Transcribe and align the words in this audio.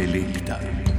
Intelekta. 0.00 0.89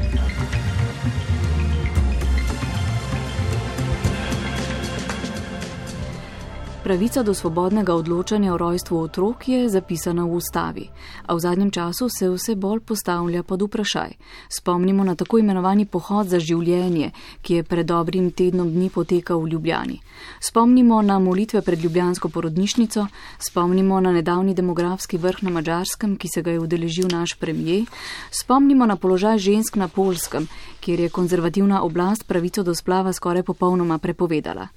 Pravica 6.91 7.23
do 7.23 7.31
svobodnega 7.33 7.95
odločanja 7.95 8.53
o 8.53 8.57
rojstvu 8.57 8.99
otrok 8.99 9.47
je 9.47 9.69
zapisana 9.69 10.25
v 10.27 10.35
ustavi, 10.35 10.89
a 11.23 11.31
v 11.31 11.39
zadnjem 11.39 11.71
času 11.71 12.09
se 12.11 12.27
vse 12.27 12.55
bolj 12.55 12.83
postavlja 12.83 13.43
pod 13.47 13.61
vprašaj. 13.61 14.11
Spomnimo 14.51 15.03
na 15.03 15.15
tako 15.15 15.39
imenovani 15.39 15.85
pohod 15.85 16.27
za 16.27 16.39
življenje, 16.39 17.13
ki 17.41 17.53
je 17.53 17.63
pred 17.63 17.87
dobrim 17.87 18.27
tednom 18.35 18.67
dni 18.67 18.89
potekal 18.89 19.39
v 19.39 19.55
Ljubljani. 19.55 20.01
Spomnimo 20.43 20.99
na 21.01 21.15
molitve 21.19 21.61
pred 21.61 21.79
Ljubljansko 21.79 22.29
porodnišnico, 22.29 23.07
spomnimo 23.39 24.01
na 24.01 24.11
nedavni 24.11 24.51
demografski 24.53 25.17
vrh 25.17 25.47
na 25.47 25.49
Mačarskem, 25.49 26.17
ki 26.19 26.27
se 26.27 26.41
ga 26.41 26.51
je 26.51 26.59
udeležil 26.59 27.07
naš 27.07 27.37
premijer, 27.39 27.87
spomnimo 28.31 28.85
na 28.85 28.99
položaj 28.99 29.39
žensk 29.39 29.79
na 29.79 29.87
Polskem, 29.87 30.51
kjer 30.83 30.99
je 30.99 31.09
konzervativna 31.09 31.83
oblast 31.87 32.27
pravico 32.27 32.67
do 32.67 32.75
splava 32.75 33.13
skoraj 33.13 33.47
popolnoma 33.47 33.97
prepovedala. 33.97 34.67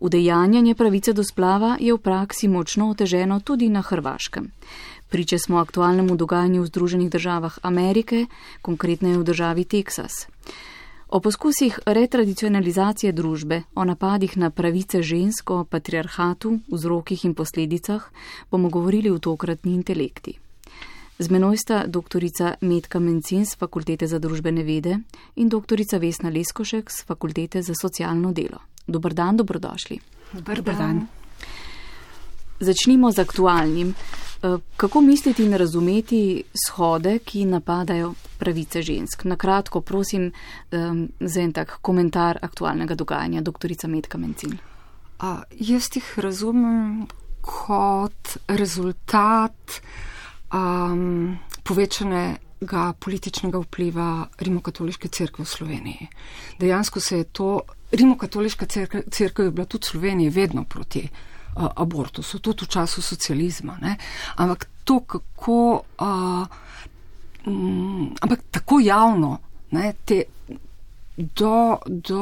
Udejanjanje 0.00 0.74
pravice 0.74 1.12
do 1.12 1.24
splava 1.24 1.76
je 1.80 1.94
v 1.94 1.98
praksi 1.98 2.48
močno 2.48 2.90
oteženo 2.90 3.40
tudi 3.40 3.68
na 3.68 3.82
Hrvaškem. 3.82 4.50
Priče 5.08 5.38
smo 5.38 5.58
aktualnemu 5.58 6.16
dogajanju 6.16 6.62
v 6.62 6.66
Združenih 6.66 7.10
državah 7.10 7.58
Amerike, 7.62 8.26
konkretneje 8.62 9.18
v 9.18 9.24
državi 9.24 9.64
Teksas. 9.64 10.28
O 11.08 11.20
poskusih 11.20 11.78
retradicionalizacije 11.86 13.12
družbe, 13.12 13.62
o 13.74 13.84
napadih 13.84 14.36
na 14.36 14.50
pravice 14.50 15.02
žensk, 15.02 15.50
o 15.50 15.64
patriarhatu, 15.64 16.58
vzrokih 16.68 17.24
in 17.24 17.34
posledicah 17.34 18.04
bomo 18.50 18.68
govorili 18.68 19.10
v 19.10 19.18
tokratni 19.18 19.74
intelekti. 19.74 20.38
Z 21.18 21.30
menoj 21.30 21.56
sta 21.56 21.86
dr. 21.86 22.22
Metka 22.60 23.00
Mencin 23.00 23.46
z 23.46 23.56
Fakultete 23.56 24.06
za 24.06 24.18
družbene 24.18 24.62
vede 24.62 25.00
in 25.34 25.48
dr. 25.48 25.80
Vesna 25.98 26.30
Leskošek 26.30 26.90
z 26.90 27.02
Fakultete 27.02 27.62
za 27.62 27.74
socialno 27.74 28.32
delo. 28.32 28.62
Dobr 28.88 29.14
dan, 29.14 29.36
dobrodošli. 29.36 29.98
Dobr 30.32 30.62
dan. 30.62 31.06
Začnimo 32.60 33.12
z 33.12 33.18
aktualnim. 33.18 33.94
Eh, 34.42 34.58
kako 34.76 35.00
misliti 35.00 35.44
in 35.44 35.52
razumeti 35.52 36.42
shode, 36.66 37.18
ki 37.18 37.44
napadajo 37.44 38.14
pravice 38.38 38.82
žensk? 38.82 39.24
Na 39.24 39.36
kratko, 39.36 39.80
prosim 39.80 40.32
za 41.20 41.40
en 41.40 41.52
tak 41.52 41.78
komentar 41.82 42.38
aktualnega 42.42 42.94
dogajanja, 42.94 43.40
doktorica 43.40 43.88
Metka 43.88 44.18
Mencin. 44.18 44.58
A, 45.18 45.42
jaz 45.50 45.88
jih 45.94 46.18
razumem 46.18 47.06
kot 47.40 48.36
rezultat 48.48 49.80
um, 50.52 51.38
povečane 51.62 52.38
ga 52.60 52.92
političnega 52.92 53.58
vpliva 53.58 54.28
Rimokatoliške 54.38 55.08
cerkve 55.08 55.44
v 55.44 55.48
Sloveniji. 55.48 56.08
Dejansko 56.58 57.00
se 57.00 57.18
je 57.18 57.24
to, 57.24 57.60
Rimokatoliška 57.92 58.66
cerkev 59.10 59.44
je 59.44 59.50
bila 59.50 59.66
tudi 59.66 59.86
v 59.86 59.90
Sloveniji 59.90 60.30
vedno 60.30 60.64
proti 60.64 61.08
uh, 61.08 61.66
abortusu, 61.76 62.38
tudi 62.38 62.64
v 62.64 62.68
času 62.68 63.02
socializma. 63.02 63.78
Ne? 63.80 63.96
Ampak 64.36 64.68
to, 64.84 65.00
kako, 65.00 65.82
uh, 66.00 66.46
m, 67.46 68.14
ampak 68.20 68.40
tako 68.50 68.80
javno, 68.80 69.38
ne, 69.70 69.92
te, 70.04 70.22
do, 71.18 71.78
do 71.86 72.20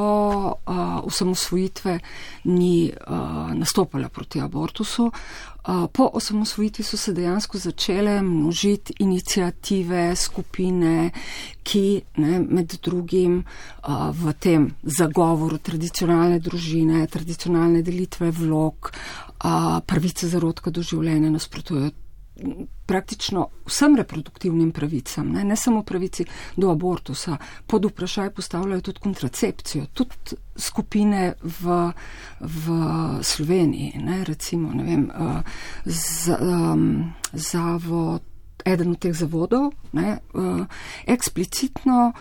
uh, 0.67 1.07
osamosvojitve 1.07 1.99
ni 2.45 2.93
uh, 3.07 3.53
nastopala 3.55 4.09
proti 4.09 4.41
abortusu. 4.41 5.11
Uh, 5.69 5.87
po 5.93 6.11
osamosvojitvi 6.13 6.85
so 6.85 6.97
se 6.97 7.13
dejansko 7.13 7.59
začele 7.59 8.23
množiti 8.23 8.95
inicijative, 8.99 10.17
skupine, 10.17 11.11
ki 11.63 12.01
ne, 12.17 12.41
med 12.41 12.79
drugim 12.83 13.43
uh, 13.43 14.11
v 14.17 14.33
tem 14.33 14.71
zagovoru 14.83 15.59
tradicionalne 15.59 16.39
družine, 16.39 17.07
tradicionalne 17.07 17.83
delitve 17.83 18.31
vlog, 18.31 18.93
uh, 19.45 19.79
pravice 19.87 20.29
zarodka 20.29 20.71
do 20.71 20.83
življenja 20.83 21.31
nasprotujejo 21.31 21.91
praktično 22.87 23.49
vsem 23.67 23.97
reproduktivnim 23.97 24.73
pravicam, 24.73 25.29
ne, 25.33 25.45
ne 25.45 25.57
samo 25.57 25.83
pravici 25.83 26.25
do 26.57 26.71
abortusa, 26.71 27.37
pod 27.67 27.85
vprašaj 27.85 28.31
postavljajo 28.31 28.81
tudi 28.81 29.01
kontracepcijo, 29.01 29.87
tudi 29.93 30.37
skupine 30.57 31.35
v, 31.43 31.93
v 32.41 32.79
Sloveniji, 33.23 33.93
ne, 34.05 34.25
recimo, 34.25 34.71
ne 34.75 34.85
vem, 34.85 35.11
uh, 35.11 35.41
z, 35.85 36.37
um, 36.41 37.13
zavod, 37.33 38.23
eden 38.65 38.91
od 38.91 38.99
teh 38.99 39.15
zavodov, 39.15 39.71
ne, 39.93 40.19
uh, 40.35 40.67
eksplicitno 41.07 42.13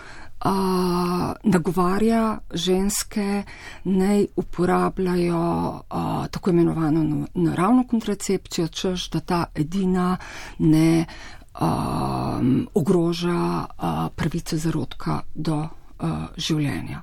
uh, 0.46 1.34
nagovarja 1.44 2.40
ženske, 2.54 3.44
naj 3.84 4.26
uporabljajo 4.36 5.70
uh, 5.70 6.28
tako 6.28 6.50
imenovano 6.50 7.28
naravno 7.34 7.88
kontracepcijo, 7.88 8.68
čež 8.68 9.10
da 9.10 9.20
ta 9.20 9.46
edina 9.56 10.18
ne 10.60 11.06
um, 11.62 12.68
ogroža 12.74 13.66
uh, 13.66 14.08
pravice 14.16 14.58
zarodka 14.58 15.22
do 15.34 15.56
uh, 15.56 16.10
življenja. 16.38 17.02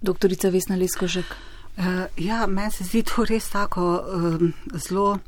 Doktorica 0.00 0.48
Vesna 0.48 0.76
Leskožek. 0.76 1.36
Uh, 1.78 1.84
ja, 2.16 2.46
meni 2.46 2.70
se 2.74 2.84
zdi 2.84 3.04
to 3.06 3.24
res 3.24 3.50
tako 3.50 3.84
um, 4.02 4.52
zelo 4.74 5.18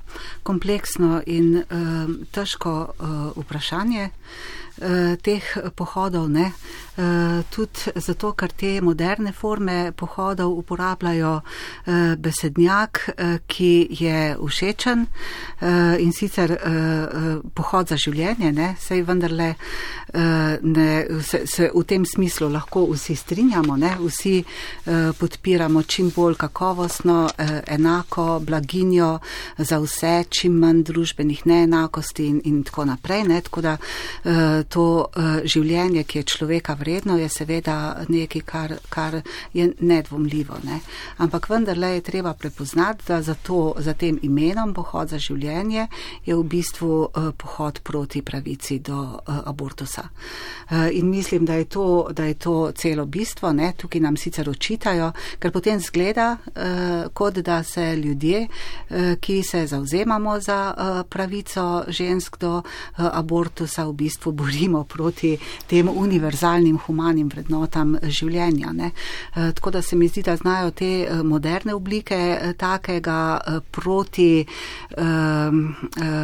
kompleksno 0.43 1.21
in 1.27 1.63
um, 1.63 2.17
težko 2.35 2.73
uh, 2.99 3.39
vprašanje. 3.39 4.11
Uh, 4.11 4.61
Eh, 4.70 4.70
teh 5.23 5.45
pohodov, 5.77 6.31
ne? 6.31 6.53
Eh, 7.01 7.43
tudi 7.49 7.93
zato, 7.95 8.33
ker 8.37 8.53
te 8.53 8.81
moderne 8.83 9.33
forme 9.33 9.93
pohodov 9.97 10.53
uporabljajo 10.59 11.35
eh, 11.41 12.17
besednjak, 12.17 13.01
ki 13.47 13.87
je 14.01 14.37
všečen 14.37 15.07
in 16.01 16.13
sicer 16.13 16.53
pohod 17.55 17.89
za 17.89 17.97
življenje, 18.01 18.51
ne? 18.53 18.69
Sej 18.81 19.03
vendarle 19.07 19.55
ne, 20.15 20.89
se, 21.23 21.43
se 21.47 21.69
v 21.75 21.83
tem 21.87 22.05
smislu 22.09 22.49
lahko 22.51 22.87
vsi 22.91 23.17
strinjamo, 23.17 23.77
ne? 23.77 23.93
Vsi 24.01 24.43
podpiramo 25.21 25.83
čim 25.83 26.11
bolj 26.15 26.39
kakovostno, 26.41 27.19
enako 27.67 28.41
blaginjo 28.47 29.11
za 29.59 29.79
vse, 29.85 30.15
čim 30.31 30.59
manj 30.63 30.83
družbenih 30.91 31.45
neenakosti 31.47 32.27
in, 32.33 32.41
in 32.45 32.63
tako 32.67 32.89
naprej, 32.91 33.25
ne? 33.29 33.41
Tako 33.47 33.65
da 33.69 33.77
to 34.71 34.85
uh, 35.03 35.41
življenje, 35.45 36.05
ki 36.07 36.21
je 36.21 36.29
človeka 36.31 36.77
vredno, 36.79 37.17
je 37.19 37.29
seveda 37.33 38.05
nekaj, 38.09 38.43
kar, 38.47 38.75
kar 38.93 39.19
je 39.57 39.67
nedvomljivo. 39.81 40.61
Ne? 40.65 40.81
Ampak 41.19 41.49
vendarle 41.51 41.97
je 41.97 42.05
treba 42.07 42.35
prepoznati, 42.39 43.05
da 43.09 43.21
za, 43.23 43.35
to, 43.35 43.75
za 43.79 43.95
tem 43.99 44.19
imenom 44.23 44.75
pohod 44.75 45.11
za 45.11 45.19
življenje 45.19 45.89
je 46.27 46.37
v 46.37 46.45
bistvu 46.47 46.91
uh, 47.03 47.31
pohod 47.37 47.81
proti 47.83 48.23
pravici 48.23 48.79
do 48.79 49.01
uh, 49.01 49.41
abortusa. 49.51 50.07
In 50.71 51.09
mislim, 51.11 51.45
da 51.45 51.57
je 51.59 51.65
to, 51.65 51.85
da 52.15 52.25
je 52.29 52.35
to 52.39 52.55
celo 52.79 53.05
bistvo, 53.07 53.51
ne? 53.53 53.73
tukaj 53.77 54.01
nam 54.01 54.17
sicer 54.17 54.47
očitajo, 54.49 55.11
ker 55.43 55.51
potem 55.51 55.81
zgleda, 55.83 56.37
kot 57.15 57.41
da 57.43 57.63
se 57.67 57.97
ljudje, 57.97 58.45
ki 59.21 59.41
se 59.43 59.65
zauzemamo 59.67 60.37
za 60.41 60.61
pravico 61.11 61.67
žensk 61.89 62.39
do 62.39 62.61
abortusa, 62.97 63.89
v 63.91 63.97
bistvu 64.05 64.33
borijo 64.33 64.60
borimo 64.61 64.85
proti 64.85 65.39
tem 65.67 65.89
univerzalnim 65.89 66.79
humanim 66.85 67.29
vrednotam 67.29 67.97
življenja. 68.03 68.73
Ne. 68.73 68.91
Eh, 69.35 69.53
tako 69.57 69.71
da 69.71 69.83
se 69.83 69.97
mi 69.97 70.09
zdi, 70.09 70.23
da 70.23 70.37
znajo 70.37 70.71
te 70.71 70.91
eh, 71.03 71.23
moderne 71.23 71.75
oblike 71.75 72.17
eh, 72.17 72.53
takega 72.59 73.41
proti, 73.71 74.45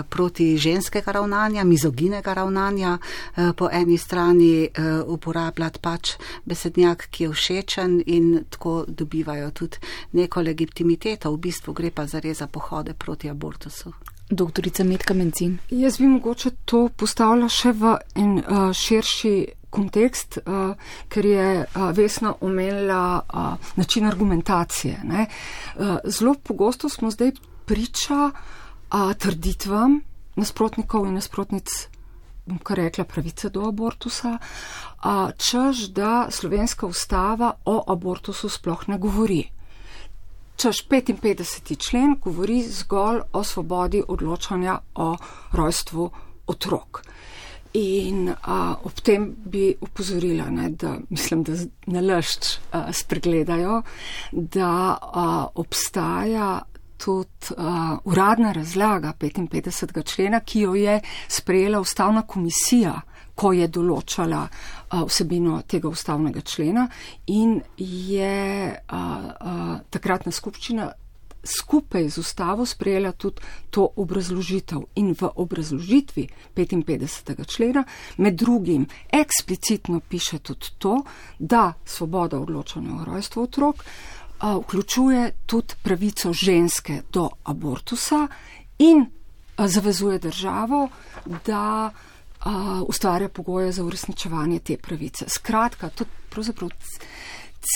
proti 0.09 0.47
ženskega 0.59 1.13
ravnanja, 1.13 1.65
mizoginega 1.65 2.35
ravnanja 2.35 2.97
po 3.57 3.69
eni 3.73 3.99
strani 3.99 4.69
uporabljati 5.07 5.81
pač 5.83 6.13
besednjak, 6.45 7.07
ki 7.11 7.25
je 7.25 7.31
všečen 7.33 7.97
in 8.07 8.45
tako 8.51 8.85
dobivajo 8.89 9.51
tudi 9.51 9.79
neko 10.13 10.43
legitimiteto. 10.43 11.33
V 11.33 11.41
bistvu 11.49 11.73
gre 11.73 11.91
pa 11.91 12.07
zares 12.07 12.39
za 12.39 12.47
pohode 12.47 12.95
proti 12.95 13.31
abortusu. 13.31 13.95
Doktorica 14.31 14.85
Metka 14.85 15.15
Mencin. 15.15 15.59
Jaz 15.71 15.99
bi 15.99 16.07
mogoče 16.07 16.51
to 16.65 16.89
postavila 16.89 17.49
še 17.49 17.73
v 17.73 17.93
en 18.19 18.33
uh, 18.41 18.73
širši 18.75 19.35
kontekst, 19.71 20.39
uh, 20.43 20.75
ker 21.09 21.27
je 21.27 21.49
uh, 21.63 21.91
Vesna 21.95 22.35
omenila 22.41 23.21
uh, 23.23 23.71
način 23.77 24.07
argumentacije. 24.07 24.99
Uh, 25.05 25.97
zelo 26.05 26.35
pogosto 26.35 26.89
smo 26.89 27.11
zdaj 27.11 27.37
priča 27.67 28.31
uh, 28.31 29.13
trditvam 29.15 30.01
nasprotnikov 30.37 31.07
in 31.07 31.15
nasprotnic, 31.15 31.71
bom 32.47 32.59
kar 32.59 32.83
rekla, 32.83 33.05
pravice 33.05 33.51
do 33.51 33.69
abortusa, 33.69 34.39
uh, 34.39 35.31
čež 35.39 35.89
da 35.95 36.27
slovenska 36.31 36.87
ustava 36.87 37.55
o 37.65 37.79
abortusu 37.93 38.49
sploh 38.49 38.89
ne 38.89 38.99
govori. 38.99 39.45
Češ 40.57 40.89
55. 40.89 41.89
člen 41.89 42.17
govori 42.25 42.63
zgolj 42.63 43.21
o 43.33 43.45
svobodi 43.45 44.03
odločanja 44.09 44.79
o 44.95 45.17
rojstvu 45.53 46.11
otrok. 46.47 47.03
In 47.73 48.33
a, 48.43 48.77
ob 48.85 49.01
tem 49.05 49.35
bi 49.45 49.75
upozorila, 49.81 50.47
ne, 50.51 50.71
da 50.71 50.97
mislim, 51.11 51.43
da 51.43 51.53
nalašč 51.87 52.57
spregledajo, 52.93 53.83
da 54.33 54.97
a, 54.97 55.47
obstaja 55.55 56.63
tudi 56.97 57.53
a, 57.57 57.99
uradna 58.05 58.53
razlaga 58.53 59.13
55. 59.21 60.05
člena, 60.15 60.41
ki 60.41 60.61
jo 60.61 60.75
je 60.75 61.01
sprejela 61.29 61.81
ustavna 61.81 62.23
komisija, 62.23 63.01
ko 63.37 63.53
je 63.53 63.69
določala 63.69 64.43
a, 64.49 65.05
vsebino 65.05 65.61
tega 65.69 65.91
ustavnega 65.93 66.41
člena 66.41 66.87
in 67.27 67.59
je 67.77 68.37
a, 68.73 69.01
a, 69.01 69.81
takratna 69.93 70.33
skupščina 70.33 70.93
skupaj 71.47 72.09
z 72.11 72.19
ustavo 72.19 72.67
sprejela 72.67 73.13
tudi 73.13 73.45
to 73.71 73.87
obrazložitev 73.97 74.83
in 74.99 75.15
v 75.15 75.29
obrazložitvi 75.35 76.27
55. 76.57 77.47
člena 77.47 77.85
med 78.17 78.35
drugim 78.35 78.87
eksplicitno 79.11 80.01
piše 80.01 80.39
tudi 80.39 80.67
to, 80.79 81.03
da 81.39 81.73
svoboda 81.85 82.41
odločanja 82.41 83.01
o 83.01 83.05
rojstvu 83.05 83.43
otrok 83.43 83.85
a, 84.39 84.57
vključuje 84.59 85.33
tudi 85.47 85.75
pravico 85.83 86.33
ženske 86.33 87.03
do 87.13 87.29
abortusa 87.45 88.27
in 88.79 89.07
a, 89.57 89.69
zavezuje 89.69 90.19
državo, 90.19 90.89
da 91.47 91.91
a, 92.47 92.83
ustvarja 92.89 93.29
pogoje 93.29 93.73
za 93.73 93.85
uresničevanje 93.85 94.59
te 94.59 94.77
pravice. 94.77 95.25
Skratka, 95.29 95.91
to 95.91 96.05
je 96.05 96.09
pravzaprav 96.31 96.71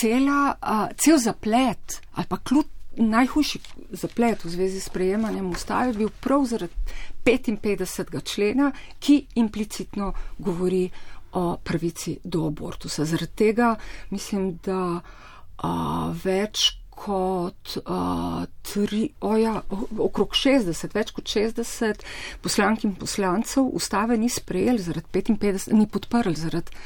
cela, 0.01 0.55
a, 0.61 0.89
cel 0.97 1.19
zaplet 1.19 2.01
ali 2.13 2.27
pa 2.29 2.37
kljub 2.37 2.67
najhujši 2.97 3.59
zaplet 3.91 4.45
v 4.45 4.51
zvezi 4.51 4.81
s 4.81 4.89
prejemanjem 4.89 5.51
ustave 5.51 5.93
bil 5.93 6.09
prav 6.21 6.45
zaradi 6.45 6.75
55. 7.25 8.23
člena, 8.25 8.73
ki 8.99 9.27
implicitno 9.35 10.13
govori 10.39 10.91
o 11.33 11.57
pravici 11.57 12.19
do 12.25 12.47
abortusa. 12.47 13.05
Zaradi 13.05 13.33
tega 13.37 13.75
mislim, 14.11 14.59
da 14.65 15.01
a, 15.57 16.15
več 16.25 16.80
kot 17.01 17.79
a, 17.87 18.45
tri, 18.63 19.09
oja, 19.25 19.55
okrog 19.99 20.35
60, 20.37 20.95
več 20.95 21.13
kot 21.17 21.31
60 21.33 22.05
poslank 22.45 22.85
in 22.85 22.97
poslancev 23.01 23.71
ustave 23.81 24.19
ni 24.21 24.29
sprejeli 24.29 24.83
zaradi 24.85 25.09
55, 25.17 25.73
ni 25.73 25.87
podprli 25.89 26.37
zaradi 26.37 26.77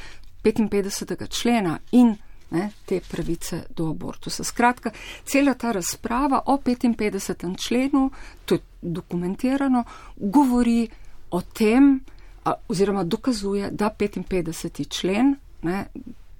55. 0.45 1.27
člena 1.41 1.79
in 1.91 2.13
ne, 2.55 2.69
te 2.85 3.01
pravice 3.01 3.63
do 3.75 3.89
abortusa. 3.91 4.43
Skratka, 4.43 4.91
cela 5.25 5.53
ta 5.53 5.71
razprava 5.75 6.43
o 6.45 6.57
55. 6.57 7.55
členu, 7.67 8.11
to 8.45 8.55
je 8.55 8.61
dokumentirano, 8.81 9.83
govori 10.15 10.87
o 11.31 11.41
tem 11.41 11.99
a, 12.45 12.53
oziroma 12.69 13.03
dokazuje, 13.03 13.71
da 13.71 13.89
55. 13.99 14.87
člen 14.99 15.35
ne, 15.61 15.85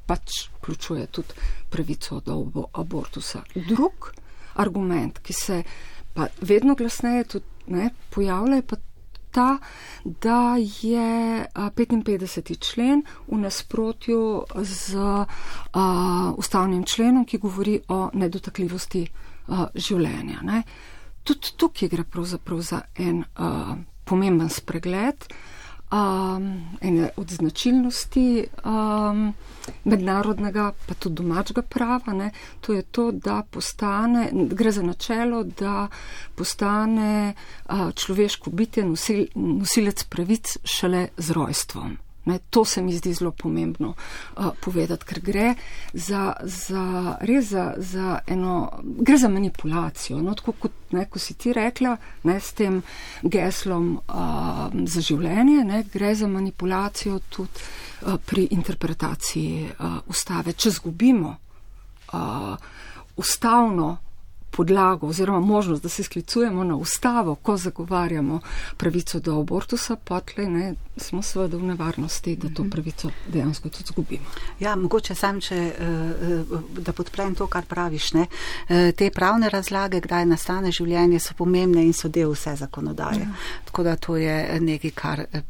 pač 0.05 0.49
vključuje 0.57 1.07
tudi 1.07 1.33
pravico 1.69 2.19
do 2.19 2.67
abortusa. 2.73 3.43
Drug 3.55 4.11
argument, 4.55 5.19
ki 5.19 5.33
se 5.33 5.63
pa 6.13 6.27
vedno 6.41 6.75
glasneje 6.75 7.23
tudi 7.23 7.45
ne, 7.67 7.89
pojavlja, 8.09 8.55
je 8.55 8.67
pa 8.67 8.75
ta, 9.31 9.57
da 10.05 10.55
je 10.57 11.45
55. 11.53 12.59
člen 12.59 13.03
v 13.27 13.37
nasprotju 13.37 14.45
z 14.55 14.95
ustavnim 16.37 16.83
členom, 16.83 17.25
ki 17.25 17.37
govori 17.37 17.81
o 17.87 18.09
nedotakljivosti 18.13 19.03
življenja. 19.75 20.39
Ne. 20.41 20.63
Tudi 21.23 21.51
tukaj 21.57 21.89
gre 21.91 22.03
pravzaprav 22.03 22.61
za 22.61 22.81
en 22.95 23.23
pomemben 24.05 24.49
spregled 24.49 25.27
um, 25.91 26.77
ene 26.81 27.09
od 27.17 27.29
značilnosti 27.29 28.45
um, 28.65 29.33
mednarodnega, 29.83 30.71
pa 30.87 30.93
tudi 30.93 31.15
domačega 31.15 31.61
prava, 31.61 32.13
ne, 32.13 32.31
to 32.61 32.73
je 32.73 32.81
to, 32.81 33.11
da 33.11 33.43
postane, 33.51 34.29
gre 34.33 34.71
za 34.71 34.83
načelo, 34.83 35.43
da 35.43 35.87
postane 36.35 37.33
uh, 37.69 37.91
človeško 37.91 38.49
bitje 38.49 38.85
nosil, 38.85 39.25
nosilec 39.35 40.03
pravic 40.03 40.57
šele 40.63 41.07
z 41.17 41.31
rojstvom. 41.31 41.97
Ne, 42.25 42.39
to 42.49 42.65
se 42.65 42.81
mi 42.81 42.93
zdi 42.93 43.13
zelo 43.13 43.31
pomembno 43.31 43.93
uh, 43.93 44.47
povedati, 44.61 45.05
ker 45.05 45.19
gre 45.21 45.53
za, 45.93 46.33
za 46.41 47.17
res 47.21 47.49
za, 47.49 47.73
za 47.77 48.19
eno, 48.27 48.81
gre 48.83 49.17
za 49.17 49.29
manipulacijo. 49.29 50.21
No, 50.21 50.33
tako 50.33 50.51
kot, 50.51 50.71
ne, 50.91 51.05
ko 51.05 51.19
si 51.19 51.33
ti 51.37 51.53
rekla, 51.53 51.97
ne, 52.23 52.39
s 52.39 52.53
tem 52.57 52.81
geslom 53.21 53.91
uh, 53.97 54.73
za 54.89 55.01
življenje, 55.01 55.63
ne, 55.65 55.83
gre 55.93 56.15
za 56.15 56.27
manipulacijo 56.27 57.19
tudi 57.29 57.61
uh, 58.01 58.17
pri 58.25 58.47
interpretaciji 58.57 59.69
uh, 59.69 59.99
ustave. 60.09 60.53
Če 60.53 60.73
zgubimo 60.79 61.35
uh, 62.13 62.55
ustavno 63.15 63.97
podlago 64.55 65.07
oziroma 65.07 65.39
možnost, 65.39 65.83
da 65.83 65.89
se 65.89 66.03
sklicujemo 66.03 66.63
na 66.63 66.75
ustavo, 66.75 67.35
ko 67.35 67.57
zagovarjamo 67.57 68.39
pravico 68.77 69.19
do 69.19 69.39
abortusa, 69.39 69.95
potlej 69.95 70.49
ne, 70.49 70.75
smo 70.97 71.21
seveda 71.21 71.57
v 71.57 71.63
nevarnosti, 71.63 72.35
da 72.35 72.49
to 72.49 72.63
mhm. 72.63 72.69
pravico 72.69 73.09
dejansko 73.27 73.69
tudi 73.69 73.83
zgubimo. 73.87 74.23
Ja, 74.59 74.75
mogoče 74.75 75.15
sam, 75.15 75.41
če, 75.41 75.55
eh, 75.55 76.55
da 76.79 76.93
podprem 76.93 77.35
to, 77.35 77.47
kar 77.47 77.65
praviš, 77.65 78.13
ne, 78.13 78.27
eh, 78.69 78.91
te 78.91 79.09
pravne 79.11 79.49
razlage, 79.49 79.99
kdaj 79.99 80.25
nastane 80.25 80.71
življenje, 80.71 81.19
so 81.19 81.35
pomembne 81.37 81.83
in 81.83 81.93
so 81.93 82.07
del 82.07 82.31
vse 82.31 82.55
zakonodaje. 82.55 83.19
Ja. 83.19 83.59
Tako 83.65 83.83
da 83.83 83.95
to 83.95 84.15
je 84.17 84.59
nekaj, 84.61 84.91
kar 84.95 85.19
eh, 85.19 85.41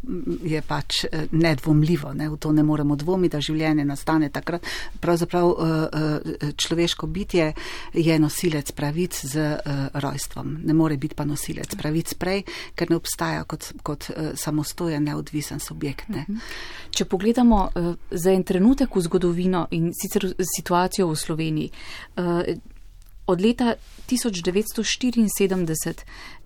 je 0.43 0.61
pač 0.61 1.05
nedvomljivo, 1.31 2.13
ne, 2.13 2.29
v 2.29 2.37
to 2.37 2.51
ne 2.51 2.63
moremo 2.63 2.95
dvomiti, 2.95 3.35
da 3.35 3.41
življenje 3.41 3.85
nastane 3.85 4.29
takrat. 4.29 4.65
Pravzaprav 4.99 5.53
človeško 6.57 7.07
bitje 7.07 7.53
je 7.93 8.19
nosilec 8.19 8.71
pravice 8.71 8.94
pravic 8.95 9.25
z 9.25 9.35
uh, 9.35 9.87
rojstvom. 9.93 10.57
Ne 10.63 10.73
more 10.73 10.97
biti 10.97 11.15
pa 11.15 11.25
nosilec 11.25 11.75
pravic 11.75 12.13
prej, 12.13 12.43
ker 12.75 12.89
ne 12.89 12.95
obstaja 12.95 13.43
kot, 13.43 13.73
kot 13.83 14.07
uh, 14.09 14.31
samostojen, 14.35 15.03
neodvisen 15.03 15.59
subjekt. 15.59 16.07
Ne. 16.09 16.23
Mhm. 16.29 16.37
Če 16.95 17.05
pogledamo 17.05 17.59
uh, 17.75 17.95
za 18.11 18.31
en 18.31 18.43
trenutek 18.43 18.95
v 18.95 19.01
zgodovino 19.01 19.67
in 19.71 19.91
sicer 19.91 20.31
situacijo 20.39 21.09
v 21.11 21.15
Sloveniji. 21.15 21.71
Uh, 22.15 22.55
Od 23.27 23.41
leta 23.41 23.73
1974 24.07 25.93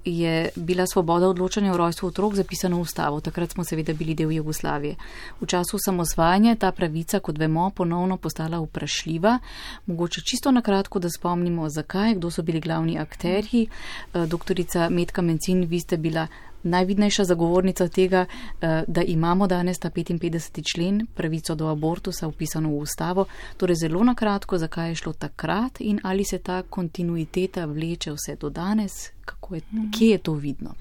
je 0.06 0.50
bila 0.56 0.88
svoboda 0.88 1.28
odločanja 1.28 1.74
o 1.74 1.78
rojstvu 1.78 2.08
otrok 2.08 2.36
zapisana 2.36 2.76
v 2.76 2.82
ustavo, 2.82 3.20
takrat 3.22 3.52
smo 3.52 3.64
seveda 3.64 3.94
bili 3.94 4.16
del 4.16 4.32
Jugoslavije. 4.32 4.96
V 5.42 5.46
času 5.46 5.78
samozvajanja 5.86 6.56
ta 6.56 6.72
pravica, 6.72 7.20
kot 7.20 7.38
vemo, 7.38 7.70
ponovno 7.70 8.18
postala 8.18 8.60
vprašljiva. 8.60 9.40
Mogoče 9.86 10.22
čisto 10.22 10.52
na 10.52 10.62
kratko, 10.62 11.00
da 11.00 11.10
spomnimo, 11.10 11.70
zakaj, 11.70 12.16
kdo 12.16 12.32
so 12.32 12.42
bili 12.42 12.60
glavni 12.60 12.98
akterji. 13.00 13.68
Eh, 13.68 14.26
doktorica 14.26 14.90
Metka 14.90 15.22
Mencin, 15.22 15.66
vi 15.66 15.80
ste 15.80 15.98
bila 15.98 16.28
najvidnejša 16.64 17.24
zagovornica 17.24 17.88
tega, 17.88 18.26
eh, 18.26 18.84
da 18.88 19.02
imamo 19.02 19.48
danes 19.48 19.80
ta 19.80 19.90
55. 19.90 20.64
člen, 20.74 21.06
pravico 21.14 21.56
do 21.56 21.68
abortusa, 21.68 22.28
upisano 22.28 22.70
v 22.70 22.78
ustavo. 22.78 23.26
Torej 23.58 23.76
zelo 23.76 24.04
na 24.04 24.16
kratko, 24.16 24.58
zakaj 24.58 24.90
je 24.90 24.96
šlo 24.96 25.14
takrat 25.14 25.82
in 25.82 26.00
ali 26.04 26.24
se 26.26 26.38
ta 26.38 26.62
kontinuiteta 26.62 27.66
vleče 27.66 28.12
vse 28.12 28.36
do 28.36 28.50
danes, 28.50 29.12
je, 29.52 29.62
kje 29.98 30.10
je 30.10 30.18
to 30.18 30.34
vidno? 30.34 30.74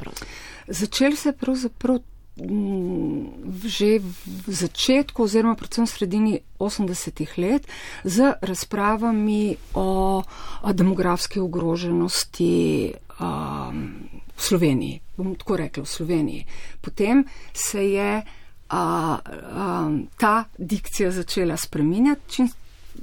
Začel 0.68 1.16
se 1.16 1.32
pravzaprav. 1.32 1.98
Mm, 2.38 3.50
že 3.66 3.98
v 3.98 4.46
začetku, 4.46 5.26
oziroma 5.26 5.58
predvsem 5.58 5.82
v 5.82 5.90
sredini 5.90 6.34
80-ih 6.62 7.34
let, 7.34 7.66
z 8.06 8.38
razpravami 8.38 9.74
o, 9.74 10.22
o 10.62 10.70
demografski 10.72 11.42
ogroženosti 11.42 12.94
um, 13.18 14.17
v 14.38 14.42
Sloveniji, 14.42 15.00
bom 15.16 15.34
tako 15.34 15.56
rekla, 15.56 15.82
v 15.82 15.88
Sloveniji. 15.88 16.46
Potem 16.80 17.24
se 17.52 17.82
je 17.84 18.22
a, 18.68 18.78
a, 18.78 19.90
ta 20.16 20.44
dikcija 20.58 21.10
začela 21.10 21.56
spreminjati, 21.56 22.22
čim, 22.28 22.48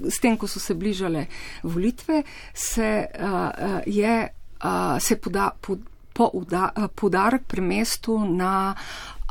s 0.08 0.20
tem, 0.20 0.38
ko 0.38 0.48
so 0.48 0.60
se 0.60 0.74
bližale 0.74 1.26
volitve, 1.64 2.24
se 2.54 3.08
a, 3.20 3.28
a, 3.28 3.82
je 3.86 4.30
a, 4.60 5.00
se 5.00 5.16
poda, 5.16 5.52
pod, 5.62 5.80
po 6.14 6.30
uda, 6.34 6.70
a, 6.76 6.88
podarek 6.88 7.44
premestu 7.48 8.20
na 8.26 8.76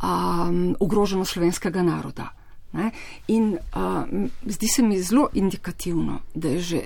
a, 0.03 0.51
ogroženo 0.81 1.25
slovenskega 1.25 1.83
naroda. 1.83 2.29
Ne? 2.73 2.91
In 3.29 3.57
a, 3.73 4.05
zdi 4.47 4.69
se 4.69 4.83
mi 4.83 5.01
zelo 5.03 5.29
indikativno, 5.33 6.21
da 6.35 6.49
je 6.49 6.61
že 6.61 6.85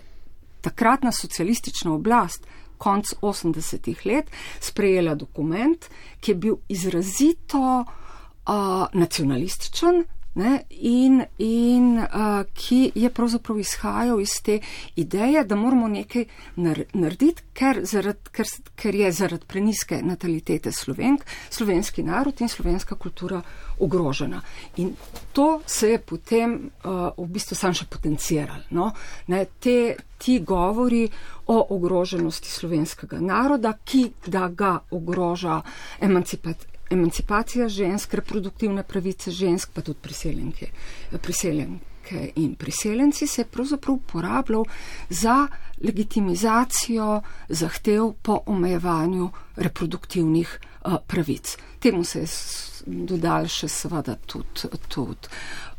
takratna 0.60 1.12
socialistična 1.12 1.92
oblast 1.94 2.46
konc 2.78 3.14
80-ih 3.23 4.06
let 4.06 4.30
sprejela 4.61 5.14
dokument, 5.14 5.88
ki 6.20 6.30
je 6.30 6.37
bil 6.37 6.61
izrazito 6.68 7.64
uh, 7.82 8.87
nacionalističen, 8.92 10.04
ne, 10.38 10.62
in, 10.70 11.23
in 11.38 11.99
uh, 11.99 12.42
ki 12.54 12.92
je 12.94 13.11
pravzaprav 13.11 13.58
izhajal 13.58 14.20
iz 14.20 14.37
te 14.42 14.61
ideje, 14.97 15.44
da 15.44 15.56
moramo 15.56 15.88
nekaj 15.88 16.25
narediti, 16.94 17.42
ker, 17.52 17.80
zarad, 17.82 18.30
ker, 18.32 18.47
ker 18.78 18.94
je 18.94 19.12
zaradi 19.12 19.47
preniske 19.47 19.99
natalitete 20.02 20.73
slovenk, 20.73 21.25
slovenski 21.50 22.02
narod 22.06 22.40
in 22.40 22.49
slovenska 22.49 22.94
kultura 22.94 23.42
ogrožena. 23.80 24.40
In 24.76 24.94
to 25.32 25.61
se 25.66 25.90
je 25.90 25.99
potem 25.99 26.70
uh, 26.85 27.11
v 27.16 27.28
bistvu 27.32 27.56
sam 27.56 27.75
še 27.75 27.87
potenciral. 27.90 28.64
No? 28.70 28.92
Ne, 29.28 29.44
te, 29.61 29.97
ti 30.18 30.40
govori 30.40 31.04
o 31.47 31.61
ogroženosti 31.76 32.50
slovenskega 32.50 33.20
naroda, 33.20 33.76
ki 33.85 34.08
da 34.26 34.49
ga 34.49 34.78
ogroža 34.90 35.62
emancipacija 36.00 36.76
emancipacija 36.88 37.68
žensk, 37.68 38.14
reproduktivne 38.14 38.82
pravice 38.82 39.30
žensk, 39.30 39.75
pa 39.75 39.82
tudi 39.85 39.99
priseljenke, 40.02 40.70
priseljenke 41.20 41.88
in 42.35 42.54
priseljenci 42.54 43.26
se 43.26 43.40
je 43.42 43.47
pravzaprav 43.47 43.94
uporabljal 43.94 44.64
za 45.11 45.49
legitimizacijo 45.85 47.23
zahtev 47.49 48.12
po 48.23 48.40
omejevanju 48.47 49.30
reproduktivnih 49.56 50.61
pravic. 51.07 51.57
Temu 51.80 52.04
se 52.04 52.21
je 52.21 52.28
dodal 52.87 53.49
še 53.50 53.68
seveda 53.68 54.16
tudi, 54.26 54.68
tudi 54.88 55.28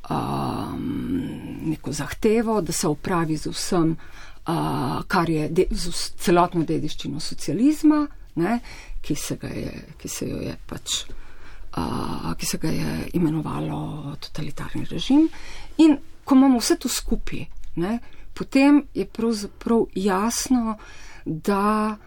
um, 0.10 1.62
neko 1.70 1.92
zahtevo, 1.92 2.62
da 2.62 2.72
se 2.72 2.88
upravi 2.88 3.38
z 3.38 3.54
vsem, 3.54 3.96
uh, 3.96 5.02
kar 5.08 5.30
je 5.30 5.50
de, 5.50 5.68
z 5.72 6.12
celotno 6.18 6.64
dediščino 6.64 7.20
socializma. 7.20 8.06
Ne, 8.40 8.60
ki 9.02 9.16
se, 9.16 9.36
je, 9.42 9.72
ki 10.00 10.08
se 10.08 10.28
jo 10.30 10.38
je 10.44 10.54
pač. 10.68 11.04
Uh, 11.78 12.32
ki 12.38 12.46
se 12.46 12.58
ga 12.58 12.70
je 12.74 12.94
imenovalo 13.14 14.16
totalitarni 14.20 14.86
režim. 14.90 15.28
In 15.78 15.98
ko 16.24 16.36
imamo 16.36 16.60
vse 16.62 16.78
to 16.82 16.90
skupaj, 16.90 17.46
ne, 17.82 18.00
potem 18.34 18.84
je 18.94 19.06
pravzaprav 19.06 19.86
jasno, 19.96 20.78
da 21.26 21.98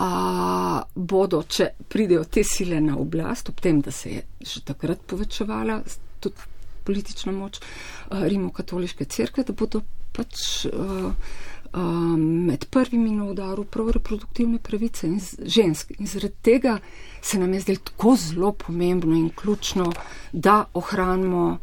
uh, 0.00 0.82
bodo, 0.94 1.42
če 1.42 1.70
pridejo 1.88 2.24
te 2.24 2.44
sile 2.44 2.80
na 2.80 2.96
oblast, 2.96 3.48
ob 3.48 3.60
tem, 3.60 3.80
da 3.80 3.90
se 3.90 4.10
je 4.10 4.22
že 4.40 4.62
takrat 4.64 5.02
povečevala 5.06 5.80
tudi 6.20 6.54
politična 6.84 7.32
moč 7.32 7.58
uh, 7.58 8.22
Rimokatoliške 8.22 9.04
crkve, 9.04 9.44
da 9.44 9.52
bodo 9.52 9.82
pač. 10.12 10.66
Uh, 10.72 11.12
um, 11.76 12.20
med 12.46 12.64
prvimi 12.64 13.10
na 13.10 13.24
udaru 13.24 13.64
prav 13.64 13.90
reproduktivne 13.90 14.58
pravice 14.58 15.06
in 15.06 15.20
žensk. 15.44 15.92
In 15.98 16.06
zaradi 16.06 16.34
tega 16.42 16.78
se 17.22 17.38
nam 17.38 17.54
je 17.54 17.60
zdelo 17.60 17.78
tako 17.84 18.16
zelo 18.16 18.52
pomembno 18.52 19.16
in 19.16 19.30
ključno, 19.30 19.92
da 20.32 20.64
ohranimo 20.74 21.58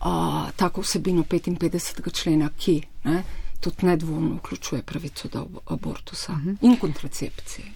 uh, 0.00 0.50
tako 0.56 0.80
vsebino 0.80 1.22
55. 1.22 2.12
člena, 2.12 2.50
ki 2.58 2.82
ne, 3.04 3.22
tudi 3.60 3.86
nedvomno 3.86 4.34
vključuje 4.34 4.82
pravico 4.82 5.28
do 5.28 5.46
abortusa 5.66 6.32
uh 6.32 6.38
mhm. 6.38 6.50
-huh. 6.50 6.56
in 6.60 6.76
kontracepcije. 6.76 7.66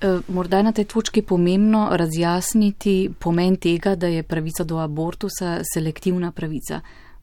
E, 0.00 0.18
morda 0.28 0.56
je 0.56 0.62
na 0.62 0.72
tej 0.72 0.84
točki 0.84 1.22
pomembno 1.22 1.88
razjasniti 1.92 3.10
pomen 3.18 3.56
tega, 3.56 3.94
da 3.94 4.06
je 4.06 4.22
pravica 4.22 4.64
do 4.64 4.78
abortusa 4.78 5.60
selektivna 5.74 6.32
pravica 6.32 6.80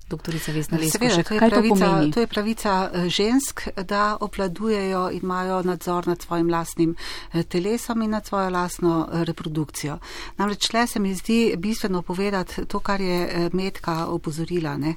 doktorica 0.10 0.52
Vesna 0.52 0.78
Leskošek. 0.78 1.28
To 1.28 1.34
je, 1.34 1.40
pravica, 1.50 2.02
to, 2.02 2.12
to 2.12 2.20
je 2.20 2.28
pravica 2.28 2.92
eh, 2.94 3.10
žensk, 3.10 3.68
da 3.88 4.18
obladujejo 4.22 5.10
in 5.12 5.20
imajo 5.26 5.62
nadzor 5.64 6.08
nad 6.08 6.22
svojim 6.22 6.50
lastnim 6.50 6.96
eh, 7.34 7.44
telesom 7.44 8.02
in 8.02 8.12
nad 8.12 8.26
svojo 8.26 8.50
lastno 8.50 9.10
eh, 9.12 9.24
reprodukcijo. 9.24 9.98
Namreč 10.38 10.68
tle 10.68 10.88
se 10.88 11.00
mi 11.00 11.16
zdi 11.16 11.56
bistveno 11.58 12.02
povedati 12.02 12.66
to, 12.66 12.80
kar 12.80 13.02
je 13.02 13.50
Metka 13.54 14.06
opozorila. 14.06 14.78
Ne. 14.78 14.96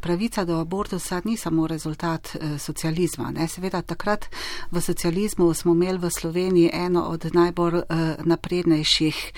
Pravica 0.00 0.44
do 0.44 0.60
abortusa 0.60 1.20
ni 1.24 1.36
samo 1.36 1.66
rezultat 1.66 2.36
socializma. 2.58 3.30
Ne. 3.30 3.48
Seveda 3.48 3.82
takrat 3.82 4.26
v 4.70 4.80
socializmu 4.80 5.54
smo 5.54 5.72
imeli 5.72 5.98
v 5.98 6.10
Sloveniji 6.10 6.70
eno 6.72 7.02
od 7.02 7.34
najbolj 7.34 7.82
naprednejših 8.24 9.32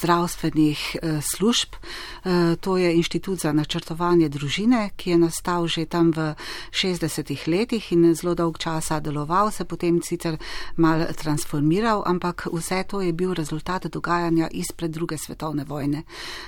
zdravstvenih 0.00 0.96
služb. 1.22 1.68
To 2.60 2.76
je 2.76 2.94
inštitut 2.94 3.38
za 3.38 3.52
načrtovanje 3.58 4.28
družine, 4.28 4.90
ki 4.96 5.10
je 5.10 5.18
nastal 5.18 5.66
že 5.66 5.86
tam 5.86 6.12
v 6.14 6.34
60-ih 6.70 7.48
letih 7.48 7.92
in 7.92 8.14
zelo 8.14 8.34
dolg 8.38 8.58
časa 8.58 9.00
deloval, 9.00 9.50
se 9.50 9.64
potem 9.64 10.00
sicer 10.02 10.38
mal 10.76 11.04
transformiral, 11.12 12.02
ampak 12.06 12.46
vse 12.52 12.84
to 12.88 13.00
je 13.00 13.12
bil 13.12 13.34
rezultat 13.34 13.86
dogajanja 13.86 14.48
izpred 14.52 14.90
druge 14.90 15.18
svetovne 15.18 15.64
vojne. 15.64 16.02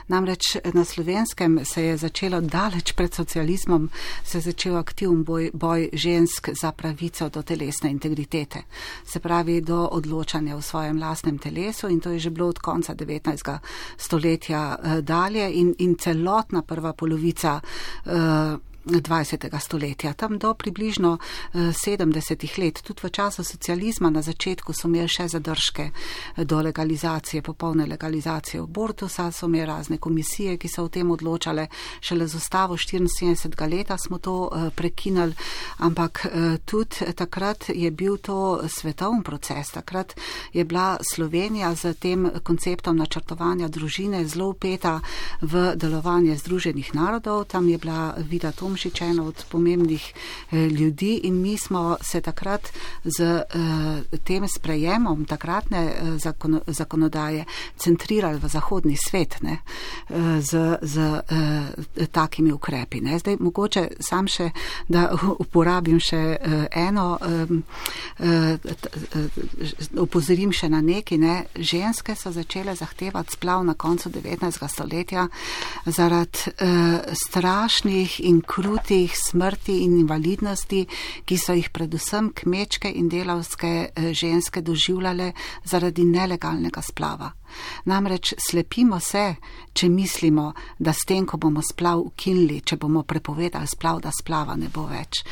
Namreč 0.09 0.57
na 0.75 0.85
slovenskem 0.85 1.61
se 1.65 1.83
je 1.85 1.97
začelo 1.97 2.41
daleč 2.41 2.93
pred 2.93 3.15
socializmom, 3.15 3.91
se 4.25 4.39
je 4.39 4.43
začel 4.43 4.77
aktivn 4.77 5.25
boj, 5.25 5.51
boj 5.53 5.89
žensk 5.93 6.51
za 6.61 6.73
pravico 6.73 7.29
do 7.29 7.43
telesne 7.43 7.91
integritete, 7.91 8.63
se 9.05 9.21
pravi 9.21 9.61
do 9.61 9.89
odločanja 9.93 10.57
v 10.57 10.63
svojem 10.63 10.99
lastnem 10.99 11.39
telesu 11.39 11.89
in 11.89 12.01
to 12.01 12.11
je 12.11 12.19
že 12.19 12.31
bilo 12.31 12.49
od 12.49 12.59
konca 12.59 12.95
19. 12.95 13.59
stoletja 13.97 14.77
eh, 14.77 15.03
dalje 15.03 15.53
in, 15.53 15.75
in 15.79 15.97
celotna 15.97 16.63
prva 16.63 16.93
polovica 17.01 17.57
uh, 18.05 18.61
20. 18.85 19.61
stoletja, 19.61 20.13
tam 20.13 20.39
do 20.39 20.55
približno 20.55 21.19
70. 21.55 22.45
Eh, 22.45 22.63
let, 22.63 22.83
tudi 22.83 23.01
v 23.03 23.11
času 23.11 23.45
socializma 23.45 24.11
na 24.11 24.23
začetku 24.23 24.73
so 24.73 24.89
imeli 24.89 25.09
še 25.09 25.29
zadržke 25.29 25.91
eh, 25.91 26.45
do 26.45 26.61
legalizacije, 26.61 27.43
popolne 27.43 27.87
legalizacije 27.87 28.63
abortusa, 28.63 29.31
so 29.33 29.47
imeli 29.47 29.67
razne 29.67 29.99
komisije, 29.99 30.57
ki 30.57 30.69
so 30.69 30.85
o 30.85 30.89
tem 30.89 31.11
odločale, 31.11 31.67
šele 32.01 32.27
z 32.27 32.35
ustavo 32.35 32.77
74. 32.77 33.71
leta 33.71 33.99
smo 33.99 34.19
to 34.19 34.49
eh, 34.49 34.71
prekinali, 34.71 35.35
ampak 35.79 36.27
tudi 36.65 37.13
takrat 37.17 37.69
je 37.69 37.91
bil 37.91 38.17
to 38.17 38.61
svetovni 38.69 39.23
proces, 39.23 39.71
takrat 39.71 40.15
je 40.53 40.65
bila 40.65 40.97
Slovenija 41.15 41.75
z 41.75 41.95
tem 41.95 42.31
konceptom 42.43 42.97
načrtovanja 42.97 43.69
družine 43.69 44.25
zelo 44.27 44.51
upeta 44.51 45.01
v 45.41 45.75
delovanje 45.77 46.37
Združenih 46.37 46.95
narodov, 46.95 47.45
tam 47.45 47.69
je 47.69 47.79
bila 47.79 48.15
vida 48.19 48.53
Tomšič, 48.53 48.70
Tomšič 48.71 49.01
ena 49.03 49.25
od 49.27 49.45
pomembnih 49.51 50.15
eh, 50.53 50.57
ljudi 50.57 51.21
in 51.23 51.43
mi 51.43 51.59
smo 51.59 51.97
se 52.01 52.21
takrat 52.21 52.69
z 53.05 53.21
eh, 53.21 54.19
tem 54.25 54.49
sprejemom 54.49 55.25
takratne 55.25 55.79
eh, 55.79 56.19
zakon, 56.19 56.61
zakonodaje 56.67 57.45
centrirali 57.77 58.39
v 58.39 58.49
zahodni 58.49 58.97
svet 58.97 59.43
ne, 59.43 59.59
z, 60.41 60.79
z 60.83 61.23
takimi 62.13 62.53
ukrepi. 62.53 63.01
Ne. 63.01 63.19
Zdaj 63.19 63.37
mogoče 63.41 63.89
sam 64.01 64.29
še, 64.29 64.51
da 64.89 65.11
uporabim 65.45 65.99
še 66.01 66.39
eno, 66.71 67.19
opozorim 69.99 70.53
še 70.53 70.69
na 70.69 70.81
neki, 70.81 71.19
ne. 71.19 71.45
ženske 71.59 72.15
so 72.15 72.31
začele 72.33 72.75
zahtevati 72.77 73.33
splav 73.33 73.65
na 73.65 73.75
koncu 73.75 74.11
19. 74.11 74.69
stoletja 74.69 75.27
zaradi 75.87 76.55
strašnih 77.27 78.21
in 78.21 78.41
krutih 78.41 78.60
krutih 78.61 79.13
smrti 79.17 79.79
in 79.85 79.95
invalidnosti, 80.03 80.85
ki 81.25 81.37
so 81.41 81.55
jih 81.57 81.71
predvsem 81.73 82.29
kmečke 82.37 82.91
in 82.93 83.09
delavske 83.09 83.71
eh, 83.89 84.11
ženske 84.13 84.61
doživljale 84.61 85.33
zaradi 85.65 86.05
nelegalnega 86.05 86.83
splava. 86.85 87.31
Namreč 87.85 88.35
slepimo 88.39 89.01
se, 89.01 89.35
če 89.73 89.89
mislimo, 89.89 90.53
da 90.79 90.93
s 90.93 91.07
tem, 91.07 91.27
ko 91.27 91.39
bomo 91.39 91.63
splav 91.63 92.01
ukinili, 92.03 92.61
če 92.67 92.77
bomo 92.77 93.03
prepovedali 93.03 93.69
splav, 93.71 94.01
da 94.03 94.11
splava 94.15 94.57
ne 94.59 94.69
bo 94.73 94.87
več. 94.91 95.23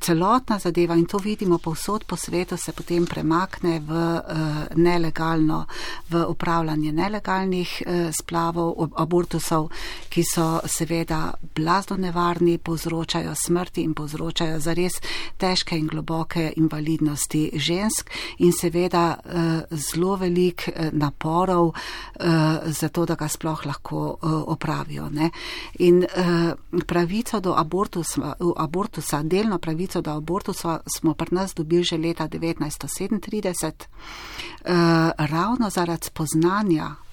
Celotna 0.00 0.58
zadeva 0.62 0.96
in 0.96 1.06
to 1.06 1.18
vidimo 1.22 1.58
povsod 1.58 2.04
po 2.04 2.16
svetu 2.16 2.56
se 2.56 2.72
potem 2.72 3.06
premakne 3.06 3.80
v 3.80 3.92
uh, 3.92 4.76
nelegalno, 4.76 5.64
v 6.10 6.24
upravljanje 6.28 6.92
nelegalnih 6.92 7.72
uh, 7.80 8.10
splavov, 8.12 8.92
abortusov, 8.96 9.70
ki 10.12 10.24
so 10.24 10.46
seveda 10.66 11.34
blazno 11.56 11.96
nevarni, 11.96 12.58
povzročajo 12.58 13.34
smrti 13.34 13.82
in 13.82 13.94
povzročajo 13.94 14.60
zares 14.60 15.00
težke 15.40 15.78
in 15.78 15.88
globoke 15.88 16.52
invalidnosti 16.56 17.50
žensk 17.54 18.10
in 18.38 18.52
seveda 18.52 19.06
uh, 19.16 19.76
zelo 19.76 20.16
velik 20.20 20.68
naporov, 20.92 21.65
uh, 21.68 22.24
za 22.64 22.88
to, 22.88 23.06
da 23.06 23.14
ga 23.14 23.28
sploh 23.28 23.66
lahko 23.66 23.98
uh, 24.22 24.32
opravijo. 24.46 25.08
Ne. 25.10 25.30
In 25.78 26.04
uh, 26.04 26.82
pravico 26.86 27.40
do 27.40 27.54
abortusa, 27.56 28.34
abortusa, 28.56 29.22
delno 29.22 29.58
pravico 29.58 30.00
do 30.00 30.10
abortusa 30.10 30.80
smo 30.96 31.14
pri 31.14 31.34
nas 31.34 31.54
dobili 31.54 31.84
že 31.84 31.98
leta 31.98 32.28
1937, 32.28 33.72
uh, 33.72 35.10
ravno 35.18 35.70
zaradi 35.70 36.06
spoznanja 36.06 37.05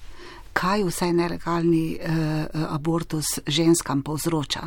kaj 0.54 0.84
vse 0.86 1.10
nelegalni 1.12 1.98
abortus 2.68 3.38
ženskam 3.46 4.02
povzroča. 4.02 4.62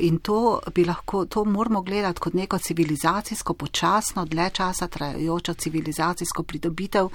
In 0.00 0.18
to 0.18 0.60
bi 0.74 0.84
lahko, 0.84 1.24
to 1.26 1.44
moramo 1.44 1.82
gledati 1.82 2.20
kot 2.20 2.34
neko 2.34 2.58
civilizacijsko, 2.58 3.54
počasno, 3.54 4.24
dlje 4.24 4.50
časa 4.50 4.88
trajajočo 4.88 5.54
civilizacijsko 5.54 6.42
pridobitev, 6.42 7.08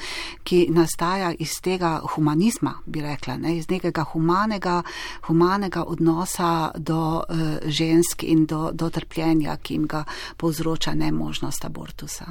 ki 0.43 0.67
nastaja 0.69 1.33
iz 1.39 1.62
tega 1.62 2.00
humanizma, 2.15 2.73
bi 2.85 3.01
rekla, 3.01 3.38
ne, 3.38 3.57
iz 3.57 3.69
nekega 3.69 4.03
humanega, 4.03 4.81
humanega 5.27 5.83
odnosa 5.83 6.71
do 6.77 7.23
žensk 7.65 8.23
in 8.23 8.45
do, 8.45 8.71
do 8.73 8.89
trpljenja, 8.89 9.57
ki 9.57 9.73
jim 9.73 9.85
ga 9.88 10.03
povzroča 10.38 10.93
nemožnost 10.93 11.65
abortusa. 11.65 12.25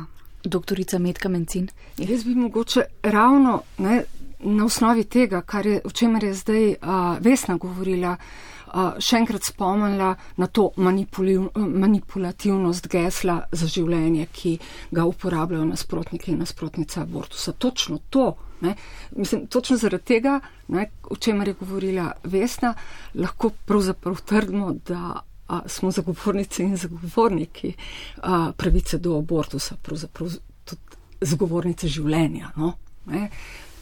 Doktorica 0.45 0.99
Metka 0.99 1.29
Mencin. 1.29 1.69
Jaz 1.99 2.25
bi 2.25 2.35
mogoče 2.35 2.83
ravno 3.03 3.61
ne, 3.79 4.03
na 4.43 4.65
osnovi 4.65 5.05
tega, 5.05 5.43
je, 5.65 5.81
o 5.85 5.91
čemer 5.91 6.25
je 6.25 6.35
zdaj 6.35 6.69
uh, 6.69 6.75
Vesna 7.21 7.57
govorila, 7.57 8.17
uh, 8.17 8.23
še 8.99 9.17
enkrat 9.21 9.45
spomnila 9.45 10.17
na 10.37 10.47
to 10.47 10.71
manipulativnost 10.77 12.89
gesla 12.89 13.43
za 13.53 13.67
življenje, 13.67 14.27
ki 14.33 14.59
ga 14.91 15.05
uporabljajo 15.05 15.65
nasprotniki 15.65 16.33
in 16.33 16.39
nasprotnice 16.43 17.01
abortusa. 17.01 17.53
Točno 17.53 17.99
to. 18.11 18.35
Ne, 18.63 18.77
mislim, 19.17 19.47
točno 19.51 19.77
zaradi 19.77 20.05
tega, 20.05 20.41
ne, 20.69 20.91
o 21.11 21.17
čemer 21.17 21.49
je 21.49 21.55
govorila 21.59 22.13
Vesna, 22.25 22.75
lahko 23.15 23.51
pravzaprav 23.67 24.21
trdimo, 24.23 24.75
da 24.87 25.23
a, 25.49 25.61
smo 25.67 25.91
zagovornice 25.91 26.63
in 26.63 26.77
zagovorniki 26.77 27.73
a, 28.23 28.53
pravice 28.57 28.99
do 29.03 29.19
abortusa, 29.19 29.77
pravzaprav 29.83 30.31
tudi 30.65 30.81
zagovornice 31.21 31.89
življenja. 31.91 32.53
No? 32.57 32.73
Ne? 33.11 33.31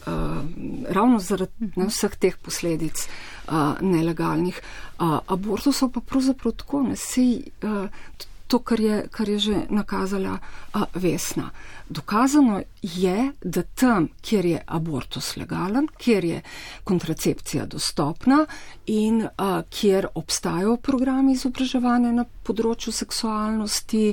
Uh, 0.01 0.41
ravno 0.89 1.19
zaradi 1.19 1.71
ne, 1.75 1.85
vseh 1.85 2.15
teh 2.17 2.33
posledic 2.41 3.03
uh, 3.05 3.77
nelegalnih 3.81 4.57
uh, 4.57 5.19
abortusov, 5.29 5.91
pa 5.93 6.01
pravzaprav 6.01 6.55
tako 6.57 6.81
ne 6.89 6.95
sej. 6.97 7.51
Uh, 7.61 7.85
to, 8.51 8.59
kar 8.59 8.79
je, 8.79 9.07
kar 9.11 9.29
je 9.29 9.39
že 9.39 9.57
nakazala 9.69 10.37
a, 10.73 10.85
Vesna. 10.93 11.49
Dokazano 11.89 12.61
je, 12.81 13.31
da 13.41 13.63
tam, 13.63 14.09
kjer 14.21 14.45
je 14.45 14.63
abortus 14.67 15.37
legalen, 15.37 15.87
kjer 15.97 16.25
je 16.25 16.41
kontracepcija 16.83 17.65
dostopna 17.65 18.45
in 18.85 19.23
a, 19.37 19.61
kjer 19.69 20.07
obstajajo 20.15 20.77
programi 20.83 21.37
izobraževanja 21.39 22.11
na 22.11 22.25
področju 22.43 22.91
seksualnosti 22.91 24.09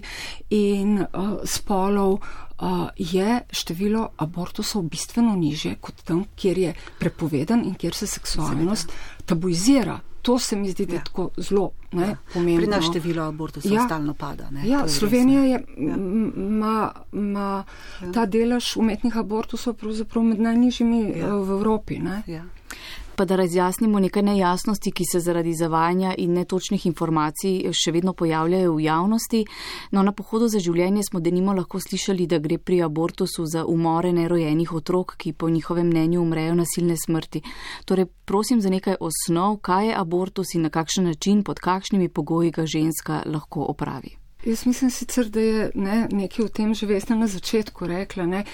in 0.54 1.00
a, 1.02 1.28
spolov, 1.42 2.21
a, 2.59 2.90
je 2.95 3.40
število 3.50 4.09
abortusov 4.23 4.87
bistveno 4.87 5.35
niže 5.35 5.80
kot 5.83 6.04
tam, 6.07 6.28
kjer 6.38 6.59
je 6.59 6.76
prepovedan 6.99 7.66
in 7.66 7.75
kjer 7.75 7.95
se 7.95 8.07
seksualnost 8.07 8.95
tabuizira 9.26 9.99
to 10.28 10.38
se 10.38 10.56
mi 10.56 10.70
zdi, 10.70 10.87
da 10.87 10.92
je 10.92 10.99
ja. 10.99 11.04
tako 11.04 11.30
zelo 11.37 11.70
ne, 11.92 12.06
ja. 12.06 12.16
pomembno. 12.32 12.61
Pri 12.61 12.66
nas 12.66 12.85
število 12.85 13.23
abortusov 13.23 13.73
ja. 13.73 13.85
stalno 13.87 14.14
pada. 14.14 14.50
Ne, 14.50 14.68
ja, 14.68 14.88
Slovenija 14.88 15.44
je, 15.44 15.62
ima 15.76 16.92
ja. 17.12 17.64
ja. 18.02 18.12
ta 18.12 18.26
delež 18.26 18.76
umetnih 18.76 19.16
abortusov 19.16 19.78
pravzaprav 19.80 20.25
med 20.28 20.40
najnižjimi 20.40 21.00
ja. 21.16 21.32
v 21.32 21.56
Evropi. 21.56 22.00
Ja 22.26 22.44
pa 23.18 23.25
da 23.25 23.37
razjasnimo 23.37 23.98
nekaj 24.00 24.22
nejasnosti, 24.22 24.92
ki 24.92 25.04
se 25.12 25.20
zaradi 25.20 25.54
zavajanja 25.54 26.14
in 26.18 26.37
netočnih 26.38 26.87
informacij 26.87 27.72
še 27.75 27.92
vedno 27.92 28.12
pojavljajo 28.14 28.75
v 28.76 28.84
javnosti. 28.84 29.40
No, 29.90 30.04
na 30.06 30.12
pohodu 30.12 30.46
za 30.48 30.62
življenje 30.62 31.02
smo 31.08 31.20
denimo 31.20 31.52
lahko 31.52 31.80
slišali, 31.82 32.28
da 32.30 32.38
gre 32.38 32.60
pri 32.62 32.78
abortusu 32.87 33.46
za 33.46 33.64
umore 33.66 34.12
nerojenih 34.12 34.72
otrok, 34.72 35.16
ki 35.18 35.32
po 35.32 35.50
njihovem 35.50 35.90
mnenju 35.90 36.22
umrejo 36.22 36.54
nasilne 36.54 36.94
smrti. 37.06 37.42
Torej, 37.84 38.06
prosim 38.25 38.62
za 38.62 38.70
nekaj 38.70 39.00
osnov, 39.00 39.58
kaj 39.66 39.90
je 39.90 39.98
abortus 39.98 40.54
in 40.54 40.68
na 40.68 40.70
kakšen 40.70 41.10
način, 41.10 41.42
pod 41.42 41.58
kakšnimi 41.58 42.08
pogoji 42.08 42.54
ga 42.54 42.66
ženska 42.66 43.22
lahko 43.26 43.66
opravi. 43.75 44.17
Jaz 44.45 44.66
mislim 44.66 44.90
sicer, 44.90 45.28
da 45.28 45.40
je 45.40 45.71
ne, 45.75 46.09
nekaj 46.12 46.45
v 46.45 46.52
tem 46.54 46.75
že 46.75 46.87
vesna 46.87 47.16
na 47.16 47.26
začetku 47.26 47.87
rekla. 47.87 48.26
Ne. 48.26 48.45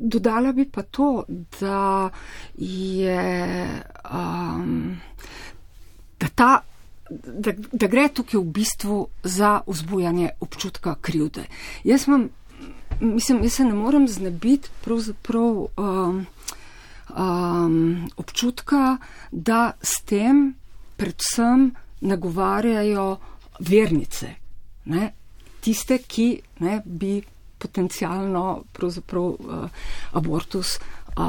Dodala 0.00 0.52
bi 0.52 0.64
pa 0.64 0.82
to, 0.82 1.24
da 1.60 2.10
je. 2.56 3.66
Um, 4.10 4.96
da, 6.20 6.28
ta, 6.34 6.62
da, 7.10 7.52
da 7.72 7.86
gre 7.86 8.08
tukaj 8.08 8.40
v 8.40 8.44
bistvu 8.44 8.96
za 9.22 9.60
vzbujanje 9.66 10.30
občutka 10.40 10.96
krivde. 11.00 11.44
Jaz, 11.84 12.08
mam, 12.08 12.28
mislim, 13.00 13.42
jaz 13.42 13.52
se 13.52 13.64
ne 13.64 13.74
morem 13.74 14.08
znebiti 14.08 14.70
pravzaprav 14.84 15.66
um, 15.76 16.26
um, 17.16 18.08
občutka, 18.16 18.96
da 19.30 19.72
s 19.82 20.00
tem 20.02 20.54
predvsem 20.96 21.74
nagovarjajo 22.00 23.16
vernice, 23.60 24.34
ne, 24.86 25.12
tiste, 25.60 25.98
ki 25.98 26.28
ne, 26.64 26.80
bi 26.84 27.20
potencialno 27.58 28.62
uh, 28.82 29.68
abortus 30.12 30.76
uh, 30.78 31.24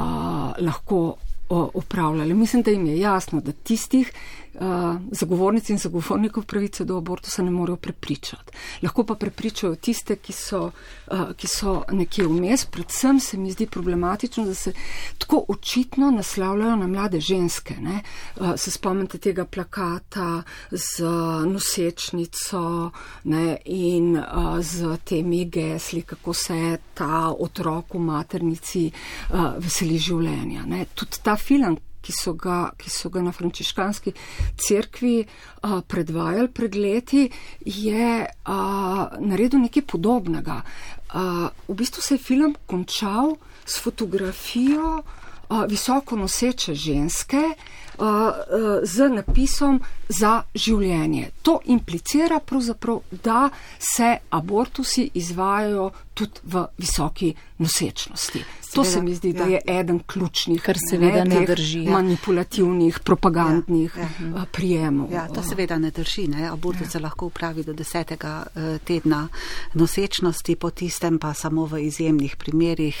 lahko 0.58 1.16
upravljali. 1.48 2.34
Mislim, 2.34 2.62
da 2.62 2.70
jim 2.70 2.86
je 2.86 2.98
jasno, 3.00 3.40
da 3.40 3.52
tistih 3.52 4.12
uh, 4.12 4.47
zagovornic 5.10 5.68
in 5.68 5.78
zagovornikov 5.78 6.44
pravice 6.44 6.84
do 6.84 6.96
abortusa 6.96 7.42
ne 7.42 7.50
morejo 7.50 7.76
prepričati. 7.76 8.52
Lahko 8.82 9.04
pa 9.04 9.14
prepričajo 9.14 9.76
tiste, 9.76 10.16
ki 10.16 10.32
so, 10.32 10.70
uh, 11.10 11.32
ki 11.36 11.46
so 11.46 11.82
nekje 11.92 12.26
vmes. 12.26 12.64
Predvsem 12.64 13.20
se 13.20 13.36
mi 13.36 13.52
zdi 13.52 13.66
problematično, 13.66 14.44
da 14.44 14.54
se 14.54 14.72
tako 15.18 15.44
očitno 15.48 16.10
naslavljajo 16.10 16.76
na 16.76 16.86
mlade 16.86 17.20
ženske. 17.20 17.74
Uh, 18.36 18.46
se 18.56 18.70
spomnite 18.70 19.18
tega 19.18 19.44
plakata 19.44 20.42
z 20.70 21.04
nosečnico 21.46 22.90
ne, 23.24 23.56
in 23.64 24.22
z 24.60 24.96
temi 25.04 25.44
gesli, 25.44 26.02
kako 26.02 26.34
se 26.34 26.78
ta 26.94 27.34
otrok 27.38 27.94
v 27.94 27.98
maternici 27.98 28.90
veseli 29.58 29.98
življenja. 29.98 30.64
Ne. 30.66 30.86
Tudi 30.94 31.22
ta 31.22 31.36
film, 31.36 31.76
ki 32.00 32.12
so 32.12 32.32
ga, 32.32 32.70
ki 32.78 32.90
so 32.90 33.10
ga 33.10 33.22
na 33.22 33.32
frančiškanski 33.32 34.12
cerkvi 34.56 35.16
uh, 35.24 35.80
predvajali 35.80 36.48
pred 36.48 36.74
leti, 36.74 37.28
je 37.64 38.24
uh, 38.24 39.18
naredil 39.20 39.60
nekaj 39.60 39.82
podobnega. 39.82 40.62
Uh, 41.08 41.48
v 41.68 41.74
bistvu 41.74 42.02
se 42.02 42.14
je 42.14 42.24
film 42.24 42.56
končal 42.66 43.36
s 43.64 43.80
fotografijo 43.80 45.02
uh, 45.48 45.64
visoko 45.68 46.16
noseče 46.16 46.74
ženske 46.74 47.42
uh, 47.98 48.06
uh, 48.06 48.30
z 48.82 49.08
napisom 49.08 49.80
za 50.08 50.42
življenje. 50.54 51.30
To 51.42 51.58
implicira 51.64 52.40
pravzaprav, 52.40 53.00
da 53.24 53.48
se 53.78 54.16
abortusi 54.30 55.10
izvajajo 55.14 55.90
tudi 56.14 56.40
v 56.44 56.66
visoki 56.78 57.34
nosečnosti. 57.58 58.44
To 58.74 58.84
se 58.84 59.02
mi 59.02 59.14
zdi, 59.14 59.32
da 59.32 59.44
ja. 59.44 59.48
je 59.48 59.80
eden 59.80 60.00
ključnih, 60.06 60.62
kar 60.62 60.76
seveda 60.90 61.24
ne, 61.24 61.40
ne 61.40 61.46
drži. 61.46 61.84
Ja. 61.84 61.92
Manipulativnih, 61.92 62.98
propagandnih 63.04 63.96
ja, 63.96 64.02
ja. 64.02 64.44
prijemov. 64.52 65.12
Ja, 65.12 65.28
to 65.28 65.42
seveda 65.42 65.78
ne 65.78 65.90
drži. 65.90 66.26
Ne. 66.28 66.48
Abortus 66.48 66.86
ja. 66.86 66.90
se 66.90 66.98
lahko 66.98 67.26
upravi 67.26 67.64
do 67.64 67.72
desetega 67.72 68.42
uh, 68.46 68.62
tedna 68.84 69.28
nosečnosti, 69.74 70.56
po 70.56 70.70
tistem 70.70 71.18
pa 71.18 71.34
samo 71.34 71.64
v 71.66 71.80
izjemnih 71.86 72.36
primerjih, 72.36 72.96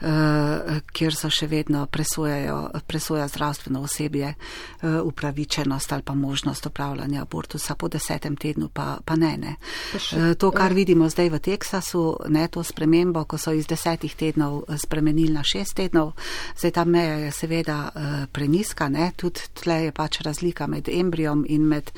uh, 0.00 0.78
kjer 0.92 1.14
so 1.14 1.30
še 1.30 1.46
vedno 1.46 1.86
presoja 1.86 3.28
zdravstveno 3.28 3.82
osebje 3.82 4.34
uh, 4.34 5.00
upravičenost 5.04 5.92
ali 5.92 6.02
pa 6.02 6.14
možnost 6.14 6.66
upravljanja 6.66 7.22
abortusa 7.22 7.74
po 7.74 7.88
desetem 7.88 8.36
tednu, 8.36 8.68
pa, 8.68 8.98
pa 9.04 9.16
ne. 9.16 9.36
ne. 9.36 9.56
Uh, 9.94 10.34
to, 10.38 10.50
kar 10.50 10.72
vidimo 10.72 11.08
zdaj 11.08 11.30
v 11.30 11.38
Teksasu, 11.38 12.16
ne 12.28 12.48
to 12.48 12.62
spremembo, 12.62 13.24
ko 13.24 13.38
so 13.38 13.52
iz 13.52 13.66
desetih 13.66 14.14
tednov 14.14 14.62
spremenili 14.78 14.99
spremenili 15.00 15.32
na 15.32 15.42
šest 15.42 15.74
tednov. 15.74 16.12
Zdaj 16.58 16.70
ta 16.70 16.84
meja 16.84 17.14
je 17.14 17.30
seveda 17.32 17.88
uh, 17.88 18.02
preniska, 18.32 18.88
ne? 18.88 19.12
tudi 19.16 19.40
tle 19.56 19.84
je 19.84 19.92
pač 19.92 20.20
razlika 20.20 20.66
med 20.66 20.88
embrijom 20.92 21.46
in 21.48 21.64
med 21.68 21.90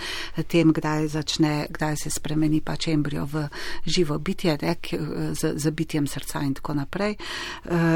tem, 0.47 0.71
kdaj 0.73 1.09
začne, 1.09 1.67
kdaj 1.71 1.97
se 2.05 2.11
spremeni 2.11 2.61
pač 2.61 2.87
embrijo 2.89 3.27
v 3.27 3.49
živo 3.87 4.19
bitje, 4.19 4.55
ne? 4.63 4.77
z, 5.35 5.55
z 5.59 5.71
bitjem 5.71 6.07
srca 6.07 6.45
in 6.47 6.55
tako 6.55 6.75
naprej. 6.79 7.17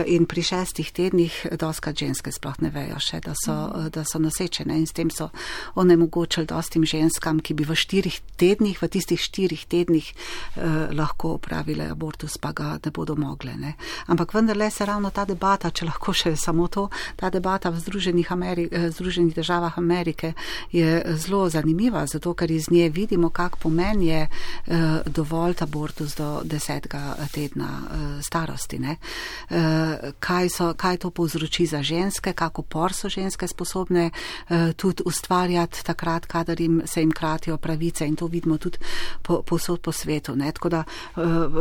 In 0.07 0.27
pri 0.27 0.43
šestih 0.43 0.91
tednih 0.93 1.47
doska 1.55 1.93
ženske 1.95 2.33
sploh 2.33 2.59
ne 2.67 2.71
vejo 2.75 2.99
še, 2.99 3.21
da 3.23 3.35
so, 3.39 3.57
da 3.95 4.03
so 4.05 4.19
nosečene 4.19 4.75
in 4.75 4.87
s 4.87 4.97
tem 4.97 5.11
so 5.11 5.31
onemogočili 5.75 6.47
dostim 6.51 6.85
ženskam, 6.87 7.39
ki 7.41 7.55
bi 7.55 7.65
v 7.65 7.79
štirih 7.79 8.19
tednih, 8.37 8.83
v 8.83 8.91
tistih 8.91 9.21
štirih 9.23 9.67
tednih 9.71 10.11
uh, 10.11 10.91
lahko 10.91 11.37
upravile 11.39 11.87
abortus, 11.93 12.39
pa 12.43 12.51
ga 12.53 12.75
ne 12.83 12.91
bodo 12.91 13.15
mogle. 13.15 13.55
Ne? 13.55 13.77
Ampak 14.11 14.35
vendarle 14.35 14.71
se 14.71 14.87
ravno 14.87 14.96
ravno 14.97 15.11
ta 15.11 15.27
debata, 15.29 15.69
če 15.71 15.85
lahko 15.85 16.13
še 16.17 16.31
samo 16.41 16.71
to, 16.73 16.87
ta 17.21 17.29
debata 17.29 17.69
v 17.69 17.81
Združenih, 17.85 18.31
Ameri 18.33 18.65
eh, 18.71 18.89
Združenih 18.89 19.35
državah 19.37 19.77
Amerike 19.77 20.33
je 20.73 21.03
zelo 21.21 21.51
zanimiva, 21.53 22.07
zato 22.09 22.33
ker 22.33 22.51
iz 22.51 22.71
nje 22.73 22.89
vidimo, 22.89 23.29
kak 23.29 23.59
pomen 23.61 24.01
je 24.03 24.23
eh, 24.25 24.31
dovolj 25.05 25.61
abortus 25.61 26.17
do 26.17 26.41
desetega 26.45 27.29
tedna 27.33 27.69
eh, 27.69 28.07
starosti. 28.23 28.79
Ne? 28.81 28.97
kaj, 30.21 30.49
so, 30.53 30.67
kaj 30.77 30.97
to 31.03 31.11
povzroči 31.11 31.67
za 31.67 31.83
ženske, 31.83 32.33
kako 32.33 32.63
por 32.63 32.93
so 32.93 33.09
ženske 33.09 33.49
sposobne 33.49 34.11
tudi 34.77 35.03
ustvarjati 35.07 35.85
takrat, 35.85 36.27
kadar 36.27 36.61
jim, 36.61 36.83
se 36.87 37.01
jim 37.01 37.13
kratijo 37.13 37.57
pravice 37.57 38.07
in 38.07 38.17
to 38.17 38.27
vidimo 38.27 38.59
tudi 38.59 38.79
posod 39.23 39.81
po, 39.81 39.91
po 39.91 39.93
svetu. 39.93 40.37
Ne? 40.37 40.53
Tako 40.53 40.69
da 40.69 40.85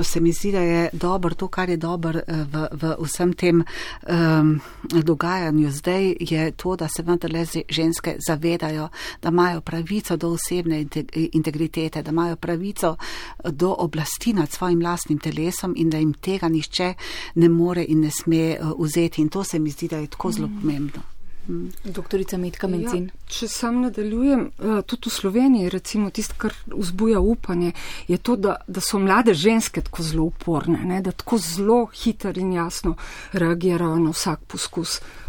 se 0.04 0.20
mi 0.20 0.34
zdi, 0.34 0.52
da 0.52 0.60
je 0.60 0.90
dobro 0.94 1.36
to, 1.36 1.48
kar 1.48 1.70
je 1.70 1.78
dobro 1.78 2.22
v, 2.28 2.68
v 2.72 2.96
vsem 3.00 3.25
tem 3.34 3.64
um, 4.08 4.60
dogajanju 5.04 5.72
zdaj, 5.72 6.16
je 6.20 6.52
to, 6.52 6.76
da 6.76 6.88
se 6.88 7.04
vendarle 7.04 7.46
ženske 7.70 8.16
zavedajo, 8.28 8.90
da 9.22 9.30
imajo 9.30 9.62
pravico 9.62 10.18
do 10.18 10.30
osebne 10.30 10.86
integritete, 11.14 12.04
da 12.04 12.12
imajo 12.12 12.36
pravico 12.36 12.96
do 13.44 13.76
oblasti 13.80 14.34
nad 14.34 14.52
svojim 14.52 14.82
lastnim 14.82 15.20
telesom 15.20 15.74
in 15.78 15.90
da 15.90 15.98
jim 15.98 16.14
tega 16.14 16.50
nišče 16.50 16.94
ne 17.36 17.50
more 17.50 17.86
in 17.88 18.02
ne 18.02 18.12
sme 18.12 18.38
eh, 18.38 18.60
vzeti. 18.80 19.22
In 19.22 19.30
to 19.30 19.44
se 19.44 19.60
mi 19.60 19.70
zdi, 19.70 19.88
da 19.88 19.98
je 19.98 20.08
tako 20.08 20.32
zelo 20.32 20.50
pomembno. 20.62 21.15
Mm. 21.48 21.68
Doktorica 21.84 22.38
Metka 22.38 22.68
Mencin. 22.68 23.06
Ja, 23.06 23.26
če 23.28 23.48
sam 23.48 23.82
nadaljujem, 23.82 24.46
eh, 24.60 24.82
tudi 24.88 25.10
v 25.10 25.14
Sloveniji, 25.14 25.70
recimo 25.70 26.10
tisto, 26.10 26.34
kar 26.38 26.54
vzbuja 26.66 27.20
upanje, 27.20 27.72
je 28.08 28.18
to, 28.18 28.36
da, 28.36 28.56
da 28.68 28.82
so 28.82 29.00
mlade 29.00 29.34
ženske 29.34 29.82
tako 29.82 30.04
zelo 30.04 30.24
uporne, 30.24 30.80
ne, 30.86 31.02
da 31.02 31.12
tako 31.12 31.38
zelo 31.38 31.86
hitro 31.94 32.34
in 32.36 32.54
jasno 32.54 32.96
reagirajo 33.34 34.00
na 34.00 34.10
vsak 34.10 34.40
poskus 34.48 35.00
uh, 35.00 35.25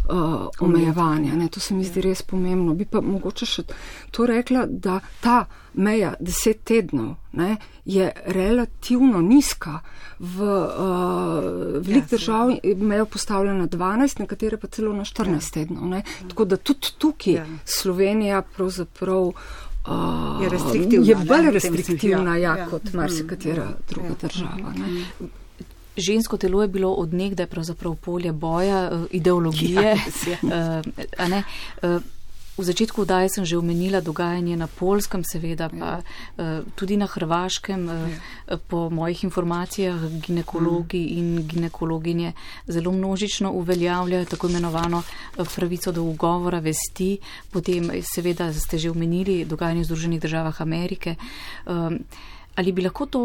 omejevanja. 0.59 1.35
Ne, 1.35 1.47
to 1.47 1.59
se 1.59 1.73
mi 1.73 1.83
zdi 1.83 2.01
res 2.01 2.21
pomembno. 2.21 2.73
Bi 2.73 2.85
pa 2.85 3.01
mogoče 3.01 3.45
še 3.45 3.63
to 4.11 4.25
rekla, 4.25 4.65
da 4.67 4.99
ta 5.21 5.45
meja 5.77 6.13
deset 6.19 6.63
tednov 6.65 7.15
ne, 7.37 7.57
je 7.85 8.11
relativno 8.33 9.21
nizka. 9.21 9.79
V 10.19 10.41
uh, 10.41 11.81
velik 11.85 12.07
ja, 12.07 12.17
držav 12.17 12.51
mejo 12.77 13.05
postavljena 13.05 13.67
12, 13.67 14.19
nekatere 14.19 14.57
pa 14.57 14.67
celo 14.67 14.93
na 14.93 15.05
14 15.05 15.33
ja. 15.33 15.53
tednov. 15.53 15.87
Ne. 15.89 16.03
Tako 16.27 16.45
da 16.45 16.57
tudi 16.57 16.93
tukaj 16.97 17.33
ja. 17.33 17.45
Slovenija 17.65 18.41
pravzaprav. 18.41 19.33
Uh, 19.87 20.41
je, 20.43 20.99
je 21.07 21.15
bolj 21.15 21.51
restriktivna 21.51 22.35
ja, 22.37 22.57
ja, 22.57 22.65
kot 22.67 22.89
ja. 22.91 22.97
marsikatera 22.99 23.67
druga 23.89 24.07
ja. 24.07 24.15
država. 24.21 24.73
Ne. 24.75 25.05
Žensko 25.97 26.37
telo 26.37 26.61
je 26.61 26.67
bilo 26.67 26.91
odnegdaj 26.93 27.47
pravzaprav 27.47 27.95
polje 27.95 28.31
boja, 28.31 28.89
eh, 28.91 29.05
ideologije. 29.11 29.97
Ja, 30.27 30.81
uh, 31.81 32.01
V 32.57 32.65
začetku 32.65 33.05
vdaje 33.05 33.29
sem 33.29 33.45
že 33.45 33.53
omenila 33.53 34.01
dogajanje 34.01 34.57
na 34.57 34.65
Polskem, 34.65 35.21
seveda 35.21 35.69
pa 35.69 36.01
ja. 36.01 36.65
tudi 36.73 36.97
na 36.97 37.05
Hrvaškem. 37.05 37.85
Ja. 37.85 38.57
Po 38.57 38.89
mojih 38.89 39.29
informacijah 39.29 40.01
ginekologi 40.25 40.97
mm. 40.97 41.17
in 41.21 41.27
ginekologinje 41.45 42.33
zelo 42.65 42.91
množično 42.91 43.53
uveljavljajo 43.53 44.25
tako 44.25 44.49
imenovano 44.49 45.03
pravico 45.37 45.91
do 45.93 46.01
ugovora 46.01 46.57
vesti. 46.57 47.21
Potem 47.53 48.01
seveda 48.01 48.49
ste 48.49 48.81
že 48.81 48.89
omenili 48.89 49.45
dogajanje 49.45 49.85
v 49.85 49.89
Združenih 49.93 50.21
državah 50.21 50.61
Amerike. 50.61 51.15
Ali 52.57 52.71
bi 52.73 52.81
lahko 52.81 53.05
to 53.05 53.21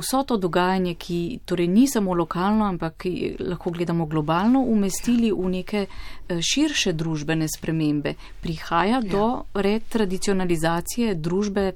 vso 0.00 0.22
to 0.22 0.36
dogajanje, 0.36 0.94
ki 0.94 1.40
torej 1.44 1.68
ni 1.68 1.86
samo 1.88 2.14
lokalno, 2.14 2.64
ampak 2.64 3.06
lahko 3.40 3.70
gledamo 3.70 4.06
globalno, 4.06 4.60
umestili 4.60 5.32
v 5.32 5.48
neke 5.50 5.86
eh, 5.86 6.40
širše 6.42 6.92
družbene 6.92 7.48
spremembe. 7.48 8.14
Prihaja 8.42 9.00
ja. 9.00 9.00
do 9.00 9.26
retradicionalizacije 9.54 11.14
družbe 11.14 11.72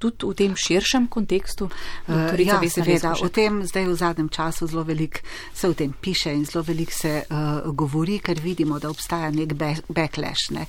tudi 0.00 0.26
v 0.26 0.34
tem 0.34 0.56
širšem 0.56 1.06
kontekstu? 1.12 1.68
Uh, 2.08 2.32
ja, 2.40 2.60
seveda, 2.64 3.12
o 3.20 3.28
tem 3.28 3.60
zdaj 3.68 3.86
v 3.86 3.96
zadnjem 4.00 4.28
času 4.32 4.66
zelo 4.70 4.84
veliko 4.88 5.20
se 5.54 5.68
o 5.68 5.74
tem 5.76 5.92
piše 5.92 6.32
in 6.32 6.44
zelo 6.48 6.64
veliko 6.64 6.92
se 6.96 7.12
uh, 7.28 7.68
govori, 7.74 8.18
ker 8.18 8.40
vidimo, 8.40 8.78
da 8.80 8.90
obstaja 8.90 9.30
nek 9.30 9.54
backlash, 9.88 10.50
ne? 10.56 10.66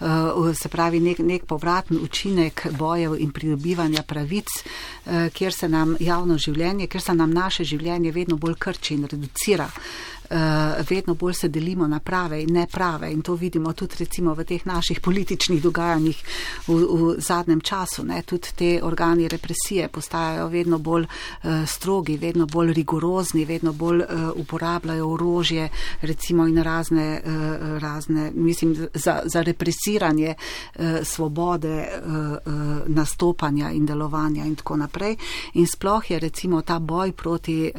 uh, 0.00 0.50
se 0.56 0.68
pravi 0.68 1.00
nek, 1.00 1.20
nek 1.20 1.44
povratni 1.44 2.00
učinek 2.00 2.66
bojev 2.78 3.18
in 3.20 3.30
pridobivanja 3.30 4.02
pravic, 4.02 4.48
uh, 4.56 5.28
kjer 5.32 5.52
se 5.52 5.68
nam 5.68 5.96
javno 6.00 6.38
življenje, 6.38 6.88
kjer 6.88 7.02
se 7.02 7.14
nam 7.14 7.30
naše 7.30 7.64
življenje 7.64 8.12
vedno 8.12 8.40
bolj 8.40 8.56
krči 8.58 8.96
in 8.96 9.04
reducira. 9.10 9.68
Uh, 9.68 10.19
vedno 10.90 11.14
bolj 11.14 11.34
se 11.34 11.48
delimo 11.48 11.86
na 11.86 11.98
prave 12.00 12.42
in 12.42 12.52
neprave 12.52 13.12
in 13.12 13.22
to 13.22 13.34
vidimo 13.34 13.72
tudi 13.72 13.94
recimo 13.98 14.34
v 14.34 14.44
teh 14.44 14.66
naših 14.66 15.00
političnih 15.00 15.62
dogajanjih 15.62 16.22
v, 16.66 16.74
v 16.74 17.14
zadnjem 17.18 17.60
času. 17.60 18.04
Ne. 18.04 18.22
Tudi 18.22 18.48
te 18.54 18.80
organi 18.82 19.28
represije 19.28 19.88
postajajo 19.88 20.48
vedno 20.48 20.78
bolj 20.78 21.02
uh, 21.02 21.50
strogi, 21.66 22.16
vedno 22.16 22.46
bolj 22.46 22.72
rigorozni, 22.72 23.44
vedno 23.44 23.72
bolj 23.72 24.00
uh, 24.00 24.06
uporabljajo 24.34 25.08
orožje 25.08 25.68
recimo 26.00 26.46
in 26.46 26.58
razne, 26.62 27.22
razne 27.80 28.30
mislim, 28.34 28.88
za, 28.94 29.20
za 29.24 29.42
represiranje 29.42 30.34
svobode 31.02 31.88
nastopanja 32.86 33.70
in 33.70 33.86
delovanja 33.86 34.44
in 34.44 34.56
tako 34.56 34.76
naprej. 34.76 35.16
In 35.54 35.66
sploh 35.66 36.10
je 36.10 36.18
recimo 36.18 36.62
ta 36.62 36.78
boj 36.78 37.12
proti, 37.12 37.72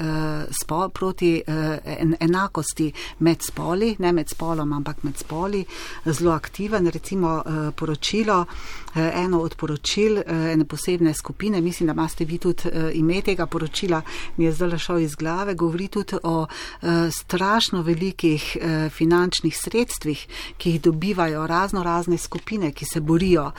proti 0.93 1.41
en, 1.85 2.15
enakosti 2.19 2.40
enakosti 2.41 2.91
med 3.19 3.41
spoli, 3.41 3.95
ne 3.99 4.11
med 4.11 4.29
spolom, 4.29 4.73
ampak 4.73 5.03
med 5.03 5.17
spoli, 5.17 5.65
zelo 6.05 6.31
aktiven. 6.31 6.87
Recimo 6.87 7.41
eh, 7.45 7.71
poročilo, 7.75 8.45
eh, 8.95 9.23
eno 9.23 9.41
od 9.41 9.55
poročil 9.55 10.17
eh, 10.17 10.53
ene 10.53 10.65
posebne 10.65 11.13
skupine, 11.13 11.61
mislim, 11.61 11.87
da 11.87 11.93
imate 11.93 12.25
vi 12.25 12.37
tudi 12.37 12.69
ime 12.93 13.21
tega 13.21 13.45
poročila, 13.45 14.01
mi 14.37 14.45
je 14.45 14.51
zdaj 14.51 14.77
šel 14.77 14.99
iz 14.99 15.15
glave, 15.15 15.53
govori 15.55 15.87
tudi 15.87 16.15
o 16.23 16.45
strašno 17.11 17.81
velikih 17.81 18.57
finančnih 18.89 19.57
sredstvih, 19.57 20.27
ki 20.57 20.71
jih 20.71 20.81
dobivajo 20.81 21.47
razno 21.47 21.83
razne 21.83 22.17
skupine, 22.17 22.71
ki 22.71 22.85
se 22.85 22.99
borijo 23.01 23.51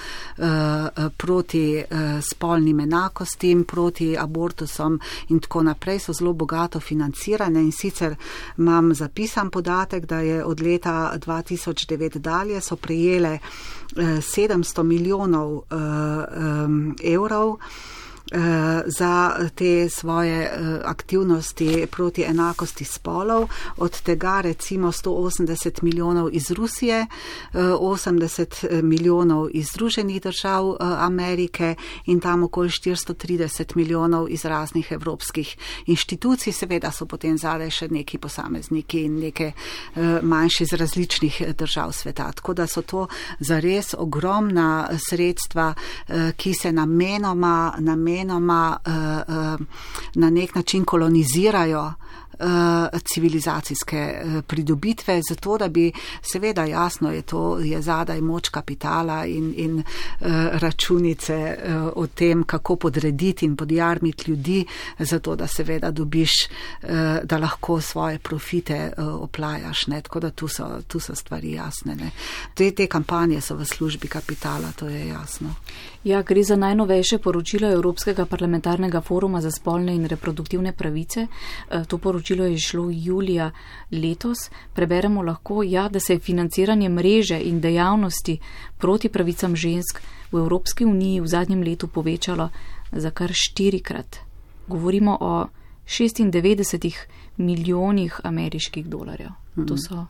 proti 1.16 1.82
spolnim 2.30 2.80
enakostim, 2.80 3.64
proti 3.64 4.16
abortusom 4.18 5.00
in 5.28 5.40
tako 5.40 5.62
naprej, 5.62 5.98
so 5.98 6.12
zelo 6.12 6.32
bogato 6.32 6.80
financirane 6.80 7.60
in 7.60 7.72
sicer 7.72 8.16
ima 8.58 8.71
imam 8.72 8.94
zapisan 8.94 9.50
podatek, 9.50 10.06
da 10.06 10.18
je 10.18 10.44
od 10.44 10.61
leta 10.61 11.12
2009 11.16 12.18
dalje 12.18 12.61
so 12.61 12.76
prejele 12.76 13.38
700 13.96 14.80
eh, 14.80 14.85
milijonov 14.85 15.62
eh, 15.70 17.14
evrov. 17.14 17.56
Eh, 18.34 18.82
za 18.86 19.36
te 19.54 19.88
svoje 19.88 20.42
eh, 20.42 20.80
aktivnosti 20.84 21.86
proti 21.90 22.22
enakosti 22.22 22.84
spolov, 22.84 23.48
od 23.76 24.00
tega 24.00 24.40
recimo 24.40 24.92
180 24.92 25.82
milijonov 25.82 26.28
iz 26.32 26.50
Rusije, 26.50 27.06
80 27.52 28.66
eh, 28.70 28.82
milijonov 28.82 29.48
iz 29.52 29.68
Združenih 29.68 30.22
držav 30.22 30.76
Amerike 30.80 31.74
in 32.06 32.20
tam 32.20 32.42
okoli 32.42 32.68
430 32.68 33.76
milijonov 33.76 34.26
iz 34.30 34.44
raznih 34.44 34.92
evropskih 34.92 35.56
inštitucij. 35.86 36.52
Seveda 36.52 36.90
so 36.90 37.06
potem 37.06 37.38
zale 37.38 37.70
še 37.70 37.88
neki 37.88 38.18
posamezniki 38.18 39.02
in 39.04 39.18
neke 39.18 39.52
manjši 40.22 40.62
iz 40.62 40.72
različnih 40.72 41.42
držav 41.58 41.92
sveta. 41.92 42.32
Tako 42.32 42.54
da 42.54 42.66
so 42.66 42.82
to 42.82 43.06
zares 43.40 43.94
ogromna 43.98 44.88
sredstva, 45.08 45.74
ki 46.36 46.54
se 46.54 46.72
namenoma, 46.72 47.74
namenoma 47.78 48.21
namenoma 48.24 48.78
uh, 48.87 48.92
uh, 49.35 49.61
na 50.14 50.30
nek 50.30 50.54
način 50.54 50.85
kolonizirajo 50.85 51.92
civilizacijske 53.04 54.22
uh, 54.24 54.44
pridobitve, 54.46 55.20
zato 55.28 55.58
da 55.58 55.68
bi 55.68 55.92
seveda 56.22 56.64
jasno 56.64 57.12
je 57.12 57.22
to, 57.22 57.58
je 57.58 57.82
zadaj 57.82 58.20
moč 58.20 58.48
kapitala 58.48 59.26
in, 59.26 59.54
in 59.56 59.78
uh, 59.78 60.26
računice 60.52 61.56
o 61.96 62.06
tem, 62.06 62.44
kako 62.44 62.76
podrediti 62.76 63.46
in 63.46 63.56
podjarmiti 63.56 64.30
ljudi, 64.30 64.66
zato 64.98 65.36
da 65.36 65.46
seveda 65.46 65.90
dobiš, 65.90 66.30
da 67.24 67.38
lahko 67.38 67.80
svoje 67.80 68.18
profite 68.18 68.92
oplajaš. 68.98 69.86
Ne? 69.86 70.00
Tako 70.00 70.20
da 70.20 70.30
tu 70.30 70.48
so, 70.48 70.82
tu 70.88 71.00
so 71.00 71.14
stvari 71.14 71.52
jasne. 71.52 72.10
Te, 72.54 72.70
te 72.70 72.86
kampanje 72.86 73.40
so 73.40 73.56
v 73.56 73.64
službi 73.64 74.08
kapitala, 74.08 74.72
to 74.76 74.88
je 74.88 75.06
jasno. 75.06 75.54
Ja, 76.04 76.22
gre 76.22 76.44
za 76.44 76.56
najnovejše 76.56 77.18
poročilo 77.18 77.70
Evropskega 77.70 78.26
parlamentarnega 78.26 79.00
foruma 79.00 79.40
za 79.40 79.50
spolne 79.50 79.94
in 79.94 80.06
reproduktivne 80.06 80.72
pravice. 80.72 81.26
To 81.88 81.98
poročilo 81.98 82.21
poročilo 82.22 82.44
je 82.44 82.58
šlo 82.58 82.90
julija 82.90 83.50
letos, 83.90 84.38
preberemo 84.74 85.22
lahko, 85.22 85.62
ja, 85.62 85.88
da 85.88 86.00
se 86.00 86.12
je 86.12 86.18
financiranje 86.18 86.88
mreže 86.88 87.40
in 87.40 87.61
dejavnosti 87.61 88.38
proti 88.78 89.08
pravicam 89.08 89.56
žensk 89.56 90.00
v 90.32 90.38
Evropski 90.38 90.85
uniji 90.85 91.20
v 91.20 91.26
zadnjem 91.26 91.62
letu 91.62 91.88
povečalo 91.88 92.48
za 92.92 93.11
kar 93.11 93.30
štirikrat. 93.32 94.16
Govorimo 94.68 95.18
o 95.20 95.46
96 95.87 97.06
milijonih 97.37 98.20
ameriških 98.24 98.87
dolarjev. 98.87 99.30
Mhm. 99.56 99.66
To 99.66 99.76
so 99.76 100.06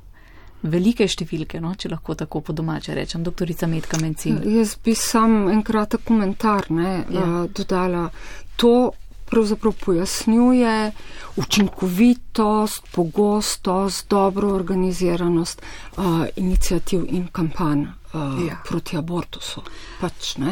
velike 0.62 1.08
številke, 1.08 1.60
no, 1.60 1.74
če 1.74 1.88
lahko 1.88 2.14
tako 2.14 2.40
po 2.40 2.52
domače 2.52 2.94
rečem, 2.94 3.22
doktorica 3.22 3.66
Medka 3.66 3.98
Mencin. 3.98 4.42
Jaz 4.44 4.76
bi 4.84 4.94
sam 4.94 5.48
en 5.48 5.62
kratek 5.62 6.04
komentar 6.04 6.70
ne, 6.70 7.04
ja. 7.10 7.24
uh, 7.24 7.48
dodala. 7.50 8.10
To 8.56 8.92
pravzaprav 9.32 9.72
pojasnjuje 9.84 10.92
učinkovitost, 11.36 12.82
pogostost, 12.92 14.06
dobro 14.10 14.48
organiziranost 14.48 15.62
uh, 15.96 16.04
inicijativ 16.36 17.04
in 17.08 17.26
kampanj. 17.32 17.86
Uh, 18.14 18.46
ja. 18.48 18.58
Proti 18.68 18.96
abortusu. 18.96 19.62
Pač, 20.00 20.34
in, 20.36 20.50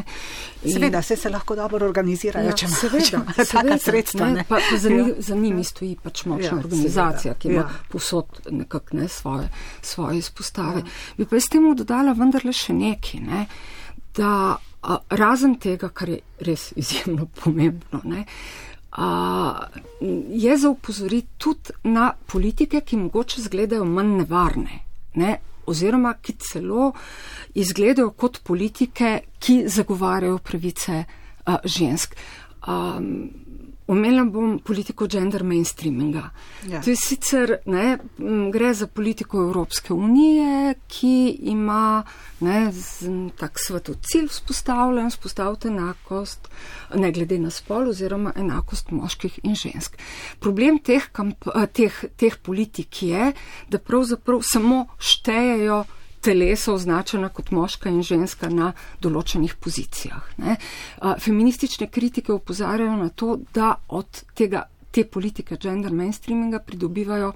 seveda, 0.64 1.02
vse 1.04 1.16
se 1.16 1.28
lahko 1.28 1.52
dobro 1.58 1.84
organizirajo, 1.86 2.48
ja, 2.48 2.54
če 2.56 2.66
imaš 2.70 3.10
taka 3.50 3.76
sredstva. 3.78 4.28
Ne, 4.30 4.38
ne. 4.38 4.44
Pa, 4.48 4.62
pa 4.70 4.78
za, 4.80 4.88
ja. 4.88 4.96
ni, 4.96 5.12
za 5.18 5.36
njimi 5.36 5.64
stoji 5.64 5.98
pač 6.02 6.22
močna 6.24 6.54
ja, 6.54 6.56
organizacija, 6.56 7.34
seveda. 7.34 7.38
ki 7.42 7.48
ima 7.52 7.66
ja. 7.66 7.82
posod 7.92 8.40
nekak 8.50 8.94
ne 8.96 9.08
svoje, 9.08 9.50
svoje 9.82 10.18
izpostave. 10.22 10.80
Ja. 10.80 10.96
Bi 11.18 11.28
pa 11.28 11.36
s 11.36 11.52
tem 11.52 11.68
dodala 11.76 12.16
vendarle 12.16 12.56
še 12.56 12.78
nekaj, 12.80 13.20
ne, 13.28 13.44
da 14.16 14.32
a, 14.56 14.98
razen 15.20 15.58
tega, 15.60 15.92
kar 15.92 16.08
je 16.08 16.20
res 16.48 16.70
izjemno 16.80 17.28
pomembno, 17.42 18.00
ne, 18.08 18.24
a, 18.92 19.66
je 20.30 20.56
za 20.56 20.70
upozoriti 20.70 21.28
tudi 21.38 21.72
na 21.84 22.12
politike, 22.26 22.80
ki 22.80 22.96
mogoče 22.96 23.42
zgledajo 23.42 23.84
manj 23.84 24.16
nevarne. 24.22 24.80
Ne, 25.14 25.36
oziroma 25.66 26.14
ki 26.22 26.34
celo 26.38 26.92
izgledajo 27.54 28.10
kot 28.10 28.40
politike, 28.44 29.20
ki 29.38 29.62
zagovarjajo 29.68 30.38
pravice 30.38 31.04
uh, 31.04 31.54
žensk. 31.64 32.16
Um, 32.66 33.30
Omenila 33.90 34.24
bom 34.24 34.58
politiko 34.62 35.08
gender 35.10 35.42
mainstreaminga. 35.44 36.22
Ja. 36.70 36.80
To 36.80 36.92
je 36.92 36.96
sicer, 36.96 37.56
ne, 37.66 37.98
gre 38.52 38.70
za 38.74 38.86
politiko 38.86 39.42
Evropske 39.42 39.92
unije, 39.92 40.74
ki 40.86 41.14
ima 41.50 42.04
ne, 42.40 42.70
tak 43.38 43.58
svetov 43.58 43.98
cilj 44.06 44.28
vzpostavljen, 44.30 45.10
vzpostaviti 45.10 45.68
enakost, 45.68 46.48
ne 46.94 47.12
glede 47.12 47.38
na 47.42 47.50
spol 47.50 47.90
oziroma 47.90 48.32
enakost 48.36 48.94
moških 48.94 49.40
in 49.42 49.58
žensk. 49.58 49.98
Problem 50.38 50.78
teh, 50.78 51.10
kamp, 51.12 51.50
teh, 51.74 52.04
teh 52.16 52.38
politik 52.38 53.02
je, 53.02 53.32
da 53.68 53.78
pravzaprav 53.78 54.44
samo 54.46 54.84
štejejo 54.98 55.84
telesa 56.20 56.72
označena 56.72 57.28
kot 57.28 57.50
moška 57.50 57.88
in 57.90 58.02
ženska 58.04 58.50
na 58.52 58.72
določenih 59.00 59.56
pozicijah. 59.60 60.26
Ne. 60.38 60.56
Feministične 61.00 61.88
kritike 61.88 62.32
upozarjajo 62.32 62.96
na 63.00 63.08
to, 63.08 63.38
da 63.54 63.74
od 63.88 64.22
tega, 64.36 64.66
te 64.90 65.04
politike 65.04 65.56
gender 65.56 65.94
mainstreaminga 65.94 66.60
pridobivajo 66.66 67.32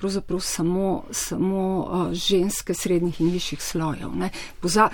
pravzaprav 0.00 0.40
samo, 0.40 1.04
samo 1.12 1.64
ženske 2.12 2.74
srednjih 2.74 3.20
in 3.20 3.32
višjih 3.34 3.62
slojev. 3.62 4.14
Poza, 4.60 4.88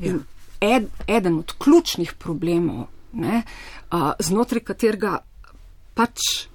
ja. 0.00 0.14
ed, 0.60 0.88
eden 1.06 1.40
od 1.42 1.56
ključnih 1.58 2.14
problemov, 2.18 2.86
ne, 3.12 3.42
znotraj 4.20 4.64
katerega 4.70 5.18
pač 5.98 6.46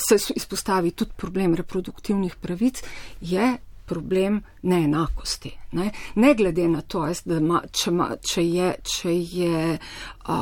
se 0.00 0.16
izpostavi 0.34 0.90
tudi 0.90 1.12
problem 1.16 1.54
reproduktivnih 1.54 2.36
pravic, 2.42 2.82
je 3.20 3.54
problem 3.86 4.40
neenakosti. 4.62 5.52
Ne, 5.72 5.90
ne 6.14 6.34
glede 6.34 6.68
na 6.68 6.80
to, 6.80 7.06
da 7.24 7.40
ma, 7.40 7.60
če, 7.72 7.90
ma, 7.90 8.08
če 8.16 8.44
je, 8.44 8.70
če 8.94 9.14
je 9.14 9.78
a, 10.24 10.38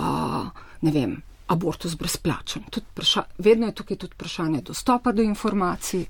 ne 0.83 0.95
vem, 0.95 1.17
abortus 1.53 1.97
brezplačen. 1.99 2.65
Vpraša, 2.77 3.25
vedno 3.39 3.69
je 3.69 3.75
tukaj 3.75 4.01
tudi 4.05 4.17
vprašanje 4.17 4.63
dostopa 4.71 5.13
do 5.13 5.23
informacij. 5.23 6.07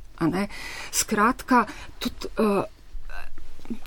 Skratka, 0.93 1.67
tudi. 1.99 2.33
A, 2.39 2.63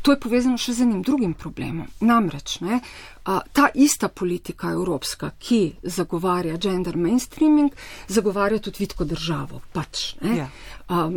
To 0.02 0.14
je 0.14 0.20
povezano 0.20 0.58
še 0.58 0.74
z 0.74 0.86
enim 0.86 1.02
drugim 1.06 1.34
problemom. 1.34 1.88
Namreč 2.06 2.60
ne, 2.66 2.80
ta 3.26 3.68
ista 3.74 4.08
politika 4.08 4.70
evropska, 4.72 5.32
ki 5.40 5.60
zagovarja 5.84 6.58
gender 6.62 6.98
mainstreaming, 6.98 7.74
zagovarja 8.08 8.60
tudi 8.60 8.84
vidko 8.86 9.06
državo. 9.10 9.62
Pač, 9.74 10.16
ne, 10.22 10.38
ja. 10.38 10.48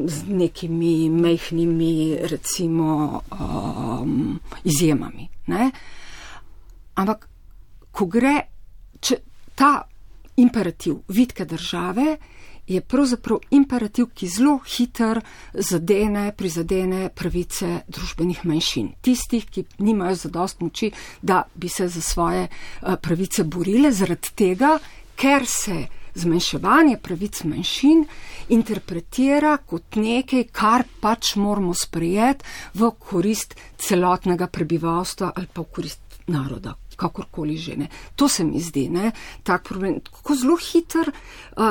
Z 0.08 0.24
nekimi 0.32 1.10
mehkimi, 1.12 2.16
recimo, 2.30 3.20
um, 3.36 4.38
izjemami. 4.64 5.28
Ne. 5.52 5.70
Ampak, 6.98 7.28
ko 7.92 8.08
gre, 8.08 8.34
če 9.00 9.20
ta 9.58 9.72
imperativ 10.38 11.02
vidke 11.12 11.44
države, 11.44 12.16
je 12.68 12.80
pravzaprav 12.80 13.38
imperativ, 13.50 14.10
ki 14.14 14.28
zelo 14.28 14.58
hiter 14.66 15.20
zadene, 15.54 16.32
prizadene 16.36 17.08
pravice 17.08 17.82
družbenih 17.88 18.44
manjšin. 18.44 18.92
Tistih, 19.00 19.46
ki 19.50 19.64
nimajo 19.78 20.14
zadost 20.14 20.60
moči, 20.60 20.90
da 21.22 21.42
bi 21.54 21.68
se 21.68 21.88
za 21.88 22.00
svoje 22.00 22.48
eh, 22.48 22.96
pravice 23.02 23.44
borile, 23.44 23.92
zaradi 23.92 24.34
tega, 24.34 24.78
ker 25.16 25.46
se 25.46 25.86
zmanjševanje 26.18 26.96
pravic 27.02 27.42
manjšin 27.44 28.04
interpretira 28.48 29.56
kot 29.66 29.96
nekaj, 29.96 30.44
kar 30.52 30.84
pač 31.00 31.36
moramo 31.36 31.74
sprejeti 31.74 32.44
v 32.74 32.90
korist 32.98 33.54
celotnega 33.78 34.46
prebivalstva 34.46 35.32
ali 35.36 35.46
pa 35.52 35.62
v 35.62 35.72
korist 35.72 36.20
naroda, 36.28 36.74
kakorkoli 36.98 37.56
že 37.56 37.76
ne. 37.78 37.88
To 38.16 38.28
se 38.28 38.44
mi 38.44 38.60
zdi, 38.60 38.88
ne, 38.90 39.12
tak 39.46 39.64
problem, 39.68 40.00
kako 40.02 40.34
zelo 40.34 40.56
hiter 40.58 41.12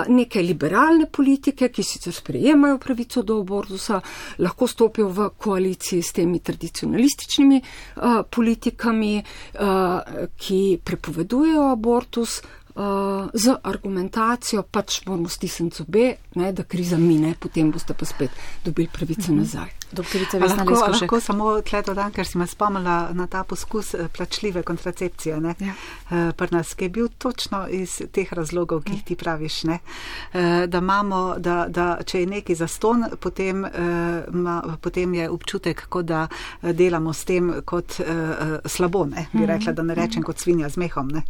neke 0.07 0.41
liberalne 0.41 1.09
politike, 1.11 1.69
ki 1.69 1.83
sicer 1.83 2.15
sprejemajo 2.15 2.79
pravico 2.79 3.23
do 3.23 3.39
abortusa, 3.43 3.99
lahko 4.39 4.67
stopijo 4.67 5.09
v 5.11 5.29
koaliciji 5.37 6.01
s 6.01 6.15
temi 6.15 6.39
tradicionalističnimi 6.39 7.61
politikami, 8.31 9.13
ki 10.37 10.61
prepovedujejo 10.83 11.67
abortus, 11.71 12.41
uh, 12.77 13.29
z 13.33 13.55
argumentacijo, 13.63 14.63
pač 14.63 15.01
moramo 15.05 15.29
stisniti 15.29 15.77
zobe, 15.77 16.13
ne, 16.35 16.51
da 16.53 16.63
kriza 16.63 16.97
mine, 16.97 17.33
potem 17.39 17.71
boste 17.71 17.93
pa 17.93 18.05
spet 18.05 18.31
dobili 18.65 18.89
pravice 18.93 19.31
mhm. 19.31 19.39
nazaj. 19.39 19.73
Doktorica, 19.91 20.37
lahko, 20.37 20.73
lahko 20.91 21.19
samo 21.23 21.45
tle 21.63 21.79
dodam, 21.87 22.11
ker 22.11 22.27
si 22.27 22.35
me 22.37 22.43
spomnila 22.47 23.13
na 23.15 23.27
ta 23.31 23.45
poskus 23.47 23.93
eh, 23.95 24.09
plačljive 24.11 24.63
kontracepcije, 24.67 25.37
ja. 25.39 25.53
uh, 25.53 26.33
pri 26.35 26.47
nas, 26.51 26.73
ki 26.75 26.85
je 26.85 26.89
bil 26.89 27.07
točno 27.17 27.61
iz 27.71 28.01
teh 28.11 28.33
razlogov, 28.33 28.81
ki 28.83 28.97
jih 28.97 29.05
ti 29.07 29.15
praviš, 29.15 29.61
ne? 29.71 29.79
Uh, 30.33 30.65
da 30.67 30.81
imamo, 30.83 31.21
da, 31.39 31.55
da 31.69 31.87
če 32.03 32.19
je 32.19 32.27
neki 32.27 32.55
zaston, 32.55 33.05
potem, 33.19 33.63
ma, 34.31 34.55
potem 34.81 35.13
je 35.13 35.29
občutek, 35.29 35.85
kot 35.89 36.05
da 36.05 36.27
delamo 36.61 37.13
s 37.13 37.23
tem 37.25 37.51
kot 37.65 37.97
slabo, 38.65 39.05
ne? 39.05 39.27
bi 39.31 39.39
mhm. 39.39 39.49
rekla, 39.51 39.73
da 39.73 39.83
ne 39.87 39.95
rečem 39.95 40.23
kot 40.23 40.39
svinja 40.43 40.69
z 40.69 40.83
mehom. 40.83 41.13
Uh, 41.15 41.23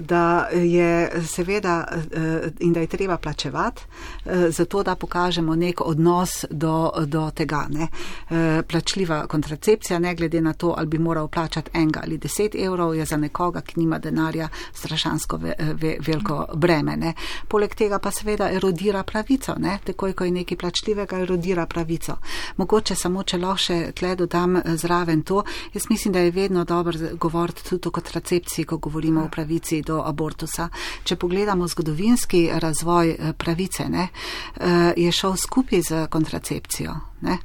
da 0.00 0.17
je 0.52 1.22
seveda 1.26 1.88
eh, 1.90 2.50
in 2.60 2.72
da 2.72 2.80
je 2.80 2.86
treba 2.86 3.16
plačevati, 3.16 3.82
eh, 4.24 4.50
zato 4.50 4.82
da 4.82 4.94
pokažemo 4.94 5.54
nek 5.54 5.80
odnos 5.80 6.44
do, 6.50 6.92
do 7.06 7.30
tega. 7.30 7.66
Ne. 7.70 7.88
Eh, 8.30 8.62
plačljiva 8.62 9.26
kontracepcija, 9.26 9.98
ne 9.98 10.14
glede 10.14 10.40
na 10.40 10.52
to, 10.52 10.74
ali 10.76 10.86
bi 10.86 10.98
moral 10.98 11.28
plačati 11.28 11.70
enega 11.74 12.00
ali 12.02 12.18
deset 12.18 12.54
evrov, 12.54 12.94
je 12.94 13.04
za 13.04 13.16
nekoga, 13.16 13.60
ki 13.60 13.80
nima 13.80 13.98
denarja, 13.98 14.48
strašansko 14.72 15.36
ve, 15.36 15.54
ve, 15.58 15.96
veliko 16.06 16.46
breme. 16.54 16.96
Ne. 16.96 17.14
Poleg 17.48 17.74
tega 17.74 17.98
pa 17.98 18.10
seveda 18.10 18.50
erodira 18.50 19.02
pravico, 19.02 19.54
ne. 19.58 19.78
takoj, 19.84 20.12
ko 20.12 20.24
je 20.24 20.30
nekaj 20.30 20.56
plačljivega, 20.56 21.18
erodira 21.18 21.66
pravico. 21.66 22.16
Mogoče 22.56 22.94
samo, 22.94 23.22
če 23.22 23.38
lahko 23.38 23.58
še 23.58 23.78
tle 23.92 24.14
dodam 24.16 24.60
zraven 24.76 25.22
to, 25.22 25.42
jaz 25.74 25.88
mislim, 25.90 26.12
da 26.12 26.20
je 26.20 26.30
vedno 26.30 26.64
dobro 26.64 26.98
govoriti 27.20 27.64
tudi 27.68 27.88
o 27.88 27.90
kontracepciji, 27.90 28.64
ko 28.64 28.76
govorimo 28.76 29.24
o 29.24 29.28
pravici 29.28 29.82
do 29.82 30.02
abortusa. 30.08 30.68
Če 31.04 31.16
pogledamo 31.16 31.68
zgodovinski 31.68 32.48
razvoj 32.52 33.10
eh, 33.10 33.32
pravice, 33.32 33.88
ne, 33.88 34.08
eh, 34.08 34.92
je 34.96 35.12
šel 35.12 35.36
skupaj 35.36 35.82
z 35.82 36.06
kontracepcijo. 36.10 36.94
Ne. 37.20 37.38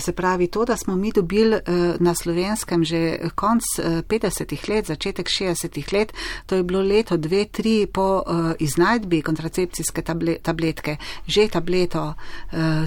Se 0.00 0.12
pravi, 0.12 0.46
to, 0.46 0.64
da 0.64 0.76
smo 0.76 0.96
mi 0.96 1.12
dobili 1.12 1.56
eh, 1.56 1.60
na 2.00 2.14
slovenskem 2.14 2.84
že 2.84 3.18
konc 3.34 3.62
50-ih 3.78 4.64
eh, 4.68 4.74
let, 4.74 4.86
začetek 4.86 5.26
60-ih 5.26 5.92
let, 5.92 6.12
to 6.46 6.54
je 6.54 6.62
bilo 6.62 6.82
leto, 6.82 7.16
dve, 7.16 7.44
tri 7.44 7.86
po 7.86 8.22
eh, 8.22 8.54
iznajdbi 8.58 9.22
kontracepcijske 9.22 10.02
tabletke, 10.42 10.96
že 11.26 11.48
tableto 11.48 12.14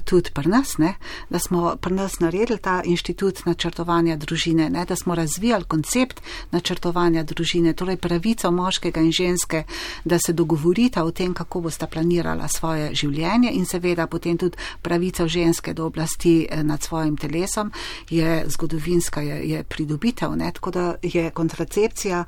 tudi 0.06 0.30
pri 0.34 0.50
nas, 0.50 0.78
ne? 0.78 0.96
da 1.30 1.40
smo 1.40 1.76
pri 1.82 1.94
nas 1.94 2.20
naredili 2.20 2.60
ta 2.60 2.82
inštitut 2.86 3.46
načrtovanja 3.46 4.16
družine, 4.16 4.70
ne? 4.70 4.86
da 4.86 4.96
smo 4.96 5.16
razvijali 5.16 5.64
koncept 5.64 6.22
načrtovanja 6.52 7.24
družine, 7.24 7.74
torej 7.74 7.98
pravico 7.98 8.52
moškega 8.52 9.02
in 9.02 9.12
ženske, 9.12 9.64
da 10.06 10.20
se 10.20 10.34
dogovorita 10.34 11.04
o 11.04 11.12
tem, 11.12 11.34
kako 11.34 11.62
bosta 11.62 11.88
planirala 11.88 12.48
svoje 12.48 12.96
življenje 12.96 13.52
in 13.52 13.66
seveda 13.66 14.08
potem 14.08 14.38
tudi 14.38 14.58
pravico 14.82 15.28
ženske 15.28 15.74
do 15.74 15.86
oblasti 15.86 16.48
nad 16.64 16.85
svojim 16.86 17.18
telesom, 17.18 17.72
je 18.10 18.44
zgodovinska, 18.48 19.22
je, 19.22 19.42
je 19.50 19.64
pridobitev. 19.64 20.36
Ne? 20.36 20.52
Tako 20.52 20.72
da 20.72 20.96
je 21.02 21.30
kontracepcija, 21.30 22.24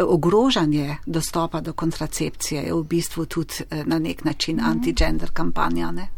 ogrožanje 0.00 0.96
dostopa 1.06 1.60
do 1.60 1.72
kontracepcije 1.72 2.62
je 2.62 2.74
v 2.74 2.82
bistvu 2.82 3.26
tudi 3.26 3.54
eh, 3.70 3.84
na 3.84 3.98
nek 3.98 4.24
način 4.24 4.56
mhm. 4.56 4.66
anti-gender 4.66 5.30
kampanja. 5.32 5.90
Ne? 5.90 6.08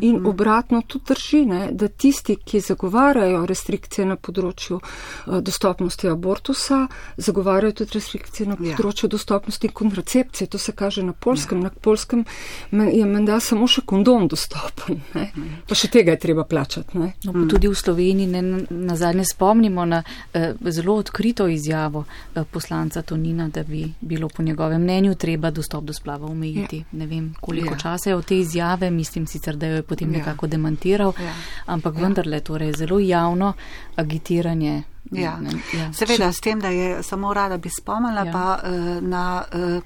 In 0.00 0.26
obratno 0.26 0.82
tudi 0.86 1.04
drži, 1.08 1.44
ne, 1.46 1.68
da 1.72 1.88
tisti, 1.88 2.36
ki 2.36 2.60
zagovarjajo 2.60 3.46
restrikcije 3.46 4.06
na 4.06 4.16
področju 4.16 4.78
uh, 4.78 5.38
dostopnosti 5.40 6.08
abortusa, 6.08 6.86
zagovarjajo 7.16 7.72
tudi 7.82 7.98
restrikcije 7.98 8.48
na 8.48 8.56
ja. 8.58 8.76
področju 8.76 9.08
dostopnosti 9.12 9.68
kontracepcije. 9.68 10.48
To 10.52 10.58
se 10.58 10.72
kaže 10.72 11.02
na 11.02 11.12
polskem. 11.12 11.62
Ja. 11.62 11.70
Na 11.70 11.70
polskem 11.70 12.24
je 12.70 13.06
menda 13.06 13.38
samo 13.40 13.68
še 13.70 13.84
kondom 13.86 14.28
dostopen. 14.28 15.00
Ne. 15.14 15.28
Pa 15.68 15.76
še 15.78 15.90
tega 15.92 16.16
je 16.16 16.22
treba 16.26 16.44
plačati. 16.48 16.98
No, 16.98 17.10
mm. 17.26 17.48
Tudi 17.50 17.70
v 17.70 17.76
Sloveniji 17.78 18.28
ne, 18.30 18.42
na 18.70 18.96
zadnje 18.96 19.24
spomnimo 19.28 19.84
na 19.88 20.02
eh, 20.32 20.52
zelo 20.70 20.96
odkrito 21.00 21.46
izjavo 21.48 22.04
eh, 22.04 22.44
poslanca 22.44 23.02
Tonina, 23.02 23.48
da 23.48 23.62
bi 23.62 23.84
bilo 24.00 24.28
po 24.28 24.42
njegovem 24.42 24.82
mnenju 24.82 25.14
treba 25.14 25.50
dostop 25.50 25.84
do 25.84 25.92
splava 25.92 26.26
omejiti. 26.26 26.82
Ja. 26.84 26.98
Ne 26.98 27.06
vem, 27.06 27.34
koliko 27.40 27.74
ja. 27.74 27.78
časa 27.78 28.10
je 28.10 28.16
od 28.16 28.24
te 28.24 28.38
izjave, 28.38 28.90
mislim 28.90 29.26
sicer, 29.26 29.56
da 29.62 29.70
jo 29.70 29.78
je 29.78 29.82
potem 29.86 30.10
ja. 30.12 30.18
nekako 30.18 30.46
demantiral, 30.50 31.14
ja. 31.22 31.34
ampak 31.66 31.94
ja. 31.94 32.02
vendarle 32.02 32.40
torej 32.40 32.72
zelo 32.82 32.98
javno 32.98 33.52
agitiranje. 33.96 34.82
Ja. 35.10 35.38
Ja. 35.74 35.92
Seveda, 35.92 36.32
s 36.32 36.40
tem, 36.40 36.60
da 36.60 36.68
je 36.68 37.02
samo 37.02 37.34
rada 37.34 37.58
bi 37.58 37.70
spomnila 37.70 38.24
ja. 38.26 38.32
pa 38.32 38.58
uh, 38.62 39.02
na 39.02 39.44
uh, 39.54 39.82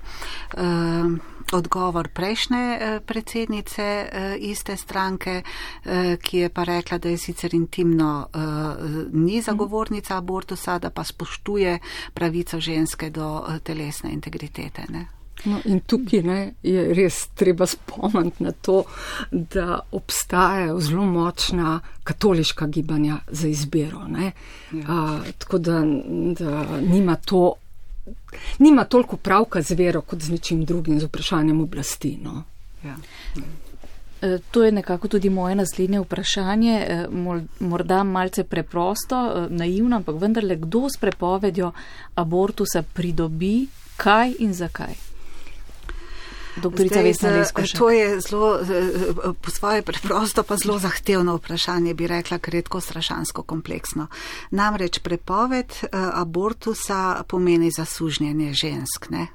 uh, 0.57 1.13
odgovor 1.53 2.09
prejšnje 2.09 3.01
predsednice 3.07 4.09
iste 4.39 4.75
stranke, 4.77 5.43
ki 6.23 6.39
je 6.39 6.49
pa 6.49 6.65
rekla, 6.67 6.99
da 6.99 7.09
je 7.09 7.19
sicer 7.23 7.55
intimno 7.55 8.27
ni 9.13 9.39
zagovornica 9.43 10.17
abortusa, 10.19 10.79
da 10.79 10.91
pa 10.91 11.05
spoštuje 11.05 11.79
pravico 12.15 12.61
ženske 12.61 13.11
do 13.11 13.45
telesne 13.63 14.11
integritete. 14.11 14.91
Ne? 14.91 15.07
No, 15.45 15.61
in 15.65 15.81
tukaj 15.81 16.23
ne, 16.23 16.39
je 16.63 16.95
res 16.95 17.27
treba 17.35 17.67
spomniti 17.67 18.43
na 18.45 18.53
to, 18.53 18.85
da 19.31 19.81
obstajajo 19.93 20.81
zelo 20.81 21.05
močna 21.05 21.81
katoliška 22.05 22.67
gibanja 22.67 23.19
za 23.29 23.49
izbiro. 23.49 24.07
Ja. 24.09 24.33
A, 24.89 25.19
tako 25.39 25.59
da, 25.59 25.83
da 26.39 26.81
nima 26.81 27.17
to. 27.17 27.53
Nima 28.59 28.85
toliko 28.85 29.17
pravka 29.17 29.63
z 29.63 29.75
vero 29.75 30.01
kot 30.01 30.23
z 30.23 30.31
nečim 30.31 30.65
drugim, 30.65 31.01
z 31.01 31.09
vprašanjem 31.09 31.61
oblasti. 31.61 32.19
No. 32.23 32.43
Ja. 32.85 32.97
E, 34.23 34.39
to 34.51 34.65
je 34.65 34.73
nekako 34.73 35.09
tudi 35.09 35.31
moje 35.31 35.55
naslednje 35.55 36.01
vprašanje, 36.01 36.75
e, 36.89 37.07
morda 37.61 38.03
malce 38.03 38.45
preprosto, 38.45 39.17
e, 39.27 39.47
naivno, 39.51 39.97
ampak 39.97 40.21
vendarle, 40.21 40.57
kdo 40.57 40.89
s 40.89 40.97
prepovedjo 40.97 41.73
abortusa 42.15 42.83
pridobi, 42.83 43.67
kaj 43.97 44.35
in 44.39 44.55
zakaj? 44.55 45.06
Doktorica 46.57 47.01
Vesna 47.01 47.31
Leskoša. 47.31 47.79
To 47.79 47.91
je 47.91 48.21
zelo, 48.21 48.61
po 49.43 49.51
svoje 49.51 49.83
preprosto, 49.83 50.43
pa 50.43 50.57
zelo 50.57 50.79
zahtevno 50.79 51.37
vprašanje, 51.37 51.95
bi 51.95 52.07
rekla, 52.07 52.39
ker 52.39 52.55
je 52.55 52.63
tako 52.63 52.81
strašansko 52.81 53.43
kompleksno. 53.43 54.07
Namreč 54.51 54.99
prepoved 54.99 55.73
eh, 55.83 55.89
abortusa 55.93 57.23
pomeni 57.29 57.71
zasužnjenje 57.71 58.53
žensk, 58.53 59.11
ne? 59.11 59.27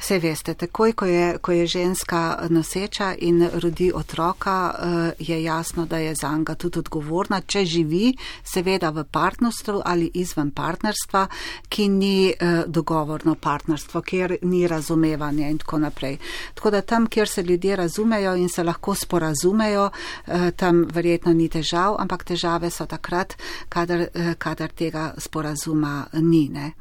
Vse 0.00 0.18
veste, 0.18 0.54
takoj, 0.54 0.92
ko 0.92 1.06
je, 1.06 1.38
ko 1.38 1.52
je 1.52 1.66
ženska 1.66 2.46
noseča 2.50 3.14
in 3.18 3.48
rodi 3.62 3.92
otroka, 3.94 4.74
eh, 4.74 5.12
je 5.18 5.42
jasno, 5.42 5.86
da 5.86 5.98
je 5.98 6.14
za 6.14 6.36
njega 6.36 6.54
tudi 6.54 6.78
odgovorna, 6.78 7.40
če 7.40 7.64
živi 7.64 8.16
seveda 8.44 8.90
v 8.90 9.04
partnerstvu 9.04 9.82
ali 9.84 10.10
izven 10.14 10.50
partnerstva, 10.50 11.26
ki 11.68 11.88
ni 11.88 12.30
eh, 12.30 12.62
dogovorno 12.66 13.34
partnerstvo, 13.34 14.02
kjer 14.02 14.36
ni 14.42 14.66
razumevanja 14.68 15.48
in 15.48 15.58
tako 15.58 15.78
naprej. 15.78 16.18
Tako 16.54 16.70
da 16.70 16.80
tam, 16.80 17.06
kjer 17.06 17.28
se 17.28 17.42
ljudje 17.42 17.76
razumejo 17.76 18.34
in 18.36 18.48
se 18.48 18.62
lahko 18.62 18.94
sporazumejo, 18.94 19.90
eh, 20.26 20.50
tam 20.50 20.84
verjetno 20.92 21.32
ni 21.32 21.48
težav, 21.48 21.96
ampak 21.98 22.24
težave 22.24 22.70
so 22.70 22.86
takrat, 22.86 23.36
kadar, 23.68 24.06
kadar 24.38 24.68
tega 24.68 25.14
sporazuma 25.18 26.06
ni. 26.12 26.48
Ne? 26.48 26.72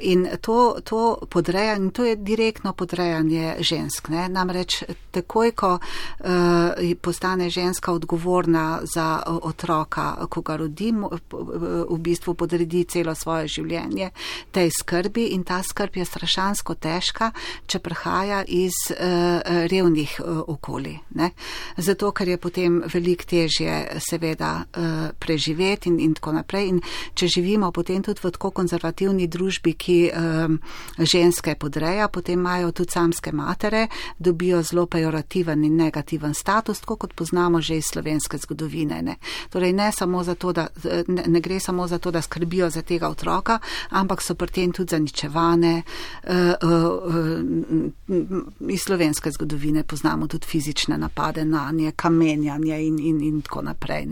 In 0.00 0.28
to, 0.40 0.78
to 0.84 1.18
podreja 1.30 1.74
in 1.76 1.90
to 1.90 2.04
je 2.04 2.07
direktno 2.16 2.72
podrejanje 2.72 3.56
žensk. 3.60 4.08
Ne? 4.08 4.28
Namreč 4.28 4.82
takoj, 5.10 5.52
ko 5.52 5.78
uh, 5.78 6.94
postane 7.00 7.50
ženska 7.50 7.92
odgovorna 7.92 8.80
za 8.94 9.22
otroka, 9.26 10.26
ko 10.28 10.40
ga 10.40 10.56
rodi, 10.56 10.92
v 11.88 11.98
bistvu 11.98 12.34
podredi 12.34 12.84
celo 12.84 13.14
svoje 13.14 13.48
življenje 13.48 14.10
tej 14.52 14.70
skrbi 14.70 15.28
in 15.34 15.44
ta 15.44 15.62
skrb 15.62 15.96
je 15.96 16.04
strašansko 16.04 16.74
težka, 16.74 17.30
če 17.66 17.80
prihaja 17.82 18.42
iz 18.46 18.76
uh, 18.90 19.40
revnih 19.70 20.18
uh, 20.20 20.42
okolij. 20.46 20.98
Ne? 21.18 21.30
Zato, 21.76 22.12
ker 22.12 22.28
je 22.28 22.38
potem 22.38 22.80
veliko 22.86 23.26
težje 23.28 24.00
seveda 24.00 24.52
uh, 24.62 25.10
preživeti 25.18 25.90
in, 25.90 25.98
in 26.00 26.14
tako 26.14 26.36
naprej. 26.38 26.68
In 26.68 26.80
če 27.18 27.28
živimo 27.38 27.72
potem 27.74 28.02
tudi 28.04 28.22
v 28.22 28.32
tako 28.34 28.52
konzervativni 28.54 29.26
družbi, 29.26 29.74
ki 29.74 29.98
uh, 30.08 30.54
ženske 30.98 31.56
podreja, 31.58 31.97
potem 32.06 32.28
potem 32.28 32.40
imajo 32.40 32.72
tudi 32.72 32.92
samske 32.92 33.32
matere, 33.32 33.88
dobijo 34.18 34.62
zelo 34.62 34.86
pejorativen 34.86 35.64
in 35.64 35.76
negativen 35.76 36.34
status, 36.34 36.80
tako 36.80 36.96
kot 36.96 37.14
poznamo 37.14 37.60
že 37.60 37.76
iz 37.76 37.84
slovenske 37.84 38.38
zgodovine. 38.38 39.02
Ne. 39.02 39.16
Torej 39.50 39.72
ne, 39.72 39.90
to, 40.38 40.52
da, 40.52 40.66
ne, 41.06 41.24
ne 41.26 41.40
gre 41.40 41.60
samo 41.60 41.86
za 41.86 41.98
to, 41.98 42.10
da 42.10 42.22
skrbijo 42.22 42.70
za 42.70 42.82
tega 42.82 43.08
otroka, 43.08 43.58
ampak 43.90 44.22
so 44.22 44.34
pri 44.34 44.48
tem 44.48 44.72
tudi 44.72 44.90
zaničevane. 44.90 45.82
Uh, 46.24 46.34
uh, 46.62 47.04
uh, 48.08 48.70
iz 48.70 48.82
slovenske 48.82 49.30
zgodovine 49.30 49.84
poznamo 49.84 50.26
tudi 50.26 50.46
fizične 50.46 50.98
napade 50.98 51.44
na 51.44 51.70
nje, 51.72 51.92
kamenjanje 51.92 52.86
in, 52.86 52.98
in, 52.98 53.22
in 53.22 53.42
tako 53.42 53.62
naprej. 53.62 54.06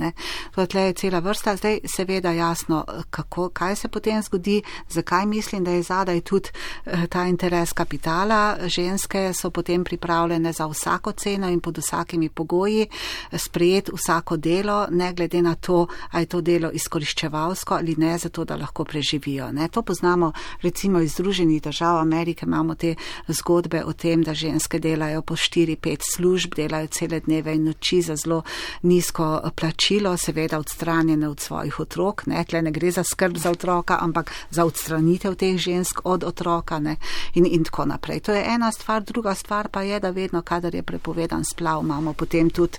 Torej 0.55 0.87
je 0.87 0.93
cela 0.93 1.21
vrsta. 1.21 1.57
Zdaj 1.57 1.81
seveda 1.85 2.31
jasno, 2.33 2.85
kako, 3.11 3.49
kaj 3.49 3.77
se 3.77 3.89
potem 3.89 4.23
zgodi, 4.23 4.63
zakaj 4.89 5.27
mislim, 5.27 5.65
da 5.65 5.71
je 5.71 5.83
zadaj 5.83 6.21
tudi 6.21 6.49
uh, 6.87 7.05
ta 7.11 7.25
interes 7.25 7.73
kapitala 7.77 8.57
ženske 8.67 9.33
so 9.35 9.51
potem 9.51 9.85
pripravljene 9.85 10.53
za 10.53 10.67
vsako 10.67 11.13
ceno 11.13 11.51
in 11.53 11.61
pod 11.61 11.79
vsakimi 11.79 12.29
pogoji 12.29 12.87
sprejeti 13.33 13.93
vsako 13.95 14.37
delo, 14.37 14.87
ne 14.91 15.13
glede 15.13 15.43
na 15.43 15.55
to, 15.55 15.87
ali 16.11 16.23
je 16.23 16.27
to 16.27 16.41
delo 16.41 16.71
izkoriščevalsko 16.73 17.75
ali 17.75 17.95
ne, 17.99 18.19
zato 18.19 18.45
da 18.45 18.57
lahko 18.57 18.85
preživijo. 18.85 19.53
Ne. 19.53 19.69
To 19.69 19.83
poznamo 19.83 20.33
recimo 20.63 21.01
iz 21.01 21.13
Združenih 21.13 21.63
držav 21.63 21.99
Amerike, 21.99 22.47
imamo 22.47 22.75
te 22.75 22.95
zgodbe 23.29 23.85
o 23.85 23.93
tem, 23.93 24.23
da 24.23 24.35
ženske 24.35 24.79
delajo 24.79 25.23
po 25.23 25.37
4-5 25.37 25.99
služb, 26.15 26.55
delajo 26.57 26.87
cele 26.87 27.21
dneve 27.21 27.55
in 27.55 27.65
noči 27.65 28.03
za 28.03 28.17
zelo 28.17 28.43
nizko 28.83 29.51
plačilo, 29.57 30.17
seveda 30.17 30.59
odstranjene 30.59 31.29
od 31.29 31.41
svojih 31.41 31.81
otrok. 31.81 32.27
Ne. 32.27 32.45
Tle 32.45 32.63
ne 32.63 32.71
gre 32.71 32.91
za 32.91 33.05
skrb 33.05 33.37
za 33.37 33.51
otroka, 33.51 33.99
ampak 34.01 34.33
za 34.51 34.65
odstranitev 34.65 35.35
teh 35.35 35.59
žensk 35.59 36.01
od 36.05 36.25
otroka 36.25 36.79
ne. 36.79 36.97
in, 37.35 37.47
in 37.47 37.66
tako 37.67 37.85
naprej. 37.85 38.21
To 38.21 38.35
je 38.35 38.45
ena 38.55 38.73
stvar, 38.73 39.03
druga 39.03 39.35
stvar 39.35 39.69
pa 39.69 39.83
je, 39.83 40.01
da 40.01 40.11
vedno, 40.11 40.43
kadar 40.43 40.75
je 40.75 40.83
prepovedan 40.83 41.45
splav, 41.45 41.83
imamo 41.83 42.13
potem 42.13 42.51
tudi 42.51 42.79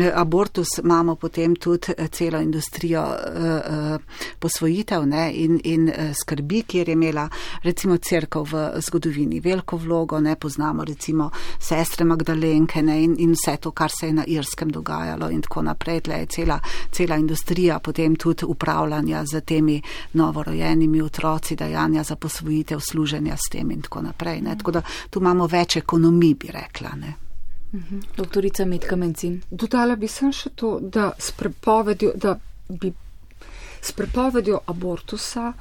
eh, 0.00 0.12
abortus, 0.14 0.78
imamo 0.82 1.14
potem 1.14 1.56
tudi 1.56 1.92
eh, 1.98 2.08
celo 2.08 2.40
industrijo 2.40 3.02
uh, 3.02 4.00
posvojitev 4.38 5.06
ne, 5.06 5.32
in, 5.34 5.60
in 5.64 5.92
skrbi, 6.14 6.62
kjer 6.62 6.88
je 6.88 6.92
imela 6.92 7.28
recimo 7.62 7.96
crkva 7.96 8.42
v 8.42 8.80
zgodovini 8.80 9.40
veliko 9.40 9.76
vlogo, 9.76 10.20
ne 10.20 10.36
poznamo 10.36 10.84
recimo 10.84 11.30
sestre 11.58 12.04
Magdalenke 12.04 12.82
ne, 12.82 13.02
in, 13.02 13.14
in 13.18 13.32
vse 13.32 13.56
to, 13.56 13.70
kar 13.70 13.90
se 13.90 14.06
je 14.06 14.12
na 14.12 14.24
Irskem 14.26 14.70
dogajalo 14.70 15.30
in 15.30 15.42
tako 15.42 15.62
naprej. 15.62 16.00
Tle 16.00 16.20
je 16.20 16.26
cela, 16.26 16.60
cela 16.90 17.16
industrija 17.16 17.78
potem 17.78 18.16
tudi 18.16 18.44
upravljanja 18.44 19.24
z 19.24 19.40
temi 19.40 19.82
novorojenimi 20.12 21.02
otroci, 21.02 21.56
dajanja 21.56 22.02
za 22.02 22.16
posvojitev, 22.16 22.80
služenja 22.80 23.36
s 23.36 23.50
tem 23.50 23.70
in 23.70 23.82
tako 23.82 24.02
naprej. 24.02 24.27
Ne. 24.42 24.56
Tako 24.58 24.70
da 24.70 24.82
tu 25.10 25.20
imamo 25.20 25.46
več 25.46 25.76
ekonomij, 25.76 26.34
bi 26.34 26.52
rekla. 26.52 26.94
Ne. 26.96 27.14
Mhm. 27.72 28.00
Doktorica 28.16 28.64
Metka 28.64 28.96
Mencin. 28.96 29.42
Dodala 29.50 29.96
bi 29.96 30.08
sem 30.08 30.32
še 30.32 30.50
to, 30.54 30.78
da 30.80 31.12
s 31.18 31.32
prepovedjo, 31.36 32.12
da 32.16 32.38
bi 32.68 32.92
s 33.82 33.92
prepovedjo 33.92 34.60
abortusa 34.66 35.52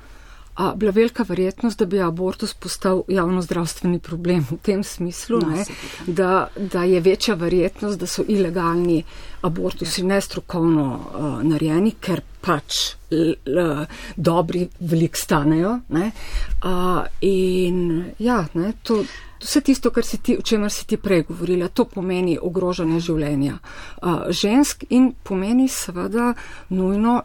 a, 0.58 0.74
bila 0.76 0.92
velika 0.92 1.26
verjetnost, 1.28 1.80
da 1.80 1.86
bi 1.86 2.02
abortus 2.02 2.54
postal 2.54 3.04
javno 3.08 3.42
zdravstveni 3.42 4.00
problem 4.00 4.46
v 4.50 4.58
tem 4.62 4.84
smislu, 4.84 5.40
no, 5.40 5.50
ne, 5.50 5.66
da, 6.08 6.48
da 6.58 6.84
je 6.84 7.00
večja 7.00 7.36
verjetnost, 7.36 8.00
da 8.00 8.08
so 8.08 8.24
ilegalni 8.28 9.04
abortusi 9.42 10.02
ja. 10.02 10.08
nestrokovno 10.08 10.88
uh, 10.96 11.44
narejeni, 11.44 11.94
ker 12.02 12.22
pač 12.42 12.96
l, 13.12 13.36
l, 13.46 13.86
dobri 14.16 14.66
velik 14.80 15.18
stanejo. 15.18 15.78
Ne, 15.94 16.12
uh, 16.66 17.06
in 17.22 18.04
ja, 18.20 18.46
ne, 18.54 18.74
to. 18.84 19.04
Vse 19.38 19.62
tisto, 19.62 19.92
ti, 20.24 20.34
o 20.40 20.42
čemer 20.42 20.72
si 20.74 20.88
ti 20.88 20.98
prej 20.98 21.28
govorila, 21.28 21.68
to 21.70 21.84
pomeni 21.86 22.40
ogrožanje 22.42 23.04
življenja 23.06 23.60
uh, 23.62 24.32
žensk 24.34 24.88
in 24.90 25.12
pomeni 25.24 25.68
seveda 25.70 26.32
nujno 26.74 27.20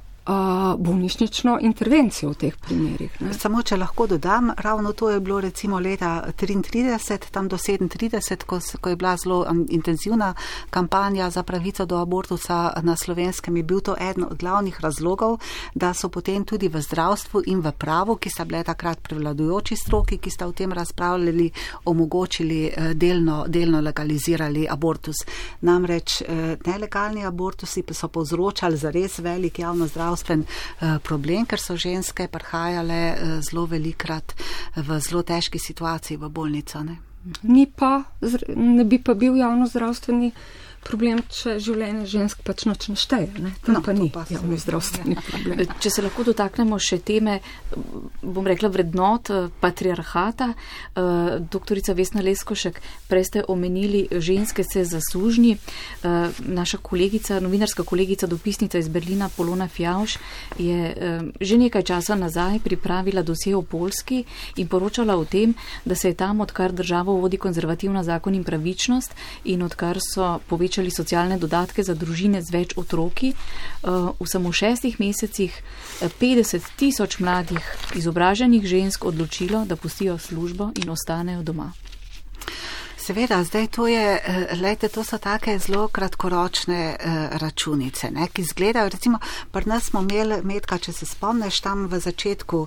bolnišnično 0.78 1.58
intervencijo 1.60 2.30
v 2.30 2.34
teh 2.34 2.56
primerih. 2.56 3.10
Ne. 3.20 3.32
Samo, 3.34 3.62
če 3.62 3.76
lahko 3.76 4.06
dodam, 4.06 4.52
ravno 4.56 4.92
to 4.92 5.10
je 5.10 5.20
bilo 5.20 5.40
recimo 5.40 5.80
leta 5.80 6.22
33, 6.38 7.18
tam 7.30 7.48
do 7.48 7.56
37, 7.56 8.44
ko, 8.46 8.60
ko 8.80 8.88
je 8.88 8.96
bila 8.96 9.16
zelo 9.16 9.46
intenzivna 9.68 10.34
kampanja 10.70 11.30
za 11.30 11.42
pravico 11.42 11.86
do 11.86 11.98
abortusa 11.98 12.72
na 12.82 12.96
slovenskem, 12.96 13.56
je 13.56 13.62
bil 13.62 13.80
to 13.80 13.96
eden 14.00 14.24
od 14.30 14.38
glavnih 14.38 14.80
razlogov, 14.80 15.38
da 15.74 15.94
so 15.94 16.08
potem 16.08 16.44
tudi 16.44 16.68
v 16.68 16.82
zdravstvu 16.82 17.42
in 17.46 17.60
v 17.60 17.72
pravu, 17.72 18.16
ki 18.16 18.30
sta 18.30 18.44
bile 18.44 18.62
takrat 18.64 19.02
prevladujoči 19.02 19.76
stroki, 19.76 20.18
ki 20.18 20.30
sta 20.30 20.46
v 20.46 20.52
tem 20.52 20.72
razpravljali, 20.72 21.50
omogočili 21.84 22.62
eh, 22.66 22.94
delno, 22.94 23.44
delno 23.48 23.80
legalizirali 23.80 24.68
abortus. 24.70 25.26
Namreč 25.60 26.22
eh, 26.22 26.56
nelegalni 26.66 27.26
abortusi 27.26 27.82
so 27.90 28.08
povzročali 28.08 28.76
zares 28.76 29.18
velik 29.18 29.58
javno 29.58 29.86
zdravstvo 29.86 30.11
zdravstven 30.12 30.44
eh, 30.44 30.98
problem, 31.02 31.46
ker 31.46 31.60
so 31.60 31.76
ženske 31.76 32.28
prihajale 32.28 33.00
eh, 33.12 33.40
zelo 33.42 33.66
velikrat 33.66 34.34
v 34.76 35.00
zelo 35.00 35.22
težki 35.22 35.58
situaciji 35.58 36.16
v 36.16 36.28
bolnico. 36.28 36.82
Ne? 36.82 36.96
Ni 37.42 37.66
pa, 37.66 38.02
ne 38.56 38.84
bi 38.84 38.98
pa 38.98 39.14
bil 39.14 39.36
javno 39.36 39.66
zdravstveni 39.66 40.32
problem, 40.84 41.22
če 41.32 41.56
življenje 41.62 42.06
žensk 42.10 42.42
pač 42.46 42.66
noč 42.68 42.88
ne 42.90 42.96
šteje. 42.98 43.30
Ne? 43.38 43.52
Tam 43.64 43.78
no, 43.78 43.82
pa 43.84 43.94
ni 43.96 44.10
javno 44.10 44.58
zdravstveni 44.60 45.16
problem. 45.20 45.62
Če 45.82 45.92
se 45.94 46.04
lahko 46.04 46.26
dotaknemo 46.26 46.78
še 46.82 46.98
teme, 47.04 47.38
bom 48.22 48.46
rekla, 48.48 48.70
vrednot 48.72 49.30
eh, 49.32 49.48
patriarhata. 49.62 50.52
Eh, 50.52 51.38
doktorica 51.52 51.94
Vesna 51.96 52.24
Leskošek, 52.24 52.80
prej 53.10 53.28
ste 53.28 53.44
omenili, 53.48 54.04
ženske 54.12 54.64
se 54.66 54.84
zaslužni. 54.88 55.56
Naša 56.02 56.78
kolegica, 56.82 57.38
novinarska 57.40 57.84
kolegica, 57.86 58.26
dopisnica 58.26 58.78
iz 58.78 58.88
Berlina, 58.92 59.28
Polona 59.32 59.68
Fjauš, 59.68 60.16
je 60.58 60.92
že 61.40 61.58
nekaj 61.58 61.84
časa 61.86 62.16
nazaj 62.18 62.58
pripravila 62.64 63.22
dosje 63.22 63.54
o 63.56 63.62
Polski 63.62 64.22
in 64.56 64.68
poročala 64.68 65.16
o 65.16 65.24
tem, 65.24 65.54
da 65.84 65.94
se 65.94 66.12
je 66.12 66.18
tam, 66.18 66.40
odkar 66.40 66.72
državo 66.72 67.14
vodi 67.20 67.36
konzervativna 67.36 68.02
zakon 68.04 68.34
in 68.34 68.44
pravičnost 68.44 69.14
in 69.44 69.62
odkar 69.62 69.98
so 70.02 70.38
povečali 70.48 70.71
povečali 70.72 70.90
socialne 70.90 71.36
dodatke 71.36 71.84
za 71.84 71.92
družine 71.92 72.40
z 72.40 72.48
več 72.48 72.70
otroki. 72.80 73.36
Eh, 73.36 73.88
v 74.16 74.24
samo 74.24 74.48
šestih 74.52 74.96
mesecih 74.96 75.52
50 76.00 76.56
eh, 76.56 76.72
tisoč 76.80 77.20
mladih 77.20 77.60
izobraženih 77.92 78.64
žensk 78.64 79.04
odločilo, 79.04 79.66
da 79.68 79.76
pustijo 79.76 80.16
službo 80.16 80.72
in 80.80 80.88
ostanejo 80.88 81.42
doma. 81.42 81.72
Seveda, 82.96 83.44
zdaj 83.44 83.66
to 83.68 83.84
je, 83.86 84.16
eh, 84.16 84.56
lejte, 84.56 84.88
to 84.88 85.04
so 85.04 85.18
take 85.18 85.58
zelo 85.58 85.88
kratkoročne 85.92 86.96
računice, 87.36 88.08
ne, 88.10 88.28
ki 88.32 88.40
izgledajo, 88.40 88.88
recimo, 88.88 89.20
pri 89.52 89.68
nas 89.68 89.92
smo 89.92 90.00
imeli, 90.00 90.40
Medka, 90.42 90.78
če 90.78 90.92
se 90.92 91.04
spomneš, 91.06 91.60
tam 91.60 91.84
v 91.86 92.00
začetku 92.00 92.66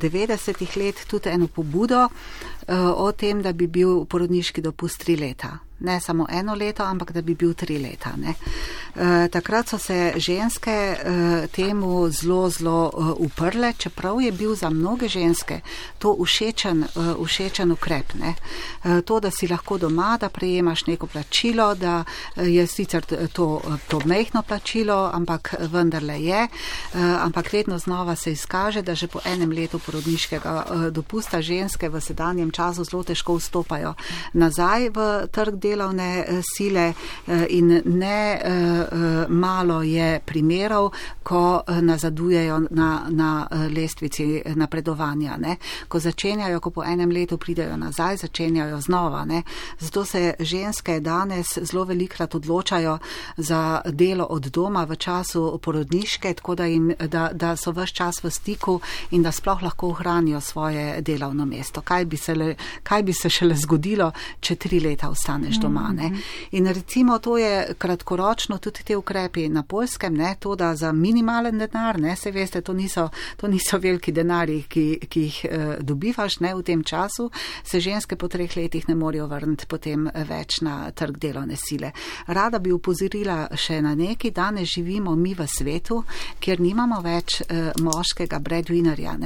90-ih 0.00 0.76
let 0.76 1.04
tudi 1.04 1.28
eno 1.28 1.46
pobudo 1.46 2.08
o 2.72 3.12
tem, 3.12 3.42
da 3.42 3.52
bi 3.52 3.66
bil 3.66 4.06
porodniški 4.08 4.64
dopust 4.64 5.04
tri 5.04 5.16
leta 5.16 5.67
ne 5.80 6.00
samo 6.00 6.26
eno 6.30 6.54
leto, 6.54 6.82
ampak 6.82 7.12
da 7.12 7.22
bi 7.22 7.34
bil 7.34 7.54
tri 7.54 7.78
leta. 7.78 8.10
E, 8.18 9.28
takrat 9.28 9.68
so 9.68 9.78
se 9.78 10.12
ženske 10.16 10.70
e, 10.70 11.46
temu 11.46 12.10
zelo, 12.10 12.50
zelo 12.50 12.90
e, 12.92 13.12
uprle, 13.18 13.72
čeprav 13.78 14.20
je 14.20 14.32
bil 14.32 14.54
za 14.54 14.70
mnoge 14.70 15.08
ženske 15.08 15.60
to 15.98 16.16
všečen, 16.24 16.84
e, 16.84 16.88
všečen 17.24 17.72
ukrep. 17.72 18.14
Ne? 18.14 18.34
E, 18.84 19.02
to, 19.02 19.20
da 19.20 19.30
si 19.30 19.48
lahko 19.48 19.78
doma, 19.78 20.16
da 20.20 20.28
prejemaš 20.28 20.86
neko 20.86 21.06
plačilo, 21.06 21.74
da 21.74 22.04
je 22.36 22.66
sicer 22.66 23.04
to, 23.32 23.60
to 23.88 24.00
mehno 24.04 24.42
plačilo, 24.42 25.10
ampak 25.14 25.54
vendarle 25.60 26.22
je, 26.22 26.42
e, 26.42 26.48
ampak 27.20 27.52
vedno 27.52 27.78
znova 27.78 28.16
se 28.16 28.32
izkaže, 28.32 28.82
da 28.82 28.94
že 28.94 29.06
po 29.06 29.20
enem 29.24 29.52
letu 29.52 29.78
porodniškega 29.78 30.64
e, 30.70 30.90
dopusta 30.90 31.42
ženske 31.42 31.88
v 31.88 32.00
sedanjem 32.00 32.50
času 32.50 32.84
zelo 32.84 33.02
težko 33.02 33.36
vstopajo 33.38 33.94
nazaj 34.32 34.90
v 34.90 35.26
trg 35.32 35.54
dela 35.56 35.67
delovne 35.68 36.24
eh, 36.28 36.40
sile 36.56 36.92
eh, 37.26 37.46
in 37.48 37.82
ne 37.84 38.40
eh, 38.42 39.26
malo 39.28 39.82
je 39.82 40.20
primerov, 40.24 40.90
ko 41.22 41.62
nazadujejo 41.80 42.60
na, 42.70 43.06
na 43.08 43.46
lestvici 43.74 44.42
napredovanja. 44.54 45.36
Ne. 45.36 45.56
Ko 45.88 46.00
začenjajo, 46.00 46.60
ko 46.60 46.70
po 46.70 46.84
enem 46.84 47.10
letu 47.12 47.36
pridejo 47.38 47.76
nazaj, 47.76 48.16
začenjajo 48.16 48.80
znova. 48.80 49.24
Ne. 49.24 49.42
Zato 49.78 50.04
se 50.04 50.34
ženske 50.40 51.00
danes 51.00 51.58
zelo 51.62 51.84
velikrat 51.84 52.34
odločajo 52.34 52.98
za 53.36 53.80
delo 53.84 54.24
od 54.24 54.46
doma 54.46 54.84
v 54.84 54.96
času 54.96 55.60
porodniške, 55.62 56.34
tako 56.34 56.54
da, 56.54 56.64
jim, 56.64 56.94
da, 56.98 57.28
da 57.32 57.56
so 57.56 57.72
vse 57.76 57.94
čas 57.94 58.22
v 58.24 58.30
stiku 58.30 58.80
in 59.10 59.22
da 59.22 59.32
sploh 59.32 59.62
lahko 59.62 59.88
ohranijo 59.88 60.40
svoje 60.40 61.00
delovno 61.00 61.44
mesto. 61.44 61.80
Kaj 61.80 62.04
bi 62.04 62.16
se, 62.16 62.34
le, 62.34 62.54
kaj 62.82 63.02
bi 63.02 63.12
se 63.12 63.30
šele 63.30 63.56
zgodilo, 63.56 64.12
če 64.40 64.56
tri 64.56 64.80
leta 64.80 65.10
ostaneš 65.10 65.57
doma. 65.60 65.92
Ne? 65.92 66.08
Mhm. 66.08 66.18
In 66.50 66.66
recimo 66.66 67.18
to 67.18 67.38
je 67.38 67.74
kratkoročno 67.78 68.58
tudi 68.58 68.84
te 68.84 68.96
ukrepi 68.96 69.48
na 69.48 69.62
polskem, 69.62 70.14
ne? 70.14 70.36
to 70.40 70.54
da 70.54 70.74
za 70.76 70.92
minimalen 70.92 71.58
denar, 71.58 72.00
ne? 72.00 72.16
se 72.16 72.30
veste, 72.30 72.60
to 72.60 72.72
niso, 72.72 73.08
to 73.36 73.48
niso 73.48 73.78
veliki 73.78 74.12
denari, 74.12 74.62
ki, 74.68 74.98
ki 75.08 75.20
jih 75.20 75.44
eh, 75.44 75.76
dobivaš 75.80 76.40
ne? 76.40 76.54
v 76.54 76.62
tem 76.62 76.82
času, 76.84 77.30
se 77.64 77.80
ženske 77.80 78.16
po 78.16 78.28
treh 78.28 78.56
letih 78.56 78.88
ne 78.88 78.94
morejo 78.94 79.26
vrniti 79.26 79.66
potem 79.66 80.08
več 80.28 80.60
na 80.62 80.90
trg 80.90 81.18
delovne 81.18 81.56
sile. 81.56 81.92
Rada 82.26 82.58
bi 82.58 82.72
upozorila 82.72 83.48
še 83.56 83.80
na 83.82 83.94
neki, 83.94 84.30
danes 84.30 84.68
živimo 84.68 85.14
mi 85.16 85.34
v 85.34 85.46
svetu, 85.46 86.02
kjer 86.40 86.60
nimamo 86.60 87.00
več 87.04 87.40
eh, 87.42 87.72
moškega 87.78 88.40
breadwinnerja, 88.40 89.16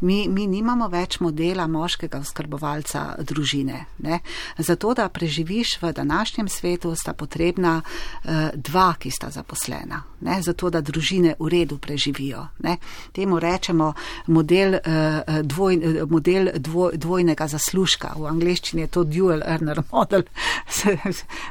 mi, 0.00 0.28
mi 0.28 0.46
nimamo 0.46 0.88
več 0.88 1.20
modela 1.20 1.66
moškega 1.66 2.18
oskrbovalca 2.18 3.16
družine. 3.18 3.84
Ne? 3.98 4.20
Zato, 4.58 4.94
da 4.94 5.08
preživiš 5.08 5.75
v 5.82 5.92
današnjem 5.92 6.48
svetu, 6.48 6.94
sta 6.94 7.12
potrebna 7.12 7.82
uh, 7.82 8.30
dva, 8.54 8.94
ki 8.98 9.10
sta 9.10 9.30
zaposlena, 9.30 10.02
ne, 10.20 10.42
zato 10.42 10.70
da 10.70 10.80
družine 10.80 11.34
v 11.38 11.48
redu 11.48 11.78
preživijo. 11.78 12.46
Ne. 12.58 12.76
Temu 13.12 13.38
rečemo 13.38 13.92
model, 14.26 14.74
uh, 14.74 15.40
dvoj, 15.42 15.78
model 16.08 16.50
dvoj, 16.54 16.96
dvojnega 16.96 17.48
zaslužka. 17.48 18.14
V 18.16 18.26
angleščini 18.26 18.82
je 18.82 18.88
to 18.88 19.04
dual 19.04 19.42
earner 19.46 19.82
model, 19.92 20.22
se 20.78 20.98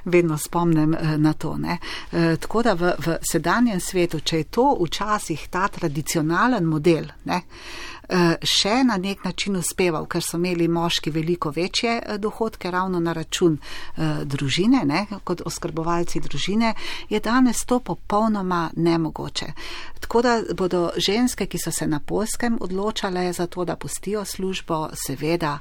vedno 0.06 0.38
spomnim 0.38 0.96
na 1.18 1.34
to. 1.34 1.52
Uh, 1.52 2.36
tako 2.40 2.64
da 2.64 2.74
v, 2.74 2.94
v 3.00 3.18
sedanjem 3.32 3.80
svetu, 3.80 4.20
če 4.20 4.38
je 4.38 4.44
to 4.44 4.70
včasih 4.82 5.48
ta 5.50 5.68
tradicionalen 5.68 6.66
model, 6.66 7.12
ne, 7.26 7.42
Eh, 7.46 7.95
še 8.42 8.84
na 8.84 8.98
nek 8.98 9.24
način 9.24 9.56
uspeval, 9.56 10.06
ker 10.06 10.24
so 10.24 10.38
imeli 10.38 10.68
moški 10.68 11.12
veliko 11.12 11.50
večje 11.50 11.96
eh, 11.98 12.18
dohodke 12.18 12.72
ravno 12.72 13.00
na 13.00 13.14
račun 13.14 13.58
eh, 13.58 14.24
družine, 14.26 14.84
ne, 14.86 15.06
kot 15.24 15.42
oskrbovalci 15.46 16.20
družine, 16.20 16.74
je 17.10 17.20
danes 17.20 17.66
to 17.66 17.80
popolnoma 17.80 18.70
nemogoče. 18.76 19.52
Tako 20.00 20.22
da 20.22 20.42
bodo 20.54 20.90
ženske, 20.98 21.46
ki 21.46 21.58
so 21.58 21.72
se 21.72 21.88
na 21.88 22.00
polskem 22.00 22.58
odločale 22.62 23.34
za 23.34 23.48
to, 23.48 23.66
da 23.66 23.76
pustijo 23.76 24.26
službo, 24.26 24.90
seveda 24.94 25.60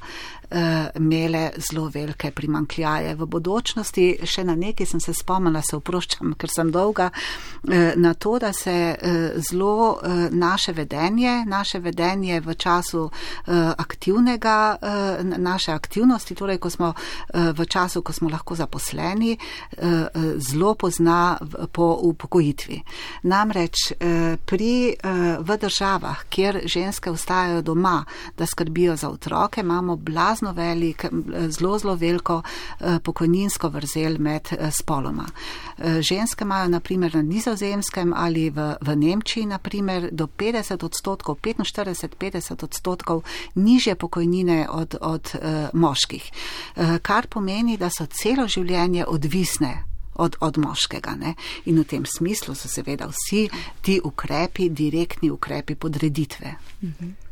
imele 0.97 1.51
zelo 1.57 1.89
velike 1.89 2.31
primankljaje. 2.31 3.15
V 3.15 3.27
bodočnosti 3.27 4.07
še 4.25 4.45
na 4.45 4.55
nekaj 4.55 4.87
sem 4.87 5.01
se 5.01 5.15
spomnila, 5.15 5.63
se 5.63 5.77
oproščam, 5.77 6.35
ker 6.39 6.51
sem 6.51 6.71
dolga, 6.73 7.11
uh, 7.11 7.93
na 7.97 8.15
to, 8.15 8.39
da 8.39 8.53
se 8.53 8.95
uh, 8.95 9.41
zelo 9.43 10.01
naše 10.31 10.73
vedenje, 10.73 11.45
naše 11.47 11.79
vedenje 11.79 12.41
v 12.41 12.55
času 12.55 13.11
aktivnega, 13.47 14.77
naše 15.23 15.73
aktivnosti, 15.73 16.35
torej 16.35 16.59
ko 16.59 16.71
smo 16.71 16.93
v 17.33 17.67
času, 17.67 18.03
ko 18.03 18.13
smo 18.13 18.29
lahko 18.31 18.55
zaposleni, 18.55 19.37
zelo 20.37 20.75
pozna 20.75 21.39
po 21.73 21.99
upokojitvi. 22.03 22.81
Namreč 23.23 23.93
pri, 24.47 24.97
v 25.41 25.59
državah, 25.61 26.25
kjer 26.29 26.61
ženske 26.65 27.11
ostajajo 27.11 27.63
doma, 27.63 28.05
da 28.39 28.47
skrbijo 28.47 28.97
za 28.97 29.11
otroke, 29.11 29.61
imamo 29.61 29.97
blazno 29.97 30.44
grozno 30.45 30.53
velik, 30.53 31.05
zelo, 31.49 31.79
zelo 31.79 31.95
veliko 31.95 32.43
eh, 32.81 32.99
pokojninsko 32.99 33.69
vrzel 33.69 34.19
med 34.19 34.49
eh, 34.53 34.71
spoloma. 34.71 35.27
Eh, 35.79 36.03
ženske 36.03 36.45
imajo 36.45 36.69
naprimer 36.69 37.15
na 37.15 37.23
nizozemskem 37.23 38.13
ali 38.17 38.51
v, 38.51 38.75
v 38.81 38.97
Nemčiji 38.97 39.47
naprimer 39.47 40.09
do 40.13 40.27
50 40.27 40.85
odstotkov, 40.85 41.39
45-50 41.41 42.65
odstotkov 42.65 43.23
nižje 43.55 43.95
pokojnine 43.95 44.69
od, 44.71 44.97
od 45.01 45.33
moških, 45.73 46.31
kar 47.03 47.27
pomeni, 47.27 47.77
da 47.77 47.91
so 47.91 48.07
celo 48.07 48.49
življenje 48.49 49.05
odvisne. 49.07 49.85
Od, 50.15 50.37
od 50.41 50.59
moškega. 50.59 51.17
Ne? 51.19 51.35
In 51.67 51.81
v 51.81 51.85
tem 51.85 52.05
smislu 52.07 52.55
so 52.55 52.69
seveda 52.71 53.09
vsi 53.11 53.49
ti 53.83 53.99
ukrepi, 54.05 54.69
direktni 54.71 55.31
ukrepi 55.31 55.75
podreditve. 55.75 56.55
Mhm. 56.83 57.24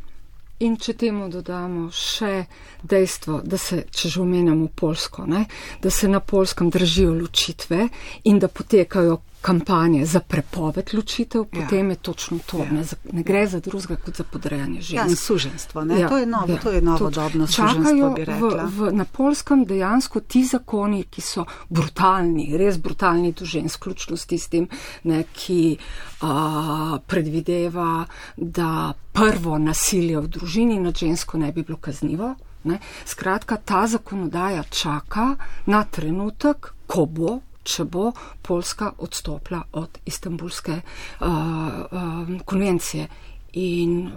In 0.62 0.76
če 0.78 0.94
temu 0.94 1.26
dodamo 1.28 1.88
še 1.90 2.44
dejstvo, 2.86 3.40
da 3.42 3.58
se, 3.58 3.82
če 3.90 4.10
že 4.12 4.20
omenjamo 4.22 4.68
Polsko, 4.78 5.26
ne, 5.26 5.46
da 5.82 5.90
se 5.90 6.08
na 6.08 6.20
Polskem 6.20 6.70
držijo 6.70 7.14
ločitve 7.18 7.88
in 8.30 8.38
da 8.38 8.48
potekajo 8.48 9.18
kampanje 9.42 10.06
za 10.06 10.20
prepoved 10.20 10.94
ločitev, 10.94 11.40
ja. 11.40 11.60
potem 11.60 11.90
je 11.90 11.96
točno 11.96 12.38
to. 12.46 12.58
Ja. 12.58 12.72
Ne, 12.72 12.84
za, 12.84 12.96
ne 13.12 13.22
gre 13.22 13.46
za 13.46 13.60
drugega 13.60 13.96
kot 13.96 14.16
za 14.16 14.24
podrejanje 14.24 14.80
žensk. 14.80 15.10
Ja, 15.10 15.16
suženstvo. 15.16 15.82
Ja, 15.82 16.08
to 16.08 16.18
je 16.18 16.26
novo, 16.26 16.52
ja. 16.52 16.60
to 16.60 16.70
je 16.70 16.82
novodobno 16.82 17.46
suženstvo, 17.46 18.10
bi 18.10 18.24
rekla. 18.24 18.64
V, 18.64 18.78
v, 18.78 18.92
na 18.92 19.04
polskem 19.04 19.64
dejansko 19.64 20.20
ti 20.20 20.44
zakoni, 20.46 21.04
ki 21.10 21.20
so 21.20 21.44
brutalni, 21.68 22.52
res 22.56 22.78
brutalni 22.78 23.32
do 23.32 23.44
žensk, 23.44 23.80
vključno 23.82 24.16
s 24.16 24.26
tistim, 24.26 24.68
ne, 25.04 25.24
ki 25.32 25.76
a, 26.20 26.98
predvideva, 27.06 28.06
da 28.36 28.92
prvo 29.12 29.58
nasilje 29.58 30.20
v 30.20 30.28
družini 30.28 30.80
nad 30.80 30.96
žensko 30.96 31.38
ne 31.38 31.52
bi 31.52 31.62
bilo 31.62 31.78
kaznivo. 31.82 32.34
Ne. 32.64 32.78
Skratka, 33.04 33.56
ta 33.56 33.86
zakonodaja 33.86 34.62
čaka 34.70 35.34
na 35.66 35.84
trenutek, 35.84 36.70
ko 36.86 37.06
bo 37.06 37.40
če 37.62 37.84
bo 37.84 38.12
Poljska 38.42 38.92
odstopila 38.98 39.62
od 39.72 39.98
Istanbulske 40.06 40.80
uh, 41.20 41.26
uh, 41.26 42.40
konvencije. 42.44 43.08
In 43.52 44.10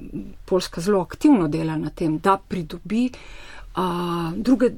Poljska 0.46 0.82
zelo 0.82 1.02
aktivno 1.02 1.48
dela 1.48 1.78
na 1.78 1.90
tem, 1.90 2.20
da 2.20 2.38
pridobi 2.48 3.10
uh, 3.10 3.84
druge, 4.36 4.70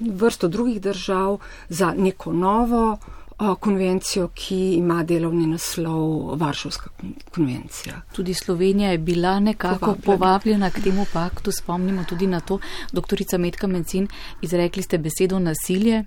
vrsto 0.00 0.48
drugih 0.48 0.80
držav 0.80 1.38
za 1.68 1.94
neko 1.96 2.32
novo 2.32 2.92
uh, 2.92 3.54
konvencijo, 3.60 4.28
ki 4.34 4.74
ima 4.74 5.02
delovni 5.04 5.46
naslov 5.46 6.36
Varšavska 6.40 6.90
konvencija. 7.34 8.00
Tudi 8.12 8.34
Slovenija 8.34 8.90
je 8.90 8.98
bila 8.98 9.40
nekako 9.40 9.78
povabljena, 9.78 10.04
povabljena 10.04 10.70
k 10.70 10.82
temu 10.82 11.06
paktu. 11.12 11.52
Spomnimo 11.52 12.04
tudi 12.04 12.26
na 12.26 12.40
to, 12.40 12.58
doktorica 12.92 13.38
Metka 13.38 13.66
Mencin, 13.66 14.08
izrekli 14.42 14.82
ste 14.82 14.98
besedo 14.98 15.38
nasilje. 15.38 16.04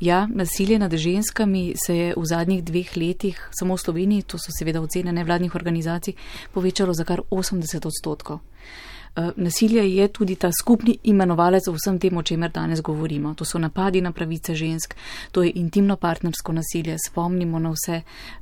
Ja, 0.00 0.28
nasilje 0.34 0.78
nad 0.78 0.94
ženskami 0.94 1.74
se 1.86 1.96
je 1.96 2.14
v 2.16 2.24
zadnjih 2.26 2.64
dveh 2.64 2.96
letih, 2.96 3.50
samo 3.58 3.76
v 3.76 3.80
Sloveniji, 3.80 4.22
to 4.22 4.38
so 4.38 4.50
seveda 4.50 4.80
ocene 4.82 5.12
nevladnih 5.12 5.54
organizacij, 5.54 6.14
povečalo 6.52 6.94
za 6.94 7.04
kar 7.04 7.22
80 7.30 7.86
odstotkov. 7.86 8.40
Eh, 9.16 9.30
nasilje 9.36 9.94
je 9.96 10.08
tudi 10.08 10.34
ta 10.34 10.50
skupni 10.60 10.98
imenovalec 11.02 11.62
vsem 11.68 11.98
tem, 11.98 12.16
o 12.16 12.22
čemer 12.22 12.50
danes 12.50 12.80
govorimo. 12.82 13.34
To 13.34 13.44
so 13.44 13.58
napadi 13.58 14.00
na 14.00 14.12
pravice 14.12 14.54
žensk, 14.54 14.94
to 15.30 15.42
je 15.42 15.52
intimno 15.54 15.96
partnersko 15.96 16.52
nasilje. 16.52 16.96
Spomnimo 17.06 17.58
na 17.58 17.70
vse 17.70 18.00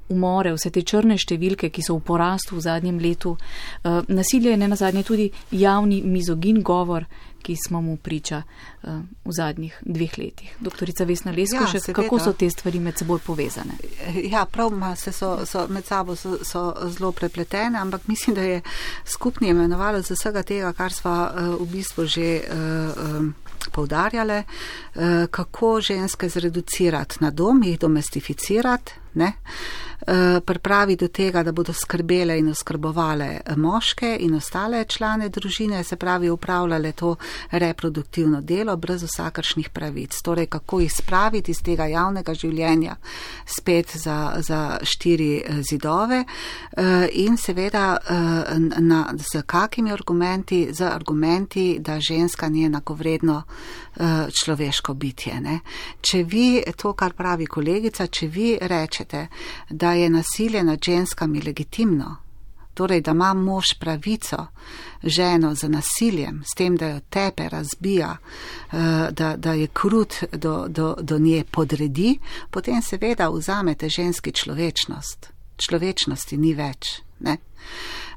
umore, 0.08 0.52
vse 0.52 0.70
te 0.70 0.82
črne 0.82 1.18
številke, 1.18 1.68
ki 1.68 1.82
so 1.82 1.98
v 1.98 2.00
porastu 2.00 2.56
v 2.56 2.60
zadnjem 2.64 2.98
letu. 2.98 3.36
Eh, 3.36 4.00
nasilje 4.08 4.50
je 4.50 4.56
ne 4.56 4.68
nazadnje 4.68 5.02
tudi 5.02 5.30
javni 5.50 6.00
mizogin 6.02 6.62
govor, 6.62 7.04
ki 7.42 7.56
smo 7.66 7.80
mu 7.80 7.96
priča 7.96 8.42
uh, 8.42 9.00
v 9.24 9.32
zadnjih 9.36 9.78
dveh 9.82 10.18
letih. 10.18 10.56
Doktorica 10.60 11.04
Vesna 11.04 11.32
Lesko, 11.32 11.64
ja, 11.64 11.66
še 11.66 11.92
kako 11.92 12.18
so 12.18 12.32
te 12.32 12.50
stvari 12.50 12.80
med 12.80 12.98
seboj 12.98 13.20
povezane? 13.26 13.78
Ja, 14.32 14.44
prav, 14.46 14.72
se 14.96 15.12
so, 15.12 15.46
so 15.46 15.66
med 15.68 15.86
sabo 15.86 16.16
so, 16.16 16.38
so 16.44 16.64
zelo 16.88 17.12
prepletene, 17.12 17.78
ampak 17.78 18.08
mislim, 18.08 18.36
da 18.36 18.42
je 18.42 18.60
skupni 19.04 19.50
imenovalec 19.52 20.10
vsega 20.10 20.42
tega, 20.42 20.72
kar 20.72 20.92
sva 20.94 21.16
uh, 21.30 21.54
v 21.60 21.70
bistvu 21.76 22.06
že. 22.06 22.28
Um, 22.52 23.34
Poudarjale, 23.72 24.42
kako 25.30 25.68
ženske 25.80 26.28
zreducirati 26.28 27.22
na 27.22 27.30
dom, 27.30 27.62
jih 27.62 27.78
domestificirati, 27.78 28.92
ne? 29.14 29.32
Eh, 30.06 30.40
pripravi 30.40 30.96
do 30.96 31.08
tega, 31.08 31.42
da 31.42 31.52
bodo 31.52 31.72
skrbele 31.72 32.38
in 32.38 32.48
oskrbovale 32.48 33.40
moške 33.56 34.16
in 34.20 34.34
ostale 34.34 34.84
člane 34.84 35.28
družine, 35.28 35.84
se 35.84 35.96
pravi 35.96 36.30
upravljale 36.30 36.92
to 36.92 37.16
reproduktivno 37.50 38.40
delo 38.40 38.76
brez 38.76 39.02
vsakršnih 39.02 39.68
pravic. 39.70 40.22
Torej, 40.22 40.46
kako 40.46 40.80
jih 40.80 40.92
spraviti 40.92 41.50
iz 41.50 41.62
tega 41.62 41.86
javnega 41.86 42.34
življenja 42.34 42.96
spet 43.46 43.96
za, 43.96 44.34
za 44.38 44.78
štiri 44.82 45.36
eh, 45.36 45.62
zidove 45.70 46.24
eh, 46.24 47.08
in 47.12 47.36
seveda 47.36 47.98
na, 48.78 49.14
z 49.18 49.42
kakimi 49.46 49.92
argumenti, 49.92 50.68
z 50.72 50.82
argumenti, 50.82 51.78
da 51.78 52.00
ženska 52.00 52.48
ni 52.48 52.64
enakovredno 52.64 53.42
človeško 54.32 54.94
bitje. 54.94 55.40
Ne? 55.40 55.58
Če 56.00 56.22
vi, 56.24 56.62
to 56.76 56.94
kar 56.96 57.12
pravi 57.12 57.46
kolegica, 57.46 58.06
če 58.06 58.26
vi 58.26 58.54
rečete, 58.60 59.01
da 59.70 59.92
je 59.92 60.10
nasilje 60.10 60.62
nad 60.62 60.78
ženskami 60.84 61.40
legitimno, 61.40 62.16
torej 62.74 63.00
da 63.00 63.10
ima 63.10 63.34
mož 63.34 63.64
pravico 63.80 64.46
ženo 65.02 65.54
z 65.54 65.68
nasiljem, 65.68 66.42
s 66.44 66.54
tem, 66.56 66.76
da 66.76 66.88
jo 66.88 67.00
tepe, 67.10 67.48
razbija, 67.48 68.16
eh, 68.72 69.08
da, 69.10 69.36
da 69.36 69.52
je 69.52 69.66
krut 69.66 70.14
do, 70.32 70.66
do, 70.68 70.96
do 71.00 71.18
nje 71.18 71.44
podredi, 71.50 72.18
potem 72.50 72.82
seveda 72.82 73.28
vzamete 73.28 73.88
ženski 73.88 74.32
človečnost. 74.32 75.32
Človečnosti 75.56 76.36
ni 76.36 76.54
več. 76.54 77.00
Ne? 77.20 77.36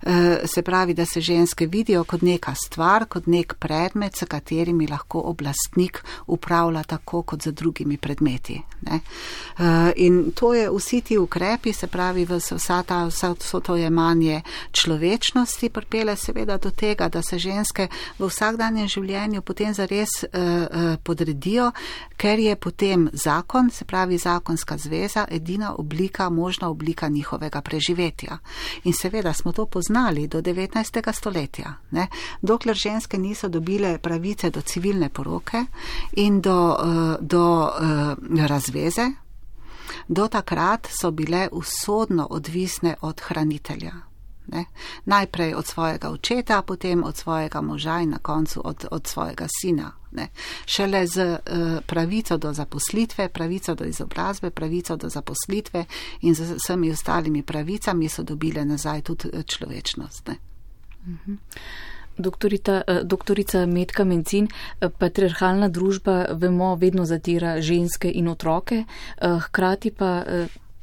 Eh, 0.05 0.47
se 0.47 0.61
pravi, 0.61 0.93
da 0.93 1.05
se 1.05 1.21
ženske 1.21 1.65
vidijo 1.65 2.03
kot 2.03 2.21
neka 2.21 2.55
stvar, 2.65 3.05
kot 3.05 3.27
nek 3.27 3.55
predmet, 3.59 4.15
s 4.15 4.23
katerimi 4.27 4.87
lahko 4.87 5.19
oblastnik 5.19 6.03
upravlja 6.27 6.83
tako 6.83 7.21
kot 7.21 7.43
z 7.43 7.51
drugimi 7.51 7.97
predmeti. 7.97 8.61
Ne? 8.81 8.99
Eh, 9.59 9.91
in 9.95 10.31
to 10.31 10.53
je 10.53 10.69
vsi 10.69 11.01
ti 11.01 11.17
ukrepi, 11.17 11.73
se 11.73 11.87
pravi, 11.87 12.25
vsa 12.25 12.83
ta, 12.83 13.05
vso 13.39 13.59
to 13.59 13.75
jemanje 13.75 14.41
človečnosti 14.71 15.69
pripele 15.69 16.15
seveda 16.15 16.57
do 16.57 16.71
tega, 16.71 17.09
da 17.09 17.21
se 17.21 17.39
ženske 17.39 17.87
v 18.19 18.27
vsakdanjem 18.27 18.87
življenju 18.87 19.41
potem 19.41 19.73
zares 19.73 20.09
eh, 20.23 20.97
podredijo, 21.03 21.71
ker 22.17 22.39
je 22.39 22.55
potem 22.55 23.09
zakon, 23.13 23.71
se 23.71 23.85
pravi 23.85 24.17
zakonska 24.17 24.77
zveza, 24.77 25.25
edina 25.31 25.75
oblika, 25.75 26.29
možna 26.29 26.69
oblika 26.69 27.07
njihovega 27.07 27.61
preživetja. 27.61 28.37
In 28.83 28.93
seveda 28.93 29.33
smo 29.35 29.51
to 29.51 29.65
poznali 29.65 30.27
do 30.27 30.41
19. 30.41 31.13
stoletja, 31.13 31.73
ne? 31.91 32.07
dokler 32.41 32.75
ženske 32.75 33.17
niso 33.17 33.49
dobile 33.49 33.97
pravice 33.97 34.49
do 34.49 34.61
civilne 34.61 35.09
poroke 35.09 35.65
in 36.11 36.41
do, 36.41 36.77
uh, 36.79 37.15
do 37.19 37.63
uh, 37.63 38.47
razveze, 38.47 39.11
do 40.07 40.27
takrat 40.27 40.87
so 41.01 41.11
bile 41.11 41.47
usodno 41.51 42.27
odvisne 42.29 42.95
od 43.01 43.21
hranitelja. 43.21 43.93
Ne? 44.47 44.65
Najprej 45.05 45.53
od 45.53 45.65
svojega 45.65 46.09
očeta, 46.09 46.61
potem 46.61 47.03
od 47.03 47.17
svojega 47.17 47.61
moža 47.61 47.99
in 47.99 48.09
na 48.09 48.17
koncu 48.17 48.61
od, 48.63 48.85
od 48.91 49.07
svojega 49.07 49.47
sina. 49.61 49.91
Ne? 50.15 50.27
Šele 50.65 51.07
z 51.07 51.25
uh, 51.25 51.39
pravico 51.85 52.37
do 52.37 52.53
zaposlitve, 52.53 53.29
pravico 53.29 53.75
do 53.75 53.85
izobrazbe, 53.85 54.49
pravico 54.49 54.95
do 54.95 55.09
zaposlitve 55.09 55.85
in 56.21 56.35
z 56.35 56.55
vsemi 56.55 56.91
ostalimi 56.91 57.43
pravicami 57.43 58.09
so 58.09 58.23
dobile 58.23 58.65
nazaj 58.65 59.01
tudi 59.01 59.29
eh, 59.33 59.43
človečnost. 59.43 60.29
Mhm. 61.07 61.33
Doktorita, 62.17 62.81
eh, 62.87 63.03
doktorica 63.03 63.65
Metka 63.65 64.03
Mencin, 64.03 64.47
patriarhalna 64.97 65.69
družba, 65.69 66.25
vemo, 66.31 66.75
vedno 66.75 67.05
zatira 67.05 67.61
ženske 67.61 68.11
in 68.11 68.27
otroke, 68.27 68.85
hkrati 69.19 69.91
pa 69.91 70.23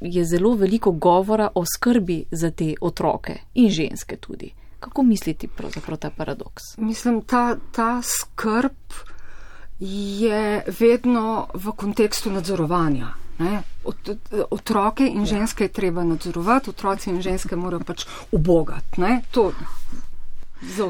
je 0.02 0.24
zelo 0.24 0.54
veliko 0.54 0.92
govora 0.92 1.48
o 1.54 1.64
skrbi 1.76 2.24
za 2.30 2.50
te 2.50 2.74
otroke 2.80 3.38
in 3.54 3.70
ženske 3.70 4.16
tudi. 4.16 4.52
Kako 4.80 5.02
misliti 5.02 5.48
pravzaprav 5.48 5.98
ta 5.98 6.10
paradoks? 6.10 6.62
Mislim, 6.76 7.20
ta, 7.22 7.56
ta 7.72 8.02
skrb 8.02 8.72
je 9.82 10.64
vedno 10.78 11.48
v 11.54 11.72
kontekstu 11.76 12.30
nadzorovanja. 12.30 13.08
Ne? 13.38 13.62
Otroke 14.50 15.06
in 15.06 15.26
ženske 15.26 15.64
je 15.64 15.72
treba 15.72 16.04
nadzorovati, 16.04 16.70
otroci 16.70 17.10
in 17.10 17.22
ženske 17.22 17.56
morajo 17.56 17.84
pač 17.84 18.06
ubogati 18.30 19.00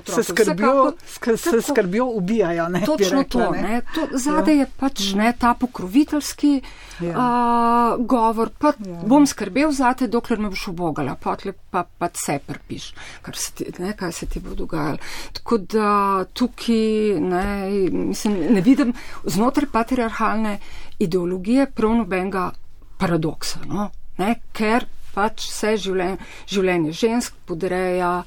se 0.07 0.23
skrbijo, 0.23 0.93
se 1.37 1.63
skrbijo 1.63 2.07
ubijajo. 2.07 2.69
Ne, 2.69 2.85
Točno 2.85 3.19
rekla, 3.19 3.45
to. 3.45 3.51
Ne. 3.51 3.81
to 3.95 4.19
Zade 4.19 4.55
ja. 4.55 4.59
je 4.59 4.67
pač 4.77 5.13
ne 5.15 5.33
ta 5.39 5.55
pokroviteljski 5.55 6.61
ja. 7.01 7.15
a, 7.17 7.97
govor, 7.99 8.51
pa 8.59 8.73
ja. 8.79 9.01
bom 9.07 9.27
skrbel 9.27 9.73
zate, 9.73 10.07
dokler 10.09 10.39
me 10.39 10.51
boš 10.53 10.69
ubogala, 10.69 11.17
pa, 11.21 11.37
pa, 11.71 11.85
pa 11.99 12.09
vse 12.13 12.39
prpiš, 12.47 12.93
se 13.35 13.53
ti, 13.53 13.67
ne, 13.79 13.97
kaj 13.97 14.13
se 14.13 14.27
ti 14.27 14.41
bo 14.41 14.55
dogajalo. 14.55 14.99
Tako 15.33 15.59
da 15.59 16.25
tukaj 16.33 17.21
ne, 17.21 17.47
mislim, 17.93 18.39
ne 18.51 18.61
vidim 18.61 18.93
znotraj 19.25 19.71
patriarhalne 19.73 20.59
ideologije 20.99 21.67
prav 21.75 21.97
nobenega 21.97 22.51
paradoksa, 22.99 23.65
no, 23.67 23.91
ne, 24.19 24.37
ker 24.53 24.87
pač 25.15 25.49
vse 25.49 25.77
življenje, 25.77 26.19
življenje 26.49 26.93
žensk 26.97 27.35
podreja 27.47 28.23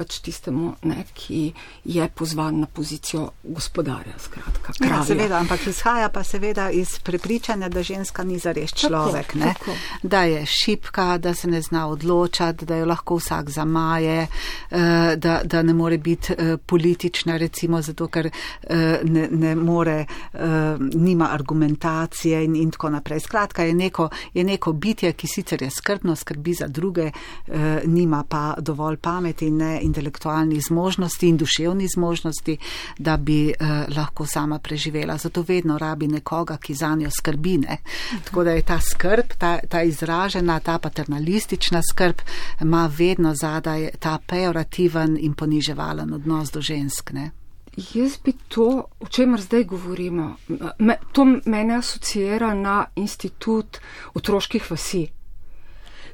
pač 0.00 0.18
tistemu, 0.24 0.72
ne, 0.88 1.04
ki 1.12 1.52
je 1.84 2.08
pozvan 2.08 2.62
na 2.62 2.66
pozicijo 2.66 3.26
gospodarja. 3.44 4.16
Skratka, 4.18 4.72
ja, 4.80 5.02
seveda, 5.04 5.36
ampak 5.44 5.66
izhaja 5.68 6.08
pa 6.08 6.22
seveda 6.24 6.70
iz 6.72 6.96
prepričanja, 7.04 7.68
da 7.68 7.82
ženska 7.84 8.24
ni 8.24 8.38
zares 8.40 8.72
človek, 8.72 9.34
tako, 9.36 9.52
tako. 9.52 9.74
da 10.02 10.22
je 10.24 10.46
šipka, 10.46 11.18
da 11.18 11.34
se 11.34 11.48
ne 11.48 11.60
zna 11.62 11.86
odločati, 11.88 12.64
da 12.64 12.78
jo 12.80 12.86
lahko 12.88 13.18
vsak 13.20 13.50
zamaje, 13.50 14.26
eh, 14.70 15.16
da, 15.16 15.40
da 15.44 15.62
ne 15.62 15.74
more 15.74 15.98
biti 15.98 16.32
eh, 16.32 16.56
politična, 16.56 17.36
recimo 17.36 17.82
zato, 17.82 18.08
ker 18.08 18.30
eh, 18.30 19.00
ne, 19.04 19.28
ne 19.30 19.54
more, 19.54 20.06
nima 20.94 21.28
argumentacije 21.32 22.44
in, 22.44 22.56
in 22.56 22.70
tako 22.70 22.90
naprej. 22.90 23.20
Skratka, 23.20 23.62
je 23.62 23.74
neko, 23.74 24.08
je 24.34 24.44
neko 24.44 24.72
bitje, 24.72 25.12
ki 25.12 25.26
sicer 25.28 25.62
je 25.62 25.70
skrbno, 25.70 26.16
skrbi 26.16 26.54
za 26.54 26.68
druge, 26.68 27.10
nima 27.84 28.24
pa 28.28 28.54
dovolj 28.58 28.96
pameti 28.96 29.46
in 29.46 29.56
ne 29.56 29.80
intelektualnih 29.90 30.62
zmožnosti 30.68 31.28
in 31.28 31.36
duševnih 31.36 31.88
zmožnosti, 31.94 32.56
da 32.98 33.16
bi 33.16 33.40
lahko 33.96 34.26
sama 34.26 34.58
preživela. 34.58 35.16
Zato 35.18 35.44
vedno 35.48 35.78
rabi 35.78 36.08
nekoga, 36.08 36.56
ki 36.56 36.74
za 36.74 36.94
njo 36.94 37.10
skrbi. 37.10 37.58
Ne? 37.58 37.78
Tako 38.24 38.44
da 38.44 38.50
je 38.50 38.62
ta 38.62 38.80
skrb, 38.80 39.34
ta, 39.38 39.58
ta 39.68 39.82
izražena, 39.82 40.60
ta 40.60 40.78
paternalistična 40.78 41.82
skrb, 41.90 42.22
ima 42.62 42.86
vedno 42.98 43.34
zadaj 43.34 43.90
ta 43.98 44.18
pejorativen 44.26 45.18
in 45.20 45.34
poniževalen 45.34 46.14
odnos 46.14 46.50
do 46.50 46.60
žensk. 46.60 47.12
Ne? 47.12 47.30
Jaz 47.76 48.18
bi 48.24 48.32
to, 48.48 48.84
o 49.00 49.06
čemer 49.06 49.40
zdaj 49.40 49.64
govorimo, 49.64 50.36
me, 50.78 50.96
to 51.12 51.24
mene 51.44 51.74
asocira 51.78 52.54
na 52.54 52.84
institut 52.96 53.78
otroških 54.14 54.70
vasi 54.70 55.06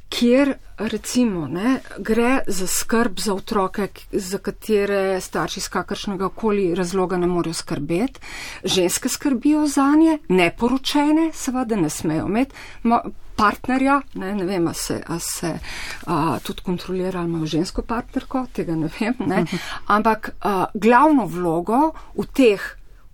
kjer 0.09 0.55
recimo 0.79 1.47
ne, 1.49 1.81
gre 1.99 2.41
za 2.47 2.67
skrb 2.67 3.19
za 3.21 3.35
otroke, 3.35 3.89
za 4.13 4.39
katere 4.39 5.21
starši 5.21 5.61
z 5.61 5.69
kakršnega 5.69 6.29
koli 6.29 6.75
razloga 6.75 7.17
ne 7.17 7.27
morejo 7.27 7.55
skrbeti. 7.55 8.21
Ženske 8.65 9.09
skrbijo 9.09 9.67
za 9.67 9.91
nje, 9.97 10.19
neporočene, 10.29 11.31
seveda 11.35 11.77
ne 11.77 11.91
smejo 11.91 12.27
imeti 12.27 12.55
partnerja, 13.37 14.01
ne, 14.15 14.35
ne 14.35 14.45
vem, 14.45 14.69
a 14.69 14.73
se, 14.73 15.03
a 15.07 15.19
se 15.19 15.59
a, 16.07 16.39
tudi 16.43 16.63
kontrolira, 16.65 17.21
ali 17.21 17.29
imajo 17.29 17.47
žensko 17.47 17.83
partnerko, 17.83 18.47
tega 18.53 18.77
ne 18.77 18.89
vem, 19.01 19.15
ne. 19.27 19.45
ampak 19.87 20.31
a, 20.41 20.65
glavno 20.75 21.27
vlogo 21.27 21.91
v 22.17 22.27
teh 22.33 22.65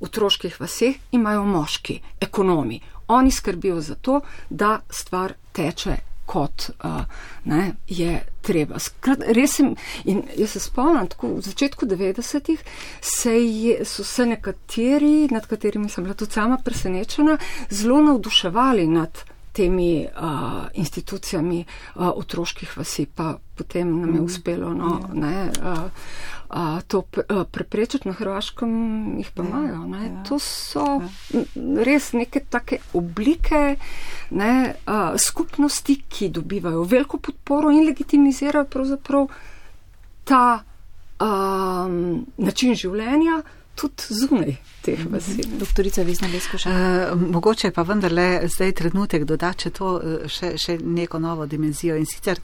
otroških 0.01 0.61
vaseh 0.61 0.95
imajo 1.13 1.45
moški, 1.45 2.01
ekonomi. 2.21 2.81
Oni 3.09 3.31
skrbijo 3.31 3.81
za 3.81 3.95
to, 3.95 4.21
da 4.51 4.81
stvar 4.91 5.35
teče 5.53 6.12
kot 6.33 6.71
uh, 6.85 7.03
ne, 7.45 7.75
je 7.89 8.23
treba. 8.41 8.79
Skrat, 8.81 9.21
sem, 9.49 9.75
in 10.09 10.23
jaz 10.39 10.57
se 10.57 10.63
spomnim, 10.65 11.11
tako 11.13 11.35
v 11.37 11.45
začetku 11.45 11.87
90-ih 11.87 12.63
se 13.01 13.35
je, 13.37 13.85
so 13.85 14.05
se 14.05 14.27
nekateri, 14.27 15.29
nad 15.31 15.47
katerimi 15.47 15.93
sem 15.93 16.05
bila 16.05 16.17
tudi 16.17 16.33
sama 16.33 16.57
presenečena, 16.65 17.37
zelo 17.71 18.01
navduševali 18.09 18.87
nad 18.87 19.25
temi 19.53 20.07
uh, 20.07 20.65
institucijami 20.75 21.65
uh, 21.65 22.09
otroških 22.15 22.77
vasi, 22.79 23.07
pa 23.07 23.37
potem 23.57 24.01
nam 24.01 24.09
je 24.09 24.21
mhm. 24.21 24.25
uspelo 24.25 24.75
no, 24.75 25.01
ja. 25.03 25.15
ne, 25.15 25.51
uh, 25.61 25.79
uh, 26.53 26.81
to 26.87 26.99
uh, 26.99 27.45
preprečiti 27.51 28.09
na 28.09 28.15
Hrvaškem, 28.15 28.73
jih 29.19 29.31
pa 29.35 29.43
ja, 29.43 29.49
imajo. 29.49 30.05
Ja. 30.05 30.25
To 30.29 30.39
so 30.39 30.85
ja. 30.85 31.45
res 31.85 32.13
neke 32.13 32.41
take 32.41 32.79
oblike 32.93 33.77
ne, 34.31 34.75
uh, 34.87 35.17
skupnosti, 35.17 35.97
ki 36.09 36.29
dobivajo 36.29 36.85
veliko 36.85 37.19
podporo 37.19 37.71
in 37.71 37.87
legitimizirajo 37.87 38.65
pravzaprav 38.65 39.27
ta 40.25 40.63
um, 41.21 42.27
način 42.37 42.75
življenja 42.75 43.43
tudi 43.83 44.15
zunaj 44.21 44.57
teh 44.83 44.99
vasi. 45.11 45.43
Doktorica 45.59 46.03
Vizna 46.03 46.29
Leskoša. 46.33 46.71
Uh, 46.71 47.23
mogoče 47.31 47.71
pa 47.71 47.83
vendarle 47.83 48.49
zdaj 48.49 48.73
trenutek 48.73 49.25
dodati 49.25 49.71
to 49.71 49.95
eh, 49.99 50.29
še, 50.29 50.55
še 50.59 50.79
neko 50.83 51.19
novo 51.23 51.47
dimenzijo 51.47 51.97
in 51.97 52.07
sicer, 52.07 52.41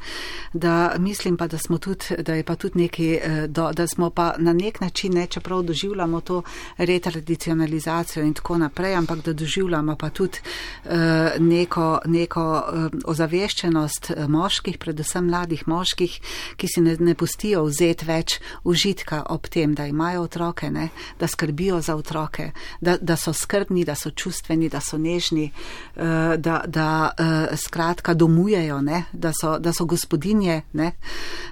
da 0.53 0.95
mislim 0.99 1.36
pa, 1.36 1.49
da 1.51 1.59
smo 1.59 1.78
tudi, 1.78 2.18
da 2.22 2.34
je 2.34 2.45
pa 2.47 2.55
tudi 2.57 2.84
neki, 2.84 3.09
eh, 3.14 3.47
do, 3.47 3.70
da 3.72 3.86
smo 3.86 4.11
pa 4.11 4.32
na 4.39 4.53
nek 4.53 4.80
način, 4.80 5.14
ne 5.14 5.26
čeprav 5.26 5.62
doživljamo 5.62 6.20
to 6.20 6.43
retradicionalizacijo 6.78 8.24
in 8.24 8.34
tako 8.34 8.59
naprej, 8.59 8.95
ampak 8.95 9.24
da 9.24 9.32
doživljamo 9.32 9.97
pa 9.97 10.11
tudi 10.11 10.39
uh, 10.84 10.93
neko, 11.39 12.01
neko 12.07 12.45
uh, 12.55 12.86
ozaveščenost 13.05 14.12
moških, 14.28 14.78
predvsem 14.78 15.26
mladih 15.26 15.66
moških, 15.68 16.18
ki 16.57 16.70
si 16.70 16.82
ne, 16.84 16.97
ne 17.01 17.14
pustijo 17.14 17.64
vzeti 17.66 18.07
več 18.07 18.39
užitka 18.64 19.24
ob 19.34 19.49
tem, 19.51 19.74
da 19.74 19.86
imajo 19.86 20.22
otroke, 20.28 20.70
ne, 20.70 20.89
da 21.20 21.28
skrbijo 21.29 21.81
za 21.81 21.97
otroke, 21.97 22.51
da, 22.81 22.97
da 23.01 23.16
so 23.16 23.33
skrbni, 23.33 23.85
da 23.85 23.95
so 23.95 24.11
čustveni, 24.11 24.68
da 24.68 24.81
so 24.81 24.99
nežni, 24.99 25.51
eh, 25.97 26.37
da, 26.37 26.62
da 26.66 27.11
eh, 27.18 27.57
skratka 27.57 28.14
domujejo, 28.14 28.81
ne? 28.81 29.05
Da, 29.12 29.33
so, 29.41 29.59
da 29.59 29.72
so 29.72 29.85
gospodinje, 29.85 30.62
ne? 30.72 30.93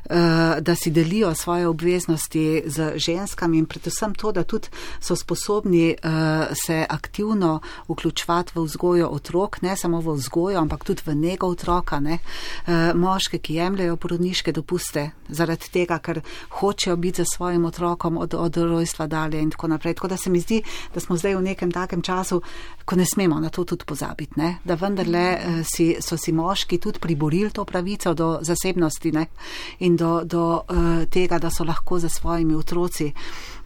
Eh, 0.05 0.61
da 0.61 0.75
si 0.75 0.91
delijo 0.91 1.35
svoje 1.35 1.67
obveznosti 1.67 2.63
z 2.67 2.93
ženskami 2.97 3.59
in 3.59 3.67
predvsem 3.67 4.15
to, 4.15 4.33
da 4.33 4.45
tudi 4.45 4.69
so 5.01 5.17
sposobni 5.17 5.97
se 6.67 6.87
aktivno 6.89 7.61
vključevati 7.89 8.53
v 8.55 8.63
vzgojo 8.63 9.09
otrok, 9.09 9.63
ne 9.63 9.77
samo 9.77 10.01
v 10.01 10.15
vzgojo, 10.15 10.61
ampak 10.61 10.85
tudi 10.85 11.03
v 11.07 11.15
njegov 11.15 11.51
otroka, 11.51 12.01
ne? 12.01 12.19
moške, 12.95 13.39
ki 13.39 13.55
jemljajo 13.55 13.97
porodniške 13.97 14.53
dopuste 14.53 15.11
zaradi 15.29 15.71
tega, 15.73 15.99
ker 15.99 16.21
hočejo 16.61 16.97
biti 16.97 17.23
za 17.23 17.25
svojim 17.35 17.65
otrokom 17.65 18.19
od, 18.19 18.35
od 18.35 18.57
rojstva 18.57 19.07
dalje 19.07 19.41
in 19.43 19.51
tako 19.57 19.69
naprej. 19.73 19.95
Tako 19.95 20.09
da 20.09 20.17
se 20.17 20.31
mi 20.31 20.41
zdi, 20.41 20.63
da 20.95 21.01
smo 21.01 21.17
zdaj 21.17 21.35
v 21.35 21.43
nekem 21.43 21.73
takem 21.73 22.03
času, 22.03 22.43
ko 22.85 22.97
ne 22.97 23.07
smemo 23.07 23.41
na 23.41 23.49
to 23.49 23.65
tudi 23.65 23.85
pozabiti, 23.85 24.37
ne? 24.37 24.59
da 24.65 24.75
vendarle 24.75 25.25
eh, 25.33 25.63
si, 25.65 25.97
so 26.01 26.17
si 26.17 26.33
moški 26.33 26.79
tudi 26.79 27.01
priborili 27.01 27.51
to 27.51 27.65
pravico 27.65 28.15
do 28.15 28.39
zasebnosti 28.43 29.13
ne? 29.13 29.27
in 29.79 29.97
do, 29.97 30.21
do 30.25 30.61
uh, 30.61 31.05
tega, 31.11 31.39
da 31.39 31.51
so 31.51 31.65
lahko 31.65 31.99
za 31.99 32.09
svojimi 32.09 32.55
otroci. 32.55 33.13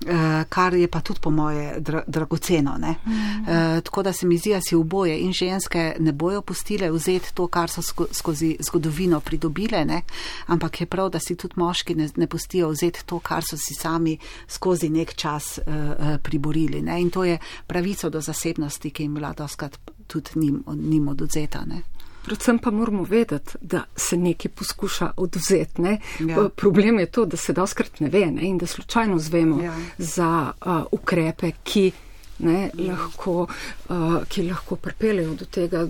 Uh, 0.01 0.44
kar 0.48 0.74
je 0.74 0.88
pa 0.88 1.01
tudi 1.01 1.20
po 1.20 1.30
moje 1.30 1.80
dra, 1.80 2.03
dragoceno. 2.07 2.78
Mm. 2.78 2.90
Uh, 3.05 3.80
tako 3.84 4.03
da 4.03 4.12
se 4.12 4.26
mi 4.26 4.38
zdi, 4.38 4.51
da 4.51 4.61
si 4.61 4.74
oboje 4.74 5.18
in 5.18 5.32
ženske 5.32 5.96
ne 5.98 6.12
bojo 6.12 6.42
pustile 6.42 6.90
vzeti 6.90 7.34
to, 7.34 7.46
kar 7.46 7.70
so 7.70 7.82
sko, 7.82 8.07
skozi 8.12 8.57
zgodovino 8.61 9.20
pridobile, 9.20 9.84
ne? 9.84 10.03
ampak 10.46 10.80
je 10.80 10.86
prav, 10.86 11.11
da 11.11 11.18
si 11.20 11.36
tudi 11.36 11.55
moški 11.57 11.94
ne, 11.94 12.09
ne 12.16 12.26
pustijo 12.26 12.68
vzeti 12.68 13.05
to, 13.07 13.18
kar 13.18 13.44
so 13.44 13.57
si 13.57 13.74
sami 13.74 14.16
skozi 14.48 14.88
nek 14.88 15.14
čas 15.14 15.59
uh, 15.59 16.16
priborili. 16.22 16.82
Ne? 16.82 17.01
In 17.01 17.11
to 17.11 17.24
je 17.24 17.38
pravico 17.66 18.11
do 18.11 18.20
zasebnosti, 18.20 18.90
ki 18.90 19.03
jim 19.03 19.14
bila 19.14 19.32
doskrat 19.32 19.78
tudi 20.07 20.30
njim, 20.34 20.64
njim 20.76 21.09
oduzeta. 21.09 21.64
Ne? 21.66 21.82
Predvsem 22.30 22.58
pa 22.58 22.70
moramo 22.70 23.02
vedeti, 23.02 23.58
da 23.60 23.84
se 23.96 24.16
nekaj 24.16 24.50
poskuša 24.50 25.10
oduzeti. 25.16 25.82
Ja. 25.82 26.48
Problem 26.56 26.98
je 26.98 27.06
to, 27.06 27.24
da 27.26 27.36
se 27.36 27.52
doskrat 27.52 28.00
ne 28.00 28.08
ve 28.08 28.26
ne? 28.26 28.42
in 28.42 28.58
da 28.58 28.66
slučajno 28.66 29.18
zvemo 29.18 29.62
ja. 29.62 29.74
za 29.98 30.52
uh, 30.66 30.82
ukrepe, 30.92 31.50
ki, 31.62 31.92
ne, 32.38 32.70
ja. 32.74 32.92
lahko, 32.92 33.48
uh, 33.88 34.14
ki 34.28 34.42
lahko 34.42 34.76
pripeljejo 34.76 35.34
do 35.34 35.44
tega. 35.44 35.88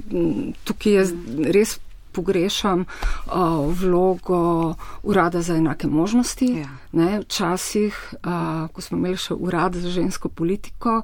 Tukaj 0.64 0.92
je 0.92 1.04
res 1.52 1.76
pogrešam 2.12 2.86
uh, 2.88 3.32
vlogo 3.80 4.74
urada 5.02 5.42
za 5.42 5.56
enake 5.56 5.86
možnosti. 5.86 6.46
Ja. 6.46 6.68
Ne, 6.92 7.20
včasih, 7.20 8.14
uh, 8.24 8.68
ko 8.72 8.80
smo 8.80 8.98
imeli 8.98 9.20
še 9.20 9.36
urad 9.36 9.76
za 9.76 9.92
žensko 9.92 10.28
politiko 10.28 11.02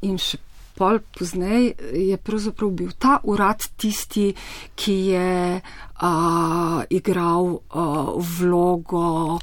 in 0.00 0.16
še 0.16 0.40
pol 0.78 1.00
poznej, 1.18 1.72
je 1.92 2.16
pravzaprav 2.16 2.70
bil 2.70 2.92
ta 2.98 3.18
urad 3.26 3.64
tisti, 3.76 4.30
ki 4.78 4.96
je 5.10 5.58
uh, 5.58 6.82
igral 6.90 7.50
uh, 7.58 8.14
vlogo 8.38 9.38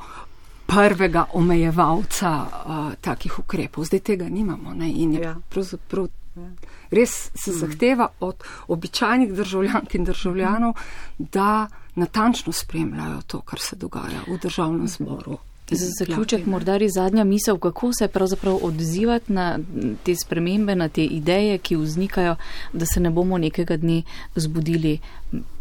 prvega 0.66 1.26
omejevalca 1.34 2.32
uh, 2.32 2.94
takih 3.02 3.40
ukrepov. 3.44 3.86
Zdaj 3.86 4.00
tega 4.00 4.30
nimamo 4.30 4.74
ne, 4.74 4.90
in 4.92 5.18
je 5.20 5.26
ja. 5.28 5.36
pravzaprav. 5.50 6.08
Ja. 6.36 6.50
Res 6.92 7.32
se 7.32 7.52
mm. 7.52 7.58
zahteva 7.60 8.08
od 8.20 8.44
običajnih 8.68 9.34
državljank 9.34 9.96
in 9.96 10.04
državljanov, 10.04 10.74
da 11.18 11.68
natančno 11.96 12.52
spremljajo 12.54 13.22
to, 13.28 13.42
kar 13.42 13.60
se 13.60 13.76
dogaja 13.76 14.26
v 14.28 14.40
državnem 14.42 14.88
zboru. 14.88 15.38
Za 15.72 15.88
zaključek 16.00 16.46
morda 16.46 16.78
res 16.78 16.92
zadnja 16.94 17.24
misel, 17.24 17.58
kako 17.58 17.92
se 17.94 18.08
pravzaprav 18.08 18.60
odzivati 18.62 19.34
na 19.34 19.60
te 20.04 20.16
spremembe, 20.16 20.76
na 20.76 20.90
te 20.90 21.06
ideje, 21.06 21.58
ki 21.58 21.76
vznikajo, 21.76 22.36
da 22.74 22.86
se 22.86 23.00
ne 23.00 23.10
bomo 23.10 23.38
nekega 23.38 23.78
dne 23.78 24.04
zbudili 24.36 25.00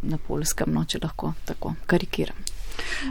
na 0.03 0.19
polskem, 0.29 0.75
no, 0.75 0.85
če 0.85 1.01
lahko 1.03 1.33
tako 1.45 1.75
karikiram. 1.87 2.37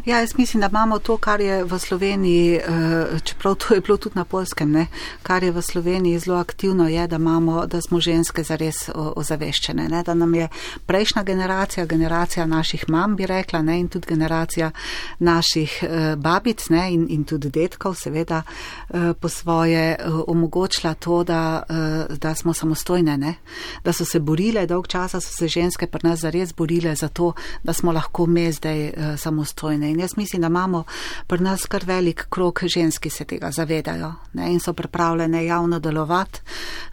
Ja, 0.05 0.19
jaz 0.19 0.37
mislim, 0.37 0.61
da 0.61 0.67
imamo 0.67 0.99
to, 0.99 1.17
kar 1.17 1.41
je 1.41 1.63
v 1.63 1.79
Sloveniji, 1.79 2.55
eh, 2.55 3.19
čeprav 3.23 3.55
to 3.55 3.73
je 3.73 3.81
bilo 3.81 3.97
tudi 3.97 4.15
na 4.15 4.25
polskem, 4.25 4.71
ne, 4.71 4.87
kar 5.23 5.43
je 5.43 5.51
v 5.51 5.61
Sloveniji 5.61 6.19
zelo 6.19 6.37
aktivno, 6.37 6.87
je, 6.87 7.07
da, 7.07 7.15
imamo, 7.15 7.65
da 7.65 7.81
smo 7.81 7.99
ženske 7.99 8.43
zares 8.43 8.89
ozaveščene. 8.95 9.87
Ne, 9.89 10.03
da 10.03 10.13
nam 10.13 10.35
je 10.35 10.47
prejšnja 10.85 11.23
generacija, 11.23 11.85
generacija 11.85 12.45
naših 12.45 12.85
mam, 12.87 13.15
bi 13.15 13.25
rekla, 13.25 13.61
ne, 13.61 13.79
in 13.79 13.87
tudi 13.87 14.07
generacija 14.07 14.71
naših 15.19 15.83
eh, 15.83 16.15
babic 16.15 16.69
ne, 16.69 16.93
in, 16.93 17.05
in 17.09 17.23
tudi 17.23 17.49
detkov, 17.49 17.95
seveda, 17.95 18.43
eh, 18.89 19.13
po 19.19 19.29
svoje 19.29 19.95
omogočila 20.27 20.93
to, 20.93 21.23
da, 21.23 21.63
da 22.09 22.35
smo 22.35 22.53
samostojne, 22.53 23.17
ne, 23.17 23.35
da 23.83 23.93
so 23.93 24.05
se 24.05 24.19
borile, 24.19 24.65
dolg 24.65 24.87
časa 24.87 25.21
so 25.21 25.31
se 25.37 25.47
ženske 25.47 25.87
pri 25.87 26.09
nas 26.09 26.19
zares 26.19 26.53
borile 26.53 26.95
za 26.95 27.07
to, 27.07 27.33
da 27.63 27.73
smo 27.73 27.91
lahko 27.91 28.25
me 28.25 28.51
zdaj 28.51 28.91
samostojne. 29.17 29.62
In 29.71 29.99
jaz 29.99 30.17
mislim, 30.17 30.41
da 30.41 30.47
imamo 30.47 30.83
pri 31.27 31.43
nas 31.43 31.65
kar 31.65 31.83
velik 31.85 32.25
krok 32.29 32.63
žensk, 32.63 33.01
ki 33.01 33.09
se 33.09 33.25
tega 33.25 33.51
zavedajo 33.51 34.13
ne, 34.33 34.51
in 34.53 34.59
so 34.59 34.73
pripravljene 34.73 35.45
javno 35.45 35.79
delovati, 35.79 36.39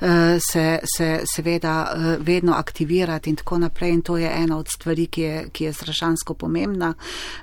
eh, 0.00 0.38
se, 0.50 0.78
se 0.96 1.20
seveda 1.34 1.92
eh, 1.92 2.16
vedno 2.20 2.52
aktivirati 2.52 3.30
in 3.30 3.36
tako 3.36 3.58
naprej. 3.58 3.90
In 3.90 4.02
to 4.02 4.16
je 4.16 4.30
ena 4.34 4.58
od 4.58 4.68
stvari, 4.74 5.06
ki 5.06 5.20
je, 5.22 5.48
ki 5.52 5.64
je 5.64 5.72
strašansko 5.72 6.34
pomembna. 6.34 6.94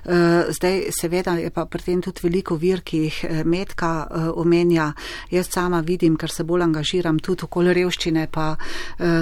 Eh, 0.04 0.10
zdaj 0.48 0.82
seveda 1.00 1.32
je 1.32 1.50
pa 1.50 1.66
pri 1.66 1.82
tem 1.82 2.02
tudi 2.02 2.20
veliko 2.22 2.56
vir, 2.56 2.80
ki 2.80 2.98
jih 2.98 3.24
Metka 3.44 4.06
omenja. 4.34 4.92
Jaz 5.30 5.48
sama 5.50 5.80
vidim, 5.80 6.16
ker 6.16 6.30
se 6.30 6.44
bolj 6.44 6.62
angažiram 6.62 7.18
tudi 7.18 7.44
okoli 7.44 7.74
revščine 7.74 8.26
pa 8.32 8.56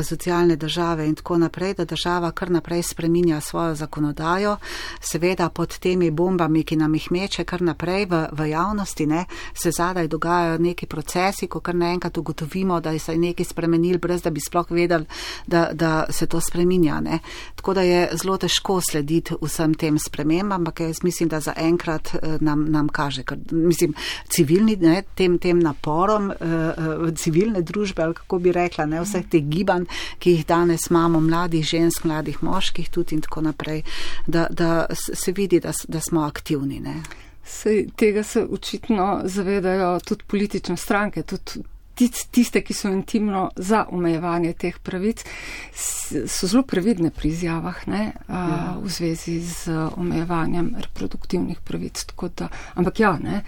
socialne 0.04 0.56
države 0.56 1.06
in 1.06 1.14
tako 1.14 1.38
naprej, 1.38 1.74
da 1.74 1.84
država 1.84 2.30
kar 2.32 2.50
naprej 2.50 2.82
spreminja 2.82 3.40
svojo 3.40 3.74
zakonodajo. 3.74 4.56
Seveda 5.00 5.48
pod 5.48 5.78
temi 5.86 6.10
bombami, 6.10 6.64
ki 6.66 6.76
nam 6.80 6.94
jih 6.98 7.10
meče 7.14 7.44
kar 7.46 7.62
naprej 7.62 8.08
v, 8.10 8.22
v 8.34 8.48
javnosti, 8.50 9.06
ne, 9.06 9.24
se 9.54 9.70
zadaj 9.70 10.08
dogajajo 10.10 10.58
neki 10.58 10.86
procesi, 10.90 11.46
ko 11.46 11.60
kar 11.60 11.76
naenkrat 11.78 12.18
ugotovimo, 12.18 12.80
da 12.80 12.96
se 12.98 13.14
je 13.14 13.22
nekaj 13.22 13.46
spremenil, 13.52 13.98
brez 14.02 14.24
da 14.24 14.30
bi 14.34 14.42
sploh 14.42 14.70
vedeli, 14.70 15.06
da, 15.46 15.68
da 15.72 15.92
se 16.10 16.26
to 16.26 16.40
spreminja. 16.40 17.00
Ne. 17.00 17.20
Tako 17.54 17.74
da 17.74 17.84
je 17.86 18.00
zelo 18.18 18.36
težko 18.42 18.80
slediti 18.80 19.36
vsem 19.42 19.74
tem 19.74 19.98
spremembam, 19.98 20.60
ampak 20.60 20.80
jaz 20.80 21.02
mislim, 21.04 21.28
da 21.28 21.40
zaenkrat 21.40 22.14
eh, 22.14 22.36
nam, 22.40 22.64
nam 22.72 22.88
kaže, 22.88 23.22
ker 23.22 23.38
mislim, 23.52 23.94
civilni, 24.32 24.76
ne, 24.80 25.02
tem, 25.14 25.38
tem 25.38 25.60
naporom 25.62 26.30
uh, 26.30 27.08
civilne 27.16 27.62
družbe, 27.62 28.02
ali 28.02 28.14
kako 28.14 28.38
bi 28.42 28.52
rekla, 28.52 28.86
ne, 28.90 29.00
vseh 29.04 29.26
teh 29.30 29.44
gibanj, 29.44 29.86
ki 30.18 30.36
jih 30.36 30.46
danes 30.48 30.88
imamo, 30.90 31.20
mladih 31.20 31.64
žensk, 31.66 32.06
mladih 32.08 32.42
moških 32.42 32.90
tudi 32.90 33.16
in 33.16 33.22
tako 33.24 33.44
naprej, 33.46 33.82
da, 34.26 34.46
da 34.50 34.86
se 34.96 35.32
vidi, 35.36 35.60
da, 35.60 35.72
da 35.88 36.00
smo 36.00 36.24
aktivni. 36.26 36.80
Ne. 36.80 37.02
Sej, 37.44 37.86
tega 37.96 38.22
se 38.22 38.42
očitno 38.50 39.20
zavedajo 39.24 40.00
tudi 40.00 40.24
politične 40.26 40.76
stranke, 40.76 41.22
tudi 41.22 41.62
tiste, 42.30 42.60
ki 42.60 42.74
so 42.74 42.90
intimno 42.92 43.50
za 43.56 43.86
omejevanje 43.90 44.52
teh 44.52 44.78
pravic, 44.82 45.22
so 45.72 46.46
zelo 46.46 46.62
previdne 46.62 47.10
pri 47.10 47.28
izjavah 47.28 47.86
ne, 47.88 48.12
a, 48.28 48.40
ja. 48.40 48.74
v 48.82 48.90
zvezi 48.92 49.38
z 49.40 49.78
omejevanjem 49.96 50.74
reproduktivnih 50.76 51.62
pravic. 51.64 52.04
Da, 52.36 52.50
ampak 52.74 53.00
ja, 53.00 53.14
ne, 53.22 53.42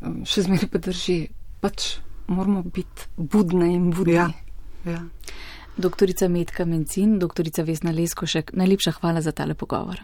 še 0.00 0.46
zmeraj 0.46 0.70
pa 0.70 0.78
drži, 0.78 1.18
pač 1.60 1.96
moramo 2.30 2.62
biti 2.62 3.10
budne 3.16 3.72
in 3.74 3.90
budni. 3.90 4.14
Ja. 4.20 4.30
Ja. 4.86 5.02
Doktorica 5.76 6.28
Metka 6.28 6.64
Mencin, 6.64 7.18
doktorica 7.18 7.64
Vesna 7.66 7.90
Leskošek, 7.90 8.54
najlepša 8.54 8.98
hvala 9.00 9.22
za 9.24 9.32
tale 9.32 9.54
pogovor. 9.54 10.00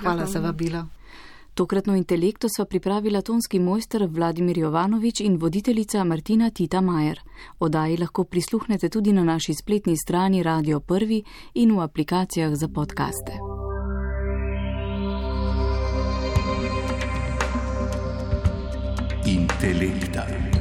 Hvala, 0.00 0.26
za 0.26 0.40
vabilo. 0.40 0.86
Tokratno 1.54 1.96
intelekto 1.96 2.48
so 2.56 2.64
pripravila 2.64 3.20
tonski 3.22 3.58
mojster 3.58 4.06
Vladimir 4.10 4.58
Jovanovič 4.58 5.20
in 5.20 5.36
voditeljica 5.36 6.04
Martina 6.04 6.50
Tita 6.50 6.80
Majer. 6.80 7.20
Odaji 7.58 7.96
lahko 7.96 8.24
prisluhnete 8.24 8.88
tudi 8.88 9.12
na 9.12 9.24
naši 9.24 9.54
spletni 9.54 9.96
strani 9.96 10.42
Radio 10.42 10.80
1 10.80 11.22
in 11.54 11.76
v 11.76 11.80
aplikacijah 11.80 12.54
za 12.54 12.68
podkaste. 12.68 13.32
Intelekta. 19.26 20.51